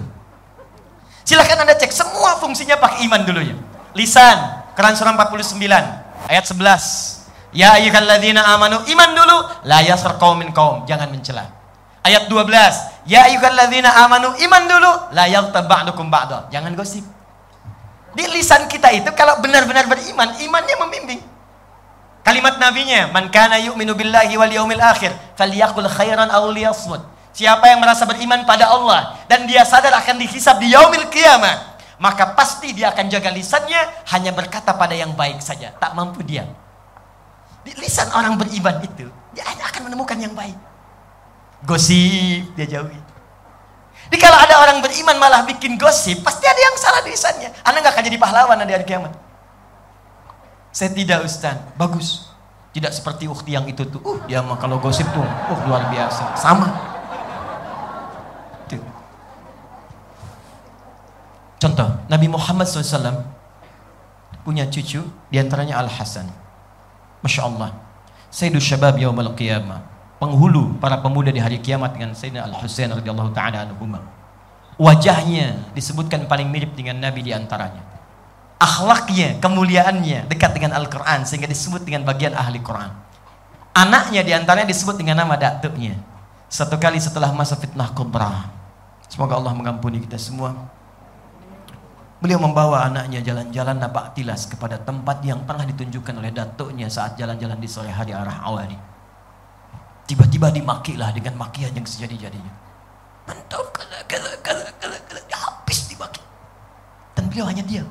Silahkan 1.23 1.63
anda 1.63 1.79
cek 1.79 1.95
semua 1.95 2.35
fungsinya 2.43 2.75
pakai 2.75 3.07
iman 3.07 3.23
dulu 3.23 3.39
ya. 3.39 3.55
Lisan, 3.95 4.59
Quran 4.75 4.91
surah 4.99 5.15
49 5.15 5.55
ayat 6.27 6.43
11. 6.43 7.55
Ya 7.55 7.79
ayyuhalladzina 7.79 8.43
amanu 8.53 8.83
iman 8.83 9.09
dulu 9.15 9.37
la 9.63 9.79
yasar 9.79 10.19
qaumin 10.19 10.51
qaum 10.51 10.83
jangan 10.83 11.07
mencela. 11.07 11.47
Ayat 12.03 12.27
12. 12.27 13.07
Ya 13.07 13.23
ayyuhalladzina 13.29 14.03
amanu 14.03 14.35
iman 14.35 14.63
dulu 14.67 14.91
la 15.15 15.31
yaghtab 15.31 15.63
ba'dukum 15.63 16.11
ba'da. 16.11 16.51
Jangan 16.51 16.75
gosip. 16.75 17.18
Di 18.13 18.25
lisan 18.29 18.65
kita 18.65 18.89
itu 18.93 19.09
kalau 19.13 19.37
benar-benar 19.41 19.85
beriman, 19.85 20.33
imannya 20.41 20.75
membimbing. 20.81 21.21
Kalimat 22.25 22.61
nabinya, 22.61 23.09
"Man 23.09 23.33
kana 23.33 23.57
yu'minu 23.57 23.97
billahi 23.97 24.37
wal 24.37 24.51
yaumil 24.51 24.81
akhir, 24.81 25.13
falyaqul 25.33 25.89
khairan 25.89 26.29
aw 26.29 26.45
liyasmut." 26.51 27.01
Siapa 27.33 27.71
yang 27.71 27.79
merasa 27.79 28.03
beriman 28.03 28.43
pada 28.43 28.67
Allah 28.69 29.15
dan 29.31 29.47
dia 29.47 29.63
sadar 29.63 29.95
akan 29.95 30.19
dihisab 30.19 30.59
di 30.59 30.75
yaumil 30.75 31.07
qiyamah, 31.07 31.79
maka 32.01 32.35
pasti 32.35 32.75
dia 32.75 32.91
akan 32.93 33.07
jaga 33.07 33.33
lisannya 33.33 34.05
hanya 34.11 34.35
berkata 34.35 34.75
pada 34.75 34.93
yang 34.93 35.15
baik 35.15 35.39
saja, 35.39 35.73
tak 35.77 35.95
mampu 35.95 36.21
diam. 36.21 36.49
Di 37.63 37.73
lisan 37.79 38.11
orang 38.13 38.35
beriman 38.35 38.77
itu, 38.83 39.07
dia 39.31 39.45
akan 39.45 39.89
menemukan 39.89 40.17
yang 40.19 40.33
baik. 40.35 40.57
Gosip 41.63 42.55
dia 42.55 42.67
jauhi. 42.67 42.99
Jadi 44.09 44.17
kalau 44.21 44.37
ada 44.41 44.55
orang 44.65 44.81
beriman 44.81 45.08
malah 45.19 45.43
bikin 45.43 45.75
gosip, 45.75 46.23
pasti 46.23 46.47
ada 46.47 46.57
yang 46.57 46.75
salah 46.79 47.03
di 47.03 47.11
lisannya. 47.11 47.51
Anda 47.67 47.83
nggak 47.83 47.93
akan 47.93 48.03
jadi 48.07 48.17
pahlawan 48.17 48.55
nanti 48.55 48.73
hari 48.73 48.87
kiamat. 48.87 49.11
Saya 50.71 50.95
tidak 50.95 51.27
Ustaz, 51.27 51.59
bagus. 51.75 52.29
Tidak 52.69 52.93
seperti 52.93 53.25
ukti 53.25 53.57
yang 53.57 53.65
itu 53.65 53.81
tuh. 53.83 53.99
Uh, 54.05 54.21
ya 54.29 54.45
mah 54.45 54.55
kalau 54.61 54.77
gosip 54.77 55.03
tuh, 55.11 55.25
uh 55.25 55.59
luar 55.65 55.89
biasa. 55.89 56.37
Sama. 56.37 56.69
Tuh. 58.69 58.79
Contoh, 61.59 61.89
Nabi 62.07 62.29
Muhammad 62.29 62.69
SAW 62.69 63.25
punya 64.45 64.69
cucu, 64.69 65.01
di 65.27 65.37
antaranya 65.41 65.81
Al-Hasan. 65.81 66.29
Masya 67.25 67.41
Allah. 67.49 67.75
Sayyidus 68.29 68.63
Syabab 68.63 68.95
Yawmal 69.01 69.33
Qiyamah. 69.33 69.81
Penghulu 70.21 70.77
para 70.77 71.01
pemuda 71.01 71.33
di 71.33 71.41
hari 71.41 71.57
kiamat 71.57 71.97
dengan 71.97 72.13
Sayyidina 72.13 72.45
Al-Husain 72.45 72.91
radhiyallahu 72.93 73.33
taala 73.33 73.65
anhuma. 73.65 74.18
Wajahnya 74.79 75.75
disebutkan 75.75 76.23
paling 76.31 76.47
mirip 76.47 76.71
dengan 76.71 77.03
Nabi 77.03 77.19
di 77.19 77.35
antaranya. 77.35 77.83
Akhlaknya, 78.55 79.35
kemuliaannya 79.43 80.31
dekat 80.31 80.55
dengan 80.55 80.71
Al-Quran 80.79 81.27
sehingga 81.27 81.51
disebut 81.51 81.83
dengan 81.83 82.07
bagian 82.07 82.31
ahli 82.31 82.63
Quran. 82.63 82.87
Anaknya 83.75 84.23
di 84.23 84.31
antaranya 84.31 84.71
disebut 84.71 84.95
dengan 84.95 85.19
nama 85.19 85.35
datuknya. 85.35 85.99
Satu 86.47 86.79
kali 86.79 86.95
setelah 86.95 87.35
masa 87.35 87.59
fitnah 87.59 87.91
kubra. 87.91 88.55
Semoga 89.11 89.35
Allah 89.35 89.51
mengampuni 89.51 89.99
kita 89.99 90.15
semua. 90.15 90.55
Beliau 92.23 92.39
membawa 92.39 92.87
anaknya 92.87 93.19
jalan-jalan 93.19 93.79
napak 93.79 94.15
tilas 94.15 94.47
kepada 94.47 94.79
tempat 94.79 95.23
yang 95.27 95.43
pernah 95.43 95.67
ditunjukkan 95.67 96.15
oleh 96.19 96.31
datuknya 96.31 96.87
saat 96.87 97.19
jalan-jalan 97.19 97.59
di 97.59 97.67
sore 97.67 97.91
hari 97.91 98.15
arah 98.15 98.43
awali. 98.47 98.75
Tiba-tiba 100.07 100.55
dimakilah 100.55 101.11
dengan 101.11 101.35
makian 101.35 101.75
yang 101.75 101.87
sejadi-jadinya. 101.87 102.68
Mantap, 103.29 103.61
kala, 103.69 104.01
kala, 104.09 104.31
kala, 104.41 104.65
kala, 104.81 104.97
kala. 105.05 105.21
Habis 105.29 105.85
dimaki. 105.85 106.17
Dan 107.13 107.29
beliau 107.29 107.45
hanya 107.45 107.61
diam. 107.61 107.85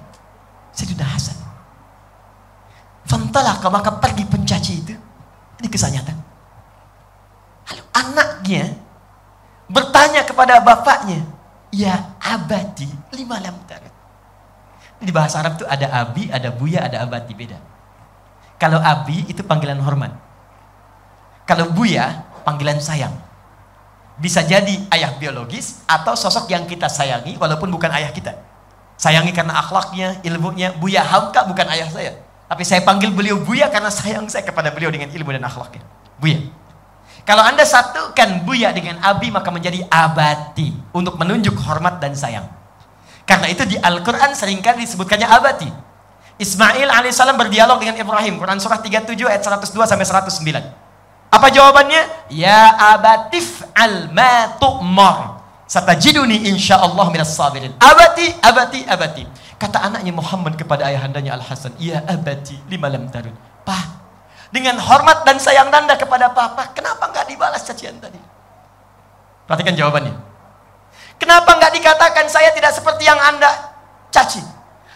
Sayyidina 0.74 1.06
Hasan. 1.06 1.38
Fantalah 3.06 3.62
maka 3.70 3.94
pergi 4.02 4.26
pencaci 4.26 4.74
itu. 4.82 4.94
Ini 5.62 5.66
kisah 5.70 5.94
nyata. 5.94 6.10
Lalu 7.70 7.84
anaknya 7.94 8.64
bertanya 9.70 10.26
kepada 10.26 10.58
bapaknya, 10.58 11.22
Ya 11.68 12.16
abadi 12.16 12.88
lima 13.12 13.36
lam 13.44 13.52
tarat. 13.68 13.92
Di 14.98 15.12
bahasa 15.12 15.44
Arab 15.44 15.60
itu 15.60 15.68
ada 15.68 15.86
abi, 16.00 16.32
ada 16.32 16.48
buya, 16.48 16.88
ada 16.88 17.04
abati 17.04 17.36
beda. 17.36 17.60
Kalau 18.56 18.80
abi 18.80 19.28
itu 19.28 19.44
panggilan 19.44 19.78
hormat. 19.84 20.10
Kalau 21.44 21.68
buya 21.70 22.24
panggilan 22.42 22.80
sayang. 22.80 23.27
Bisa 24.18 24.42
jadi 24.42 24.74
ayah 24.90 25.14
biologis 25.14 25.86
atau 25.86 26.18
sosok 26.18 26.50
yang 26.50 26.66
kita 26.66 26.90
sayangi 26.90 27.38
walaupun 27.38 27.70
bukan 27.70 27.90
ayah 27.94 28.10
kita. 28.10 28.34
Sayangi 28.98 29.30
karena 29.30 29.54
akhlaknya, 29.62 30.18
ilmunya. 30.26 30.74
Buya 30.74 31.06
Hamka 31.06 31.46
bukan 31.46 31.70
ayah 31.70 31.86
saya. 31.86 32.12
Tapi 32.50 32.66
saya 32.66 32.82
panggil 32.82 33.14
beliau 33.14 33.38
Buya 33.38 33.70
karena 33.70 33.94
sayang 33.94 34.26
saya 34.26 34.42
kepada 34.42 34.74
beliau 34.74 34.90
dengan 34.90 35.06
ilmu 35.06 35.30
dan 35.30 35.46
akhlaknya. 35.46 35.86
Buya. 36.18 36.42
Kalau 37.28 37.44
Anda 37.44 37.60
satukan 37.60 38.48
buya 38.48 38.72
dengan 38.72 39.04
abi 39.04 39.28
maka 39.28 39.52
menjadi 39.52 39.84
abati 39.84 40.72
untuk 40.96 41.20
menunjuk 41.20 41.60
hormat 41.60 42.00
dan 42.00 42.16
sayang. 42.16 42.48
Karena 43.28 43.52
itu 43.52 43.68
di 43.68 43.76
Al-Qur'an 43.76 44.32
sering 44.32 44.64
kali 44.64 44.88
disebutkannya 44.88 45.28
abati. 45.28 45.68
Ismail 46.40 46.88
alaihissalam 46.88 47.36
berdialog 47.36 47.76
dengan 47.82 48.00
Ibrahim. 48.00 48.40
Quran 48.40 48.56
surah 48.56 48.80
37 48.80 49.12
ayat 49.28 49.44
102 49.44 49.76
sampai 49.84 50.06
109. 50.08 50.77
Apa 51.28 51.52
jawabannya? 51.52 52.32
Ya 52.32 52.72
abatif 52.96 53.60
al 53.76 54.08
ma 54.12 54.56
tu'mar. 54.56 55.44
Satajiduni 55.68 56.48
insyaallah 56.48 57.12
minas 57.12 57.36
sabirin. 57.36 57.76
Abati, 57.76 58.32
abati, 58.40 58.80
abati. 58.88 59.24
Kata 59.60 59.84
anaknya 59.84 60.16
Muhammad 60.16 60.56
kepada 60.56 60.88
ayahandanya 60.88 61.36
Al-Hasan, 61.36 61.76
"Ya 61.76 62.00
abati, 62.08 62.56
lima 62.72 62.88
lam 62.88 63.10
tarun." 63.12 63.36
Pak, 63.68 63.84
dengan 64.48 64.80
hormat 64.80 65.28
dan 65.28 65.36
sayang 65.36 65.68
Anda 65.68 66.00
kepada 66.00 66.32
papa, 66.32 66.72
kenapa 66.72 67.12
nggak 67.12 67.28
dibalas 67.28 67.60
cacian 67.68 68.00
tadi? 68.00 68.16
Perhatikan 69.44 69.76
jawabannya. 69.76 70.14
Kenapa 71.20 71.58
nggak 71.58 71.72
dikatakan 71.74 72.24
saya 72.32 72.54
tidak 72.56 72.72
seperti 72.72 73.04
yang 73.04 73.18
Anda 73.20 73.50
caci? 74.08 74.40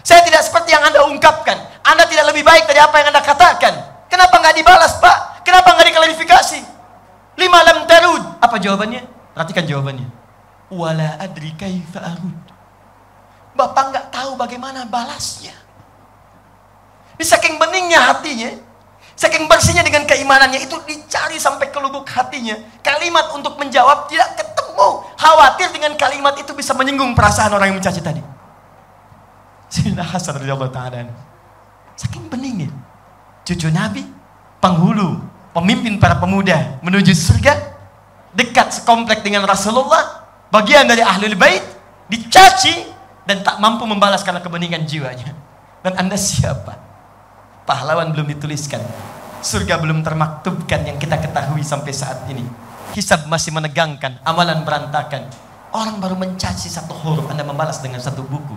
Saya 0.00 0.24
tidak 0.24 0.40
seperti 0.46 0.72
yang 0.72 0.84
Anda 0.86 1.04
ungkapkan. 1.04 1.58
Anda 1.84 2.08
tidak 2.08 2.32
lebih 2.32 2.46
baik 2.46 2.64
dari 2.64 2.80
apa 2.80 2.96
yang 3.02 3.12
Anda 3.12 3.20
katakan. 3.20 3.74
Kenapa 4.08 4.40
nggak 4.40 4.56
dibalas, 4.56 4.96
Pak? 5.02 5.31
Kenapa 5.42 5.74
nggak 5.74 5.86
diklarifikasi? 5.90 6.60
Lima 7.38 7.58
lam 7.66 7.84
tarud. 7.86 8.22
Apa 8.38 8.56
jawabannya? 8.58 9.02
Perhatikan 9.34 9.64
jawabannya. 9.66 10.08
Wala 10.72 11.20
adri 11.20 11.52
kaifa 11.58 12.00
arud. 12.00 12.38
Bapak 13.52 13.92
nggak 13.92 14.06
tahu 14.08 14.38
bagaimana 14.40 14.88
balasnya. 14.88 15.52
Di 17.20 17.24
saking 17.28 17.60
beningnya 17.60 18.00
hatinya, 18.00 18.50
saking 19.12 19.44
bersihnya 19.44 19.84
dengan 19.84 20.08
keimanannya 20.08 20.64
itu 20.64 20.74
dicari 20.88 21.36
sampai 21.36 21.68
ke 21.68 21.78
lubuk 21.78 22.08
hatinya. 22.08 22.56
Kalimat 22.80 23.30
untuk 23.36 23.60
menjawab 23.60 24.08
tidak 24.08 24.40
ketemu. 24.40 24.88
Khawatir 25.20 25.68
dengan 25.70 25.92
kalimat 26.00 26.34
itu 26.40 26.56
bisa 26.56 26.72
menyinggung 26.72 27.12
perasaan 27.12 27.52
orang 27.52 27.70
yang 27.72 27.78
mencaci 27.78 28.00
tadi. 28.00 28.22
Sayyidina 29.68 30.04
Hasan 30.04 30.40
radhiyallahu 30.40 30.72
taala. 30.72 31.12
Saking 31.96 32.28
beningnya. 32.32 32.72
Cucu 33.44 33.68
Nabi, 33.68 34.04
penghulu, 34.60 35.20
pemimpin 35.52 36.00
para 36.00 36.16
pemuda 36.18 36.80
menuju 36.80 37.12
surga, 37.12 37.54
dekat 38.32 38.82
sekomplek 38.82 39.20
dengan 39.20 39.44
Rasulullah, 39.44 40.24
bagian 40.48 40.88
dari 40.88 41.04
ahlul 41.04 41.36
bait, 41.36 41.62
dicaci 42.08 42.88
dan 43.28 43.44
tak 43.44 43.60
mampu 43.60 43.84
membalas 43.86 44.24
karena 44.24 44.40
kebeningan 44.40 44.88
jiwanya. 44.88 45.36
Dan 45.84 45.98
Anda 45.98 46.16
siapa? 46.16 46.78
Pahlawan 47.68 48.10
belum 48.10 48.26
dituliskan. 48.36 48.82
Surga 49.42 49.78
belum 49.78 50.06
termaktubkan 50.06 50.86
yang 50.86 50.98
kita 50.98 51.18
ketahui 51.18 51.66
sampai 51.66 51.90
saat 51.90 52.26
ini. 52.30 52.46
Hisab 52.94 53.26
masih 53.26 53.50
menegangkan, 53.50 54.22
amalan 54.22 54.62
berantakan. 54.62 55.26
Orang 55.72 55.98
baru 55.98 56.14
mencaci 56.14 56.68
satu 56.68 56.92
huruf, 56.92 57.26
Anda 57.32 57.42
membalas 57.42 57.80
dengan 57.80 57.98
satu 57.98 58.22
buku. 58.22 58.54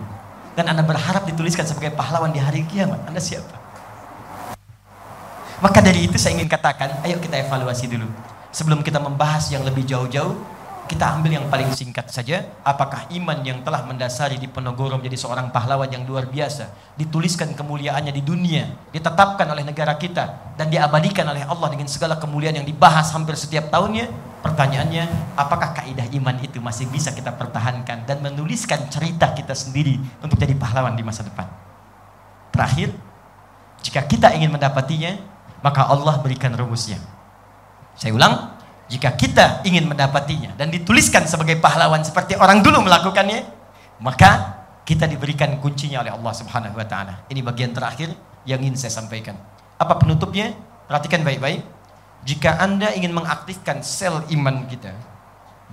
Dan 0.54 0.70
Anda 0.70 0.86
berharap 0.86 1.26
dituliskan 1.26 1.66
sebagai 1.66 1.96
pahlawan 1.96 2.30
di 2.30 2.38
hari 2.38 2.62
kiamat. 2.68 3.02
Anda 3.08 3.18
siapa? 3.18 3.65
Maka 5.56 5.80
dari 5.80 6.04
itu 6.04 6.20
saya 6.20 6.36
ingin 6.36 6.52
katakan, 6.52 7.00
ayo 7.00 7.16
kita 7.16 7.40
evaluasi 7.40 7.88
dulu. 7.88 8.04
Sebelum 8.52 8.84
kita 8.84 9.00
membahas 9.00 9.48
yang 9.48 9.64
lebih 9.64 9.88
jauh-jauh, 9.88 10.36
kita 10.86 11.18
ambil 11.18 11.40
yang 11.40 11.46
paling 11.48 11.72
singkat 11.72 12.12
saja. 12.12 12.44
Apakah 12.60 13.08
iman 13.10 13.40
yang 13.40 13.64
telah 13.64 13.82
mendasari 13.88 14.36
di 14.36 14.46
Penogoro 14.46 15.00
menjadi 15.00 15.16
seorang 15.16 15.48
pahlawan 15.50 15.88
yang 15.88 16.04
luar 16.04 16.28
biasa, 16.28 16.94
dituliskan 16.94 17.56
kemuliaannya 17.56 18.12
di 18.12 18.22
dunia, 18.22 18.68
ditetapkan 18.92 19.48
oleh 19.50 19.64
negara 19.64 19.96
kita, 19.96 20.54
dan 20.60 20.68
diabadikan 20.68 21.24
oleh 21.26 21.42
Allah 21.42 21.68
dengan 21.72 21.88
segala 21.88 22.20
kemuliaan 22.20 22.60
yang 22.62 22.68
dibahas 22.68 23.10
hampir 23.16 23.34
setiap 23.34 23.72
tahunnya? 23.72 24.12
Pertanyaannya, 24.44 25.34
apakah 25.40 25.74
kaidah 25.74 26.06
iman 26.20 26.36
itu 26.38 26.62
masih 26.62 26.86
bisa 26.86 27.10
kita 27.10 27.34
pertahankan 27.34 28.06
dan 28.06 28.22
menuliskan 28.22 28.86
cerita 28.92 29.34
kita 29.34 29.56
sendiri 29.56 29.98
untuk 30.22 30.38
jadi 30.38 30.54
pahlawan 30.54 30.94
di 30.94 31.02
masa 31.02 31.26
depan? 31.26 31.50
Terakhir, 32.54 32.94
jika 33.82 34.06
kita 34.06 34.30
ingin 34.38 34.54
mendapatinya, 34.54 35.35
maka 35.66 35.90
Allah 35.90 36.22
berikan 36.22 36.54
rumusnya. 36.54 37.02
Saya 37.98 38.14
ulang, 38.14 38.54
jika 38.86 39.18
kita 39.18 39.66
ingin 39.66 39.90
mendapatinya 39.90 40.54
dan 40.54 40.70
dituliskan 40.70 41.26
sebagai 41.26 41.58
pahlawan 41.58 42.06
seperti 42.06 42.38
orang 42.38 42.62
dulu 42.62 42.86
melakukannya, 42.86 43.42
maka 43.98 44.62
kita 44.86 45.10
diberikan 45.10 45.58
kuncinya 45.58 46.06
oleh 46.06 46.14
Allah 46.14 46.30
Subhanahu 46.30 46.78
wa 46.78 46.86
taala. 46.86 47.26
Ini 47.26 47.42
bagian 47.42 47.74
terakhir 47.74 48.14
yang 48.46 48.62
ingin 48.62 48.78
saya 48.78 48.94
sampaikan. 48.94 49.34
Apa 49.74 49.98
penutupnya? 49.98 50.54
Perhatikan 50.86 51.26
baik-baik. 51.26 51.66
Jika 52.22 52.62
Anda 52.62 52.94
ingin 52.94 53.10
mengaktifkan 53.10 53.82
sel 53.82 54.22
iman 54.30 54.70
kita 54.70 54.94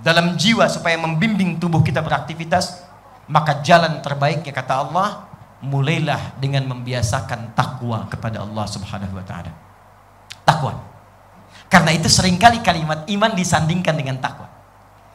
dalam 0.02 0.34
jiwa 0.34 0.66
supaya 0.66 0.98
membimbing 0.98 1.62
tubuh 1.62 1.86
kita 1.86 2.02
beraktivitas, 2.02 2.82
maka 3.30 3.62
jalan 3.62 4.02
terbaiknya 4.02 4.50
kata 4.50 4.74
Allah, 4.74 5.30
mulailah 5.62 6.34
dengan 6.42 6.66
membiasakan 6.66 7.54
takwa 7.54 8.10
kepada 8.10 8.42
Allah 8.42 8.66
Subhanahu 8.66 9.14
wa 9.14 9.22
taala. 9.22 9.63
Takwa. 10.44 10.80
Karena 11.72 11.90
itu 11.90 12.06
sering 12.06 12.38
kali 12.38 12.62
kalimat 12.62 13.02
iman 13.08 13.32
disandingkan 13.34 13.98
dengan 13.98 14.20
takwa. 14.22 14.46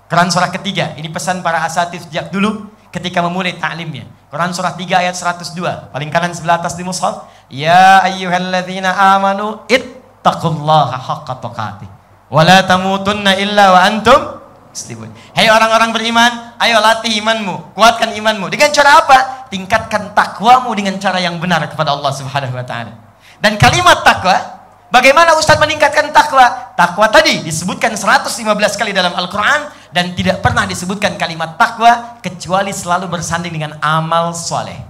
Quran 0.10 0.28
surah 0.34 0.50
ketiga, 0.50 0.98
ini 0.98 1.08
pesan 1.08 1.46
para 1.46 1.62
asatif 1.62 2.10
sejak 2.10 2.34
dulu 2.34 2.66
ketika 2.90 3.22
memulai 3.22 3.56
ta'limnya. 3.56 4.10
Quran 4.34 4.50
surah 4.52 4.74
3 4.74 5.06
ayat 5.06 5.16
102, 5.16 5.94
paling 5.94 6.10
kanan 6.10 6.34
sebelah 6.34 6.58
atas 6.58 6.74
di 6.74 6.82
mushaf. 6.82 7.30
Ya 7.48 8.02
ayyuhalladzina 8.02 8.90
amanu 9.16 9.64
ittaqullaha 9.70 10.98
haqqa 10.98 11.38
tuqatih. 11.38 11.90
Wa 12.30 12.42
la 12.42 12.66
tamutunna 12.66 13.38
illa 13.38 13.74
wa 13.74 13.80
antum 13.86 14.42
muslimun. 14.74 15.10
Hei 15.34 15.50
orang-orang 15.50 15.94
beriman, 15.94 16.58
ayo 16.62 16.78
latih 16.82 17.14
imanmu, 17.22 17.74
kuatkan 17.78 18.14
imanmu. 18.14 18.50
Dengan 18.50 18.70
cara 18.74 19.02
apa? 19.02 19.18
Tingkatkan 19.50 20.14
takwamu 20.14 20.74
dengan 20.78 20.98
cara 21.02 21.18
yang 21.22 21.38
benar 21.38 21.66
kepada 21.70 21.94
Allah 21.94 22.12
Subhanahu 22.14 22.54
wa 22.54 22.66
taala. 22.66 22.94
Dan 23.42 23.56
kalimat 23.62 24.04
takwa 24.04 24.59
Bagaimana 24.90 25.38
Ustadz 25.38 25.62
meningkatkan 25.62 26.10
takwa? 26.10 26.74
Takwa 26.74 27.06
tadi 27.14 27.46
disebutkan 27.46 27.94
115 27.94 28.42
kali 28.74 28.90
dalam 28.90 29.14
Al-Quran 29.14 29.70
dan 29.94 30.18
tidak 30.18 30.42
pernah 30.42 30.66
disebutkan 30.66 31.14
kalimat 31.14 31.62
takwa 31.62 32.18
kecuali 32.26 32.74
selalu 32.74 33.06
bersanding 33.06 33.54
dengan 33.54 33.78
amal 33.86 34.34
soleh. 34.34 34.82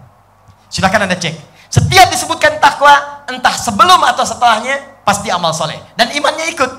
Silahkan 0.71 1.03
Anda 1.03 1.19
cek. 1.19 1.35
Setiap 1.67 2.07
disebutkan 2.15 2.63
takwa, 2.63 3.27
entah 3.27 3.51
sebelum 3.59 3.99
atau 4.07 4.23
setelahnya, 4.23 5.03
pasti 5.03 5.27
amal 5.29 5.51
soleh. 5.51 5.77
Dan 5.99 6.15
imannya 6.15 6.47
ikut. 6.55 6.71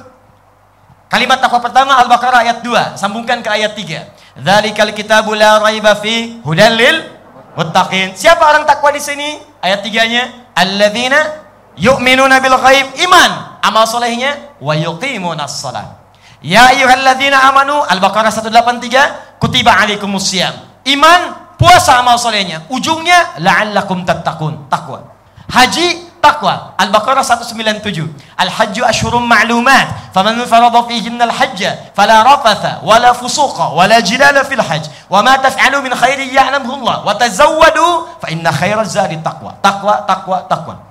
Kalimat 1.13 1.45
takwa 1.45 1.61
pertama 1.61 2.01
Al-Baqarah 2.01 2.41
ayat 2.41 2.59
2, 2.65 2.97
sambungkan 2.97 3.45
ke 3.45 3.51
ayat 3.53 3.77
3. 3.77 4.41
Dzalikal 4.41 4.97
kitabu 4.97 5.37
la 5.37 5.61
raiba 5.61 5.93
fi 6.01 6.41
hudallil 6.41 7.05
muttaqin. 7.53 8.17
Siapa 8.17 8.41
orang 8.49 8.65
takwa 8.65 8.89
di 8.97 9.03
sini? 9.03 9.37
Ayat 9.61 9.85
3-nya, 9.85 10.55
alladzina 10.57 11.50
yu'minuna 11.81 12.39
bil 12.45 12.55
ghaib 12.61 12.87
iman. 13.09 13.31
Amal 13.65 13.89
solehnya 13.89 14.57
wa 14.61 14.77
yuqimuna 14.77 15.45
shalah 15.49 16.01
ya 16.41 16.73
ayyuhalladzina 16.73 17.45
amanu 17.53 17.85
al-baqarah 17.85 18.33
183 18.33 19.41
kutiba 19.41 19.73
alaikumus 19.77 20.29
siyam. 20.33 20.53
Iman 20.85 21.37
puasa 21.61 22.01
amal 22.01 22.17
solehnya. 22.17 22.65
Ujungnya 22.73 23.37
la'allakum 23.41 24.05
tattaqun 24.05 24.69
takwa 24.73 25.05
haji 25.51 26.09
takwa 26.23 26.79
Al-Baqarah 26.79 27.27
197 27.27 28.07
Al-Hajju 28.39 28.85
ashhurum 28.87 29.27
ma'lumat. 29.27 30.15
Faman 30.15 30.41
farada 30.47 30.85
fihinna 30.89 31.27
al-hajja 31.27 31.93
fala 31.93 32.25
rafatha 32.25 32.81
wala 32.81 33.13
fusuqa 33.13 33.77
wala 33.77 34.01
jidala 34.01 34.45
fil 34.45 34.63
hajj. 34.63 34.89
Wa 35.11 35.21
ma 35.21 35.37
taf'alu 35.37 35.85
min 35.85 35.93
khairin 35.93 36.33
ya'lamuhu 36.33 36.87
Allah 36.87 37.05
wa 37.05 37.13
tazawwadu 37.13 38.21
fa 38.21 38.31
inna 38.33 38.53
khairaz 38.53 38.95
zadi 38.95 39.21
taqwa. 39.21 39.59
Takwa 39.61 40.07
takwa 40.09 40.49
takwa 40.49 40.90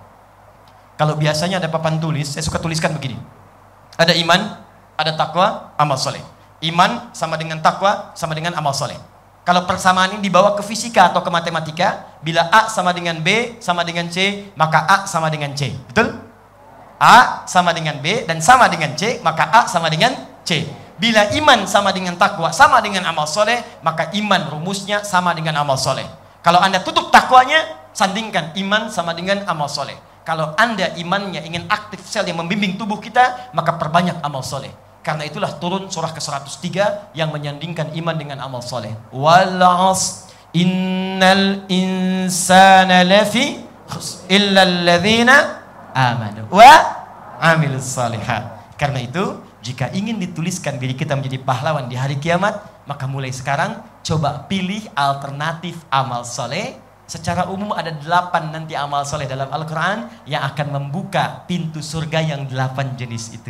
kalau 1.00 1.16
biasanya 1.16 1.64
ada 1.64 1.72
papan 1.72 1.96
tulis, 1.96 2.28
saya 2.36 2.44
suka 2.44 2.60
tuliskan 2.60 2.92
begini. 2.92 3.16
Ada 3.96 4.20
iman, 4.20 4.60
ada 5.00 5.16
takwa, 5.16 5.72
amal 5.80 5.96
soleh. 5.96 6.20
Iman 6.60 7.16
sama 7.16 7.40
dengan 7.40 7.64
takwa, 7.64 8.12
sama 8.20 8.36
dengan 8.36 8.52
amal 8.60 8.76
soleh. 8.76 9.00
Kalau 9.48 9.64
persamaan 9.64 10.20
ini 10.20 10.28
dibawa 10.28 10.60
ke 10.60 10.62
fisika 10.68 11.08
atau 11.08 11.24
ke 11.24 11.32
matematika, 11.32 12.20
bila 12.20 12.52
A 12.52 12.68
sama 12.68 12.92
dengan 12.92 13.24
B 13.24 13.56
sama 13.64 13.88
dengan 13.88 14.12
C, 14.12 14.52
maka 14.60 14.84
A 14.84 15.08
sama 15.08 15.32
dengan 15.32 15.56
C. 15.56 15.72
Betul? 15.88 16.20
A 17.00 17.48
sama 17.48 17.72
dengan 17.72 18.04
B 18.04 18.28
dan 18.28 18.44
sama 18.44 18.68
dengan 18.68 18.92
C, 19.00 19.24
maka 19.24 19.48
A 19.56 19.72
sama 19.72 19.88
dengan 19.88 20.12
C. 20.44 20.68
Bila 21.00 21.32
iman 21.32 21.64
sama 21.64 21.96
dengan 21.96 22.20
takwa, 22.20 22.52
sama 22.52 22.84
dengan 22.84 23.08
amal 23.08 23.24
soleh, 23.24 23.64
maka 23.88 24.12
iman 24.20 24.52
rumusnya 24.52 25.08
sama 25.08 25.32
dengan 25.32 25.64
amal 25.64 25.80
soleh. 25.80 26.04
Kalau 26.44 26.60
anda 26.60 26.84
tutup 26.84 27.08
takwanya, 27.08 27.88
sandingkan 27.96 28.52
iman 28.60 28.92
sama 28.92 29.16
dengan 29.16 29.48
amal 29.48 29.72
soleh. 29.72 29.96
Kalau 30.30 30.54
anda 30.62 30.94
imannya 30.94 31.42
ingin 31.42 31.66
aktif 31.74 32.06
sel 32.06 32.22
yang 32.30 32.38
membimbing 32.38 32.78
tubuh 32.78 33.02
kita, 33.02 33.50
maka 33.50 33.82
perbanyak 33.82 34.22
amal 34.22 34.46
soleh. 34.46 34.70
Karena 35.02 35.26
itulah 35.26 35.58
turun 35.58 35.90
surah 35.90 36.14
ke-103 36.14 36.70
yang 37.18 37.34
menyandingkan 37.34 37.98
iman 37.98 38.14
dengan 38.14 38.38
amal 38.46 38.62
soleh. 38.62 38.94
Walas 39.10 40.30
innal 40.54 41.66
insana 41.66 43.02
lafi 43.02 43.58
illa 44.30 44.70
alladhina 44.70 45.66
amanu 45.98 46.46
wa 46.54 46.78
amilus 47.42 47.90
salihat. 47.90 48.78
Karena 48.78 49.02
itu 49.02 49.34
jika 49.66 49.90
ingin 49.98 50.22
dituliskan 50.22 50.78
diri 50.78 50.94
kita 50.94 51.18
menjadi 51.18 51.42
pahlawan 51.42 51.90
di 51.90 51.98
hari 51.98 52.22
kiamat, 52.22 52.86
maka 52.86 53.10
mulai 53.10 53.34
sekarang 53.34 53.82
coba 54.06 54.46
pilih 54.46 54.86
alternatif 54.94 55.74
amal 55.90 56.22
soleh. 56.22 56.78
Secara 57.10 57.50
umum 57.50 57.74
ada 57.74 57.90
delapan 57.90 58.54
nanti 58.54 58.78
amal 58.78 59.02
soleh 59.02 59.26
dalam 59.26 59.50
Al-Quran 59.50 60.30
yang 60.30 60.46
akan 60.46 60.78
membuka 60.78 61.42
pintu 61.50 61.82
surga 61.82 62.22
yang 62.22 62.46
delapan 62.46 62.94
jenis 62.94 63.34
itu. 63.34 63.50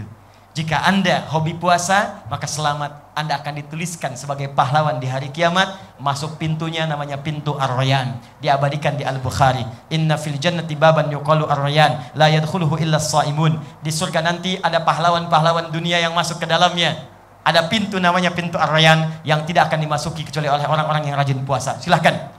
Jika 0.55 0.79
Anda 0.87 1.27
hobi 1.27 1.59
puasa, 1.59 2.23
maka 2.31 2.47
selamat. 2.47 3.11
Anda 3.19 3.35
akan 3.43 3.59
dituliskan 3.59 4.15
sebagai 4.15 4.47
pahlawan 4.55 5.03
di 5.03 5.11
hari 5.11 5.27
kiamat. 5.35 5.75
Masuk 5.99 6.39
pintunya 6.39 6.87
namanya 6.87 7.19
pintu 7.19 7.59
Ar-Rayyan. 7.59 8.39
Diabadikan 8.39 8.95
di 8.95 9.03
Al-Bukhari. 9.03 9.67
Inna 9.91 10.15
fil 10.15 10.39
jannati 10.39 10.79
baban 10.79 11.11
yuqalu 11.11 11.43
Ar-Rayyan. 11.43 12.15
La 12.15 12.31
yadkhuluhu 12.31 12.79
illa 12.79 12.95
saimun. 12.95 13.59
Di 13.83 13.91
surga 13.91 14.23
nanti 14.23 14.55
ada 14.55 14.87
pahlawan-pahlawan 14.87 15.67
dunia 15.67 15.99
yang 15.99 16.15
masuk 16.15 16.39
ke 16.39 16.47
dalamnya. 16.47 16.95
Ada 17.43 17.67
pintu 17.67 17.99
namanya 17.99 18.31
pintu 18.31 18.55
Ar-Rayyan 18.55 19.27
yang 19.27 19.43
tidak 19.43 19.67
akan 19.67 19.83
dimasuki 19.83 20.23
kecuali 20.23 20.47
oleh 20.47 20.63
orang-orang 20.63 21.11
yang 21.11 21.19
rajin 21.19 21.43
puasa. 21.43 21.75
Silahkan. 21.83 22.38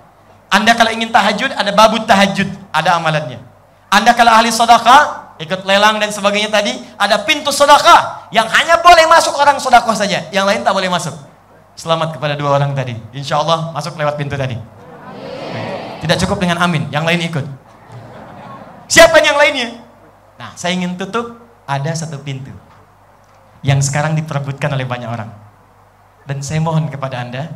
Anda 0.51 0.75
kalau 0.75 0.91
ingin 0.91 1.15
tahajud, 1.15 1.55
ada 1.55 1.71
babu 1.71 2.03
tahajud. 2.03 2.51
Ada 2.75 2.99
amalannya. 2.99 3.39
Anda 3.91 4.15
kalau 4.15 4.35
ahli 4.35 4.51
sedekah, 4.51 5.35
ikut 5.39 5.63
lelang 5.67 6.03
dan 6.03 6.11
sebagainya 6.11 6.51
tadi, 6.51 6.75
ada 6.99 7.23
pintu 7.23 7.55
sedekah 7.55 8.31
yang 8.35 8.47
hanya 8.51 8.83
boleh 8.83 9.07
masuk 9.07 9.35
orang 9.39 9.59
sedekah 9.63 9.95
saja, 9.95 10.27
yang 10.31 10.47
lain 10.47 10.63
tak 10.63 10.75
boleh 10.75 10.91
masuk. 10.91 11.15
Selamat 11.79 12.13
kepada 12.13 12.35
dua 12.37 12.59
orang 12.59 12.75
tadi. 12.75 12.95
Insya 13.15 13.41
Allah 13.41 13.71
masuk 13.73 13.95
lewat 13.97 14.19
pintu 14.19 14.35
tadi. 14.35 14.59
Tidak 16.01 16.17
cukup 16.27 16.43
dengan 16.43 16.61
amin, 16.61 16.91
yang 16.91 17.07
lain 17.07 17.23
ikut. 17.25 17.47
Siapa 18.91 19.23
yang 19.23 19.39
lainnya? 19.39 19.81
Nah, 20.35 20.51
saya 20.59 20.75
ingin 20.75 20.99
tutup 20.99 21.39
ada 21.69 21.95
satu 21.95 22.19
pintu 22.19 22.51
yang 23.63 23.79
sekarang 23.79 24.17
diperebutkan 24.19 24.73
oleh 24.73 24.89
banyak 24.89 25.07
orang. 25.07 25.31
Dan 26.25 26.43
saya 26.43 26.59
mohon 26.59 26.89
kepada 26.89 27.21
Anda, 27.21 27.49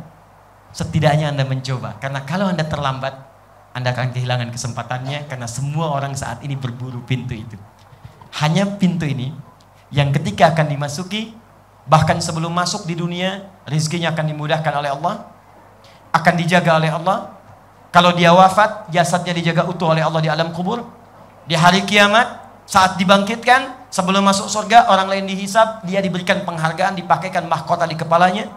setidaknya 0.75 1.31
Anda 1.31 1.47
mencoba. 1.47 1.95
Karena 2.03 2.27
kalau 2.27 2.51
Anda 2.51 2.67
terlambat, 2.67 3.15
Anda 3.71 3.95
akan 3.95 4.11
kehilangan 4.11 4.51
kesempatannya 4.51 5.31
karena 5.31 5.47
semua 5.47 5.95
orang 5.95 6.11
saat 6.11 6.43
ini 6.43 6.59
berburu 6.59 6.99
pintu 7.07 7.31
itu. 7.31 7.55
Hanya 8.43 8.67
pintu 8.75 9.07
ini 9.07 9.31
yang 9.95 10.11
ketika 10.11 10.51
akan 10.51 10.75
dimasuki 10.75 11.31
bahkan 11.87 12.19
sebelum 12.19 12.51
masuk 12.51 12.83
di 12.83 12.97
dunia 12.97 13.47
rezekinya 13.63 14.11
akan 14.11 14.25
dimudahkan 14.35 14.73
oleh 14.73 14.91
Allah 14.91 15.15
akan 16.11 16.33
dijaga 16.35 16.81
oleh 16.81 16.89
Allah 16.89 17.37
kalau 17.93 18.11
dia 18.11 18.33
wafat 18.33 18.89
jasadnya 18.89 19.31
dijaga 19.37 19.69
utuh 19.69 19.93
oleh 19.93 20.01
Allah 20.01 20.19
di 20.19 20.27
alam 20.27 20.49
kubur 20.49 20.81
di 21.45 21.53
hari 21.53 21.85
kiamat 21.85 22.41
saat 22.65 22.97
dibangkitkan 22.97 23.87
sebelum 23.93 24.25
masuk 24.25 24.49
surga 24.49 24.89
orang 24.89 25.13
lain 25.13 25.29
dihisap 25.29 25.85
dia 25.85 26.01
diberikan 26.01 26.41
penghargaan 26.41 26.97
dipakaikan 26.97 27.45
mahkota 27.45 27.85
di 27.85 27.93
kepalanya 27.93 28.49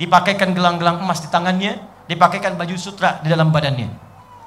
dipakaikan 0.00 0.52
gelang-gelang 0.52 1.02
emas 1.02 1.22
di 1.22 1.28
tangannya 1.30 1.78
dipakaikan 2.10 2.58
baju 2.58 2.76
sutra 2.76 3.22
di 3.24 3.32
dalam 3.32 3.48
badannya 3.54 3.88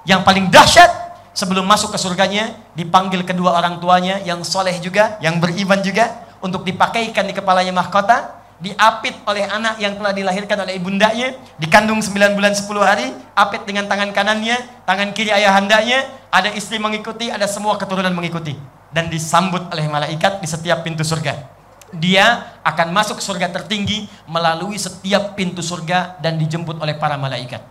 yang 0.07 0.23
paling 0.23 0.47
dahsyat 0.47 1.07
sebelum 1.37 1.67
masuk 1.69 1.93
ke 1.93 1.99
surganya 2.01 2.55
dipanggil 2.73 3.21
kedua 3.21 3.53
orang 3.59 3.77
tuanya 3.77 4.17
yang 4.25 4.41
soleh 4.41 4.73
juga, 4.81 5.21
yang 5.21 5.37
beriman 5.37 5.83
juga 5.85 6.25
untuk 6.41 6.65
dipakaikan 6.65 7.29
di 7.29 7.35
kepalanya 7.37 7.69
mahkota, 7.75 8.41
diapit 8.57 9.13
oleh 9.29 9.45
anak 9.45 9.77
yang 9.77 9.93
telah 9.99 10.15
dilahirkan 10.17 10.65
oleh 10.65 10.81
ibundanya, 10.81 11.37
dikandung 11.61 12.01
9 12.01 12.33
bulan 12.33 12.57
10 12.57 12.65
hari, 12.81 13.13
apit 13.37 13.67
dengan 13.69 13.85
tangan 13.85 14.09
kanannya, 14.15 14.57
tangan 14.89 15.13
kiri 15.13 15.29
ayahandanya, 15.29 16.09
ada 16.33 16.49
istri 16.57 16.81
mengikuti, 16.81 17.29
ada 17.29 17.45
semua 17.45 17.77
keturunan 17.77 18.15
mengikuti 18.17 18.57
dan 18.89 19.11
disambut 19.13 19.69
oleh 19.69 19.85
malaikat 19.85 20.41
di 20.41 20.47
setiap 20.49 20.81
pintu 20.81 21.05
surga. 21.05 21.56
Dia 21.95 22.59
akan 22.67 22.91
masuk 22.91 23.23
surga 23.23 23.47
tertinggi 23.47 24.11
melalui 24.27 24.75
setiap 24.75 25.39
pintu 25.39 25.63
surga 25.63 26.19
dan 26.19 26.35
dijemput 26.35 26.75
oleh 26.83 26.99
para 26.99 27.15
malaikat. 27.15 27.63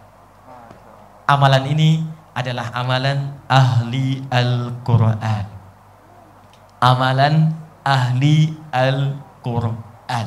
Amalan 1.28 1.68
ini 1.68 2.00
adalah 2.32 2.72
amalan 2.72 3.36
ahli 3.44 4.24
Al-Quran. 4.32 5.44
Amalan 6.80 7.52
ahli 7.84 8.56
Al-Quran. 8.72 10.26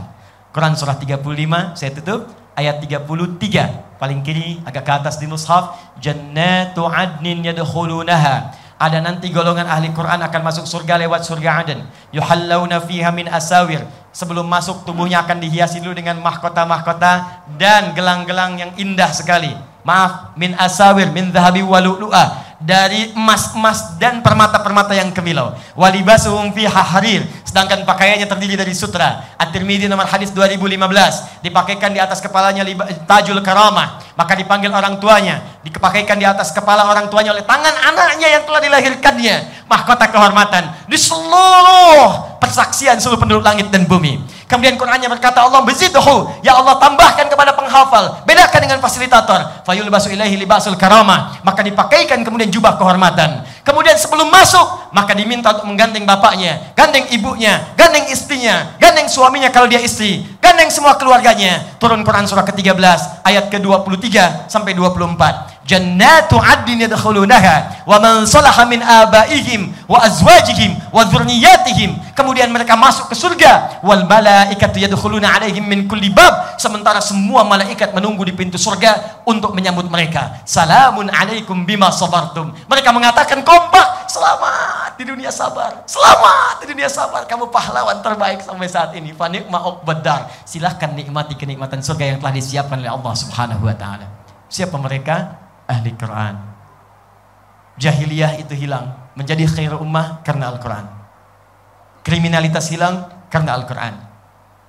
Quran 0.49 0.73
surah 0.73 0.97
35, 0.97 1.77
saya 1.77 1.91
tutup. 1.93 2.29
Ayat 2.59 2.83
33, 2.83 3.95
paling 4.01 4.19
kiri 4.19 4.59
agak 4.67 4.83
ke 4.83 4.91
atas 4.91 5.15
di 5.15 5.29
mushaf. 5.31 5.95
Jannatu 6.03 6.83
adnin 6.83 7.39
yadkhulunaha. 7.45 8.51
Ada 8.79 9.03
nanti 9.03 9.27
golongan 9.27 9.67
ahli 9.67 9.91
Quran 9.91 10.23
akan 10.23 10.41
masuk 10.41 10.63
surga 10.63 10.95
lewat 11.03 11.27
surga 11.27 11.49
Aden. 11.67 11.83
Yuhallawna 12.15 12.79
fiha 12.79 13.11
min 13.11 13.27
asawir. 13.27 13.83
Sebelum 14.15 14.47
masuk 14.47 14.87
tubuhnya 14.87 15.19
akan 15.27 15.43
dihiasi 15.43 15.83
dulu 15.83 15.99
dengan 15.99 16.17
mahkota-mahkota 16.23 17.43
dan 17.59 17.91
gelang-gelang 17.91 18.55
yang 18.55 18.71
indah 18.79 19.11
sekali 19.11 19.51
maaf 19.83 20.35
min 20.35 20.55
asawir 20.59 21.07
min 21.09 21.31
zahabi 21.31 21.63
walu'lu'a 21.63 22.49
dari 22.59 23.15
emas-emas 23.15 23.95
dan 23.95 24.19
permata-permata 24.19 24.91
yang 24.91 25.15
kemilau. 25.15 25.55
Walibasuhum 25.79 26.51
fi 26.51 26.67
harir. 26.67 27.23
Sedangkan 27.49 27.81
pakaiannya 27.81 28.29
terdiri 28.29 28.53
dari 28.53 28.77
sutra. 28.77 29.33
At-Tirmidzi 29.41 29.89
nomor 29.89 30.05
hadis 30.05 30.29
2015. 30.29 31.41
Dipakaikan 31.41 31.89
di 31.89 31.97
atas 31.97 32.21
kepalanya 32.21 32.61
tajul 33.09 33.41
karamah. 33.41 33.97
Maka 34.13 34.37
dipanggil 34.37 34.69
orang 34.69 35.01
tuanya. 35.01 35.41
Dipakaikan 35.65 36.21
di 36.21 36.29
atas 36.29 36.53
kepala 36.53 36.85
orang 36.85 37.09
tuanya 37.09 37.33
oleh 37.33 37.41
tangan 37.41 37.73
anaknya 37.89 38.37
yang 38.37 38.45
telah 38.45 38.61
dilahirkannya. 38.61 39.65
Mahkota 39.65 40.05
kehormatan. 40.13 40.85
Di 40.85 40.93
seluruh 41.01 42.37
persaksian 42.37 43.01
seluruh 43.01 43.17
penduduk 43.17 43.41
langit 43.41 43.73
dan 43.73 43.89
bumi. 43.89 44.21
Kemudian 44.49 44.81
Qurannya 44.81 45.05
berkata 45.05 45.45
Allah 45.45 45.61
bezidhu. 45.61 46.25
Ya 46.41 46.57
Allah 46.57 46.81
tambahkan 46.81 47.29
kepada 47.29 47.53
penghafal. 47.53 48.25
Bedakan 48.25 48.65
dengan 48.65 48.81
fasilitator. 48.81 49.61
Fayul 49.61 49.93
basu 49.93 50.09
ilahi 50.09 50.41
libasul 50.41 50.73
karamah. 50.73 51.37
Maka 51.45 51.61
dipakaikan 51.61 52.25
kemudian 52.25 52.49
jubah 52.49 52.73
kehormatan. 52.81 53.45
Kemudian 53.61 53.93
sebelum 54.01 54.33
masuk, 54.33 54.89
maka 54.89 55.13
diminta 55.13 55.53
untuk 55.53 55.69
menggandeng 55.69 56.01
bapaknya, 56.01 56.73
gandeng 56.73 57.05
ibunya, 57.13 57.69
gandeng 57.77 58.09
istrinya, 58.09 58.73
gandeng 58.89 59.05
suaminya 59.05 59.53
kalau 59.53 59.69
dia 59.69 59.77
istri, 59.77 60.25
gandeng 60.41 60.73
semua 60.73 60.97
keluarganya. 60.97 61.77
Turun 61.77 62.01
Quran 62.01 62.25
surah 62.25 62.41
ke-13 62.41 63.21
ayat 63.21 63.45
ke-23 63.53 64.49
sampai 64.49 64.73
24 64.73 65.61
jannatu 65.69 66.41
adnin 66.41 66.89
yadkhulunaha 66.89 67.85
wa 67.85 68.01
man 68.01 68.25
salaha 68.25 68.65
min 68.65 68.81
abaihim 68.81 69.69
wa 69.85 70.01
azwajihim 70.01 70.73
wa 70.89 71.05
dzurriyyatihim 71.05 71.93
kemudian 72.17 72.51
mereka 72.51 72.75
masuk 72.75 73.07
ke 73.07 73.15
surga. 73.15 73.79
Wal 73.79 74.03
malaikatu 74.03 74.81
yadkhuluna 74.83 75.39
alaihim 75.39 75.63
min 75.63 75.87
kulli 75.87 76.11
bab. 76.11 76.59
Sementara 76.59 76.99
semua 76.99 77.47
malaikat 77.47 77.95
menunggu 77.95 78.27
di 78.27 78.35
pintu 78.35 78.59
surga 78.59 79.23
untuk 79.23 79.55
menyambut 79.55 79.87
mereka. 79.87 80.43
Salamun 80.43 81.07
alaikum 81.07 81.63
bima 81.63 81.87
sabartum. 81.95 82.51
Mereka 82.67 82.91
mengatakan 82.91 83.39
kompak 83.47 83.98
selamat 84.09 84.97
di 84.97 85.05
dunia 85.05 85.29
sabar 85.29 85.85
selamat 85.85 86.65
di 86.65 86.73
dunia 86.73 86.89
sabar 86.89 87.29
kamu 87.29 87.53
pahlawan 87.53 88.01
terbaik 88.01 88.41
sampai 88.41 88.65
saat 88.65 88.91
ini 88.97 89.13
fa 89.13 89.29
ni'ma 89.29 89.61
uqbadar 89.69 90.33
silahkan 90.49 90.89
nikmati 90.91 91.37
kenikmatan 91.37 91.85
surga 91.85 92.03
yang 92.11 92.17
telah 92.17 92.33
disiapkan 92.33 92.81
oleh 92.81 92.89
Allah 92.89 93.13
Subhanahu 93.13 93.69
wa 93.69 93.75
taala 93.77 94.19
siapa 94.49 94.75
mereka 94.81 95.37
ahli 95.69 95.93
Quran. 95.93 96.35
Jahiliyah 97.79 98.41
itu 98.41 98.57
hilang, 98.57 99.13
menjadi 99.13 99.45
khair 99.45 99.77
ummah 99.77 100.19
karena 100.25 100.51
Al-Quran. 100.51 100.89
Kriminalitas 102.03 102.67
hilang 102.73 103.07
karena 103.31 103.55
Al-Quran. 103.55 103.93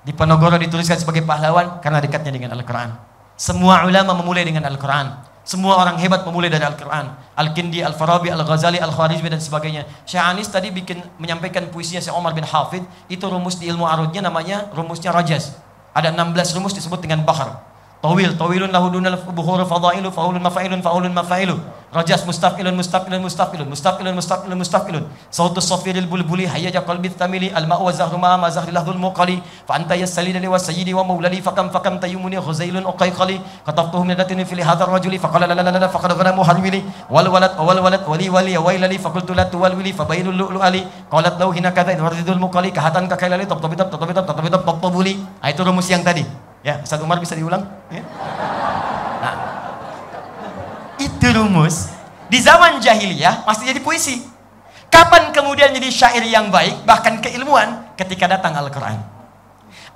Di 0.04 0.12
Ponorogo 0.14 0.60
dituliskan 0.60 1.00
sebagai 1.00 1.24
pahlawan 1.26 1.82
karena 1.82 1.98
dekatnya 1.98 2.30
dengan 2.30 2.54
Al-Quran. 2.54 2.94
Semua 3.34 3.82
ulama 3.88 4.14
memulai 4.14 4.46
dengan 4.46 4.68
Al-Quran. 4.68 5.29
Semua 5.50 5.82
orang 5.82 5.98
hebat 5.98 6.22
memulai 6.22 6.46
dari 6.46 6.62
Al-Quran. 6.62 7.10
Al-Kindi, 7.34 7.82
Al-Farabi, 7.82 8.30
Al-Ghazali, 8.30 8.78
Al-Khwarizmi 8.78 9.26
dan 9.34 9.42
sebagainya. 9.42 9.82
Syekh 10.06 10.22
Anis 10.22 10.46
tadi 10.46 10.70
bikin 10.70 11.02
menyampaikan 11.18 11.66
puisinya 11.74 11.98
Syekh 11.98 12.14
Omar 12.14 12.38
bin 12.38 12.46
Hafid. 12.46 12.86
Itu 13.10 13.26
rumus 13.26 13.58
di 13.58 13.66
ilmu 13.66 13.82
arudnya 13.82 14.22
namanya 14.22 14.70
rumusnya 14.70 15.10
Rajaz. 15.10 15.58
Ada 15.90 16.14
16 16.14 16.54
rumus 16.54 16.70
disebut 16.70 17.02
dengan 17.02 17.26
Bahar. 17.26 17.66
Tawil, 17.98 18.38
tawilun 18.38 18.70
lahu 18.70 18.94
dunal 18.94 19.18
buhur 19.34 19.66
fadailu 19.66 20.14
faulun 20.14 20.38
mafailun 20.38 20.86
faulun 20.86 21.10
mafailu. 21.10 21.58
Rajas 21.90 22.22
mustafilun 22.22 22.70
mustafilun 22.78 23.18
mustafilun 23.18 23.66
mustafilun 23.66 24.14
mustafilun 24.14 24.58
mustafilun. 24.62 25.04
Sautus 25.26 25.66
safiril 25.66 26.06
bulbuli 26.06 26.46
hayyaja 26.46 26.86
qalbi 26.86 27.10
tamili 27.10 27.50
al 27.50 27.66
ma'u 27.66 27.82
wa 27.82 27.92
zahru 27.92 28.14
ma 28.14 28.38
ma 28.38 28.46
zahri 28.46 28.70
lahul 28.70 28.94
muqali 28.94 29.42
fa 29.66 29.74
anta 29.74 29.98
yasalli 29.98 30.30
li 30.30 30.46
wa 30.46 30.54
sayyidi 30.54 30.94
wa 30.94 31.02
maulali 31.02 31.42
fakam 31.42 31.66
fakam 31.74 31.98
tayyumuni 31.98 32.38
ghuzailun 32.38 32.86
uqayqali 32.86 33.40
kataftuhu 33.66 34.06
min 34.06 34.14
datin 34.14 34.38
fil 34.46 34.62
hadar 34.62 34.86
rajuli 34.86 35.18
faqala 35.18 35.50
la 35.50 35.54
la 35.58 35.66
la 35.66 35.82
la 35.82 35.88
faqad 35.88 36.14
ghana 36.14 36.30
muharwili 36.30 36.84
wal 37.10 37.26
walad 37.26 37.58
wal 37.58 37.82
walad 37.82 38.06
wali 38.06 38.30
wali 38.30 38.54
wailali 38.54 38.98
faqultu 39.06 39.34
la 39.34 39.50
tuwalwili 39.50 39.90
fabainul 39.92 40.38
lu'lu 40.42 40.62
ali 40.62 40.86
qalat 41.10 41.42
law 41.42 41.50
hina 41.50 41.74
kadha 41.74 41.98
waridul 41.98 42.38
muqali 42.38 42.70
kahatan 42.70 43.10
kakailali 43.10 43.50
tabtabitab 43.50 43.90
tabtabitab 43.90 44.30
tabtabitab 44.30 44.62
tabtabuli 44.62 45.18
itu 45.42 45.62
rumus 45.66 45.90
yang 45.90 46.06
tadi 46.06 46.22
Ya, 46.60 46.76
Ustaz 46.84 47.00
Umar 47.00 47.16
bisa 47.16 47.32
diulang? 47.32 47.64
Ya. 47.88 48.04
Nah, 51.20 51.28
itu 51.28 51.36
rumus 51.36 51.92
di 52.32 52.40
zaman 52.40 52.80
jahiliyah 52.80 53.44
masih 53.44 53.68
jadi 53.68 53.84
puisi. 53.84 54.24
Kapan 54.88 55.36
kemudian 55.36 55.68
jadi 55.68 55.92
syair 55.92 56.24
yang 56.24 56.48
baik, 56.48 56.88
bahkan 56.88 57.20
keilmuan 57.20 57.92
ketika 57.92 58.24
datang 58.24 58.56
Al-Quran. 58.56 58.96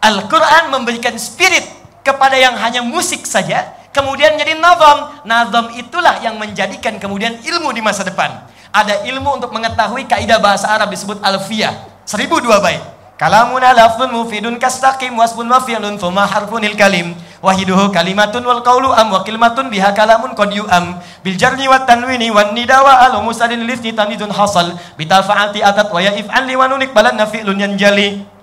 Al-Quran 0.05 0.69
memberikan 0.69 1.17
spirit 1.17 1.65
kepada 2.05 2.37
yang 2.37 2.53
hanya 2.61 2.85
musik 2.85 3.25
saja, 3.25 3.73
kemudian 3.89 4.37
jadi 4.37 4.61
nazam. 4.61 5.25
Nazam 5.25 5.73
itulah 5.73 6.21
yang 6.21 6.37
menjadikan 6.37 7.01
kemudian 7.01 7.41
ilmu 7.41 7.73
di 7.73 7.81
masa 7.81 8.05
depan. 8.05 8.45
Ada 8.69 9.09
ilmu 9.09 9.41
untuk 9.41 9.49
mengetahui 9.49 10.05
kaidah 10.05 10.37
bahasa 10.45 10.69
Arab 10.69 10.93
disebut 10.93 11.25
alfiyah. 11.25 11.89
Seribu 12.05 12.37
dua 12.45 12.61
bait. 12.61 12.85
Kalamuna 13.15 13.71
lafzun 13.71 14.11
mufidun 14.11 14.59
kastaqim 14.59 15.15
wasbun 15.15 15.47
mafi'lun 15.47 15.95
thumma 16.03 16.27
harfunil 16.27 16.75
kalim 16.75 17.15
wahiduhu 17.39 17.95
kalimatun 17.95 18.43
wal 18.43 18.59
qawlu 18.59 18.91
am 18.91 19.15
wa 19.15 19.23
kalimatun 19.23 19.71
biha 19.71 19.95
kalamun 19.95 20.35
qad 20.35 20.51
yu'am 20.51 20.99
bil 21.23 21.37
jarni 21.39 21.71
wat 21.71 21.87
tanwini 21.87 22.35
wan 22.35 22.51
nida 22.59 22.83
wa 22.83 23.07
al 23.07 23.23
musadin 23.23 23.63
lisni 23.71 23.95
tamizun 23.95 24.35
hasal 24.35 24.75
bitafa'ati 24.99 25.63
atat 25.63 25.95
wa 25.95 26.03
ya 26.03 26.11
if'al 26.19 26.43
li 26.43 26.59
wa 26.59 26.67
nunik 26.67 26.91
balan 26.91 27.15
nafi'lun 27.15 27.55
yanjali 27.55 28.35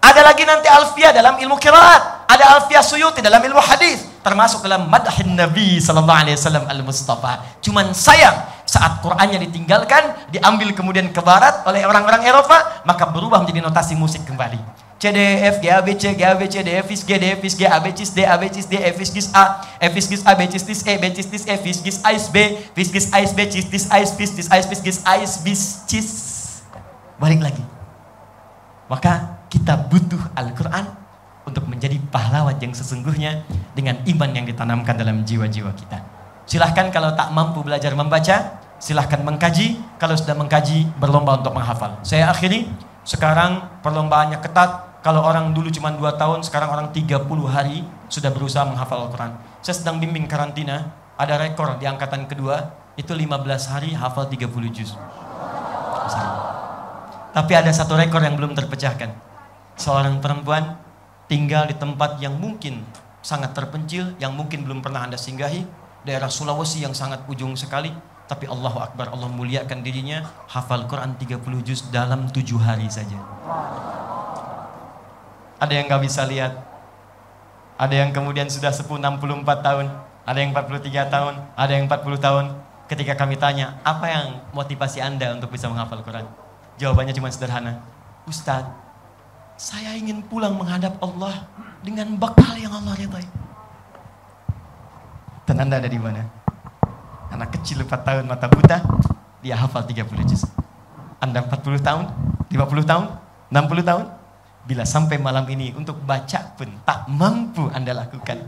ada 0.00 0.24
lagi 0.24 0.48
nanti 0.48 0.64
alfiah 0.64 1.12
dalam 1.12 1.36
ilmu 1.36 1.60
kiraat. 1.60 2.24
Ada 2.24 2.56
alfiah 2.56 2.80
suyuti 2.80 3.20
dalam 3.20 3.44
ilmu 3.44 3.60
hadis. 3.60 4.08
Termasuk 4.24 4.64
dalam 4.64 4.88
madahin 4.88 5.36
Nabi 5.36 5.76
Sallallahu 5.76 6.20
Alaihi 6.24 6.40
Wasallam 6.40 6.64
al-Mustafa. 6.64 7.44
Cuman 7.60 7.92
sayang 7.92 8.59
saat 8.70 9.02
Qurannya 9.02 9.42
ditinggalkan, 9.42 10.30
diambil 10.30 10.70
kemudian 10.70 11.10
ke 11.10 11.18
barat 11.18 11.66
oleh 11.66 11.82
orang-orang 11.82 12.22
Eropa, 12.22 12.86
maka 12.86 13.10
berubah 13.10 13.42
menjadi 13.42 13.66
notasi 13.66 13.98
musik 13.98 14.22
kembali. 14.22 14.62
C 15.00 15.10
D 15.10 15.18
E 15.18 15.48
F 15.48 15.58
G 15.58 15.66
A 15.72 15.80
B 15.82 15.96
C 15.98 16.14
G 16.14 16.22
A 16.22 16.36
B 16.38 16.46
C 16.46 16.62
D 16.62 16.70
E 16.70 16.78
F 16.78 16.92
G 16.92 17.10
D 17.18 17.24
E 17.24 17.34
F 17.34 17.42
G 17.42 17.66
A 17.66 17.80
B 17.80 17.88
C 17.90 18.04
D 18.14 18.20
A 18.22 18.36
B 18.38 18.44
C 18.52 18.62
D 18.68 18.76
F 18.78 18.96
G 19.00 19.16
A 19.34 19.44
F 19.80 19.94
G 19.96 20.12
A 20.22 20.32
B 20.36 20.40
C 20.46 20.54
D 20.60 20.70
E 20.70 20.94
B 21.00 21.04
C 21.10 21.18
D 21.24 21.34
E 21.34 21.54
F 21.56 21.64
G 21.66 21.86
A 22.04 22.12
B 22.30 22.36
B 22.70 22.78
G 22.84 22.94
A 23.10 23.20
B 23.26 23.40
C 23.48 23.54
D 23.58 23.74
A 23.90 23.98
B 24.04 24.20
C 24.20 24.36
D 24.36 24.38
A 24.44 24.58
B 24.62 24.70
C 24.70 25.88
D 25.88 25.98
B 25.98 26.06
balik 27.16 27.40
lagi 27.42 27.64
maka 28.86 29.40
kita 29.50 29.88
butuh 29.88 30.20
Al-Quran 30.36 30.84
untuk 31.48 31.64
menjadi 31.66 31.98
pahlawan 32.12 32.54
yang 32.60 32.76
sesungguhnya 32.76 33.42
dengan 33.74 33.98
iman 34.04 34.30
yang 34.30 34.46
ditanamkan 34.46 34.94
dalam 34.94 35.26
jiwa-jiwa 35.26 35.72
kita. 35.74 35.98
Silahkan 36.44 36.90
kalau 36.90 37.14
tak 37.14 37.30
mampu 37.30 37.62
belajar 37.62 37.94
membaca, 37.94 38.59
silahkan 38.80 39.20
mengkaji. 39.20 39.78
Kalau 40.00 40.16
sudah 40.16 40.34
mengkaji, 40.34 40.88
berlomba 40.96 41.38
untuk 41.38 41.54
menghafal. 41.54 42.00
Saya 42.02 42.32
akhiri, 42.32 42.66
sekarang 43.04 43.68
perlombaannya 43.84 44.40
ketat. 44.40 44.88
Kalau 45.00 45.24
orang 45.24 45.54
dulu 45.54 45.70
cuma 45.72 45.92
2 45.92 46.00
tahun, 46.16 46.44
sekarang 46.44 46.72
orang 46.72 46.86
30 46.92 47.24
hari 47.48 47.84
sudah 48.10 48.32
berusaha 48.34 48.66
menghafal 48.66 49.08
Al-Quran. 49.08 49.32
Saya 49.60 49.76
sedang 49.76 49.96
bimbing 49.96 50.28
karantina, 50.28 50.92
ada 51.16 51.36
rekor 51.40 51.76
di 51.80 51.84
angkatan 51.84 52.28
kedua, 52.28 52.72
itu 53.00 53.12
15 53.12 53.72
hari 53.72 53.96
hafal 53.96 54.28
30 54.28 54.50
juz. 54.72 54.92
Tapi 57.30 57.52
ada 57.54 57.70
satu 57.70 57.94
rekor 57.94 58.20
yang 58.20 58.34
belum 58.34 58.58
terpecahkan 58.58 59.14
seorang 59.78 60.18
perempuan 60.18 60.76
tinggal 61.30 61.64
di 61.64 61.78
tempat 61.78 62.18
yang 62.18 62.34
mungkin 62.36 62.82
sangat 63.22 63.54
terpencil, 63.54 64.18
yang 64.18 64.34
mungkin 64.34 64.66
belum 64.66 64.82
pernah 64.82 65.06
Anda 65.06 65.16
singgahi, 65.16 65.62
daerah 66.02 66.26
Sulawesi 66.26 66.82
yang 66.82 66.92
sangat 66.92 67.22
ujung 67.30 67.54
sekali, 67.54 67.94
tapi 68.30 68.46
Allahu 68.46 68.78
Akbar, 68.78 69.10
Allah 69.10 69.26
muliakan 69.26 69.82
dirinya, 69.82 70.22
hafal 70.46 70.86
Quran 70.86 71.18
30 71.18 71.66
juz 71.66 71.90
dalam 71.90 72.30
tujuh 72.30 72.62
hari 72.62 72.86
saja. 72.86 73.18
Ada 75.58 75.72
yang 75.74 75.90
gak 75.90 75.98
bisa 76.06 76.22
lihat, 76.30 76.54
ada 77.74 77.90
yang 77.90 78.14
kemudian 78.14 78.46
sudah 78.46 78.70
sepuh 78.70 79.02
64 79.02 79.66
tahun, 79.66 79.90
ada 80.22 80.38
yang 80.38 80.54
43 80.54 81.10
tahun, 81.10 81.34
ada 81.58 81.72
yang 81.74 81.90
40 81.90 82.22
tahun. 82.22 82.44
Ketika 82.86 83.18
kami 83.18 83.34
tanya, 83.34 83.82
apa 83.82 84.06
yang 84.06 84.26
motivasi 84.54 85.02
Anda 85.02 85.34
untuk 85.34 85.50
bisa 85.50 85.66
menghafal 85.66 85.98
Quran? 86.06 86.30
Jawabannya 86.78 87.10
cuma 87.10 87.34
sederhana, 87.34 87.82
Ustadz, 88.30 88.70
saya 89.58 89.98
ingin 89.98 90.22
pulang 90.22 90.54
menghadap 90.54 91.02
Allah 91.02 91.50
dengan 91.82 92.14
bekal 92.14 92.54
yang 92.54 92.70
Allah 92.78 92.94
ridhai. 92.94 93.26
Dan 95.50 95.66
Anda 95.66 95.82
ada 95.82 95.90
di 95.90 95.98
mana? 95.98 96.39
Anak 97.30 97.54
kecil 97.58 97.86
4 97.86 97.90
tahun 98.02 98.24
mata 98.26 98.50
buta, 98.50 98.82
dia 99.40 99.54
hafal 99.56 99.86
30 99.86 100.06
juz. 100.26 100.44
Anda 101.22 101.46
40 101.46 101.80
tahun, 101.80 102.10
50 102.50 102.90
tahun, 102.90 103.04
60 103.48 103.88
tahun, 103.88 104.04
bila 104.66 104.84
sampai 104.84 105.16
malam 105.16 105.48
ini 105.48 105.72
untuk 105.72 105.98
baca 106.04 106.52
pun 106.58 106.68
tak 106.84 107.08
mampu 107.08 107.70
Anda 107.72 107.96
lakukan, 107.96 108.44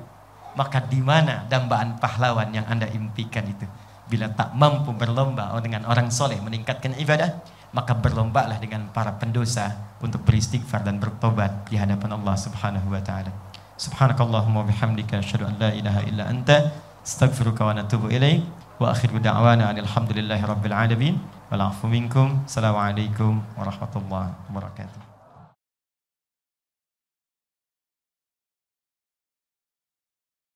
maka 0.59 0.85
di 0.85 1.01
mana 1.01 1.49
dambaan 1.49 1.97
pahlawan 1.97 2.53
yang 2.53 2.69
Anda 2.69 2.91
impikan 2.93 3.49
itu? 3.49 3.65
Bila 4.11 4.29
tak 4.29 4.53
mampu 4.53 4.93
berlomba 4.93 5.49
dengan 5.65 5.89
orang 5.89 6.13
soleh 6.13 6.37
meningkatkan 6.43 6.93
ibadah, 7.01 7.41
maka 7.73 7.97
berlombalah 7.97 8.61
dengan 8.61 8.93
para 8.93 9.17
pendosa 9.17 9.97
untuk 10.05 10.21
beristighfar 10.29 10.85
dan 10.85 11.01
bertobat 11.01 11.73
di 11.73 11.81
hadapan 11.81 12.21
Allah 12.21 12.37
Subhanahu 12.37 12.93
wa 12.93 13.01
taala. 13.01 13.33
Subhanakallahumma 13.81 14.69
bihamdika 14.69 15.25
asyhadu 15.25 15.49
an 15.49 15.57
la 15.57 15.71
ilaha 15.73 16.01
illa 16.05 16.29
anta 16.29 16.77
astaghfiruka 17.01 17.65
wa 17.65 17.73
natubu 17.73 18.13
ilaik 18.13 18.45
وآخر 18.81 19.19
دعوانا 19.19 19.71
أن 19.71 19.79
الحمد 19.79 20.13
لله 20.13 20.41
رب 20.47 20.65
العالمين. 20.67 21.19
والعفو 21.53 21.89
منكم. 21.89 22.49
السلام 22.49 22.77
عليكم 22.77 23.33
ورحمة 23.59 23.95
الله 23.97 24.27
وبركاته. 24.51 25.02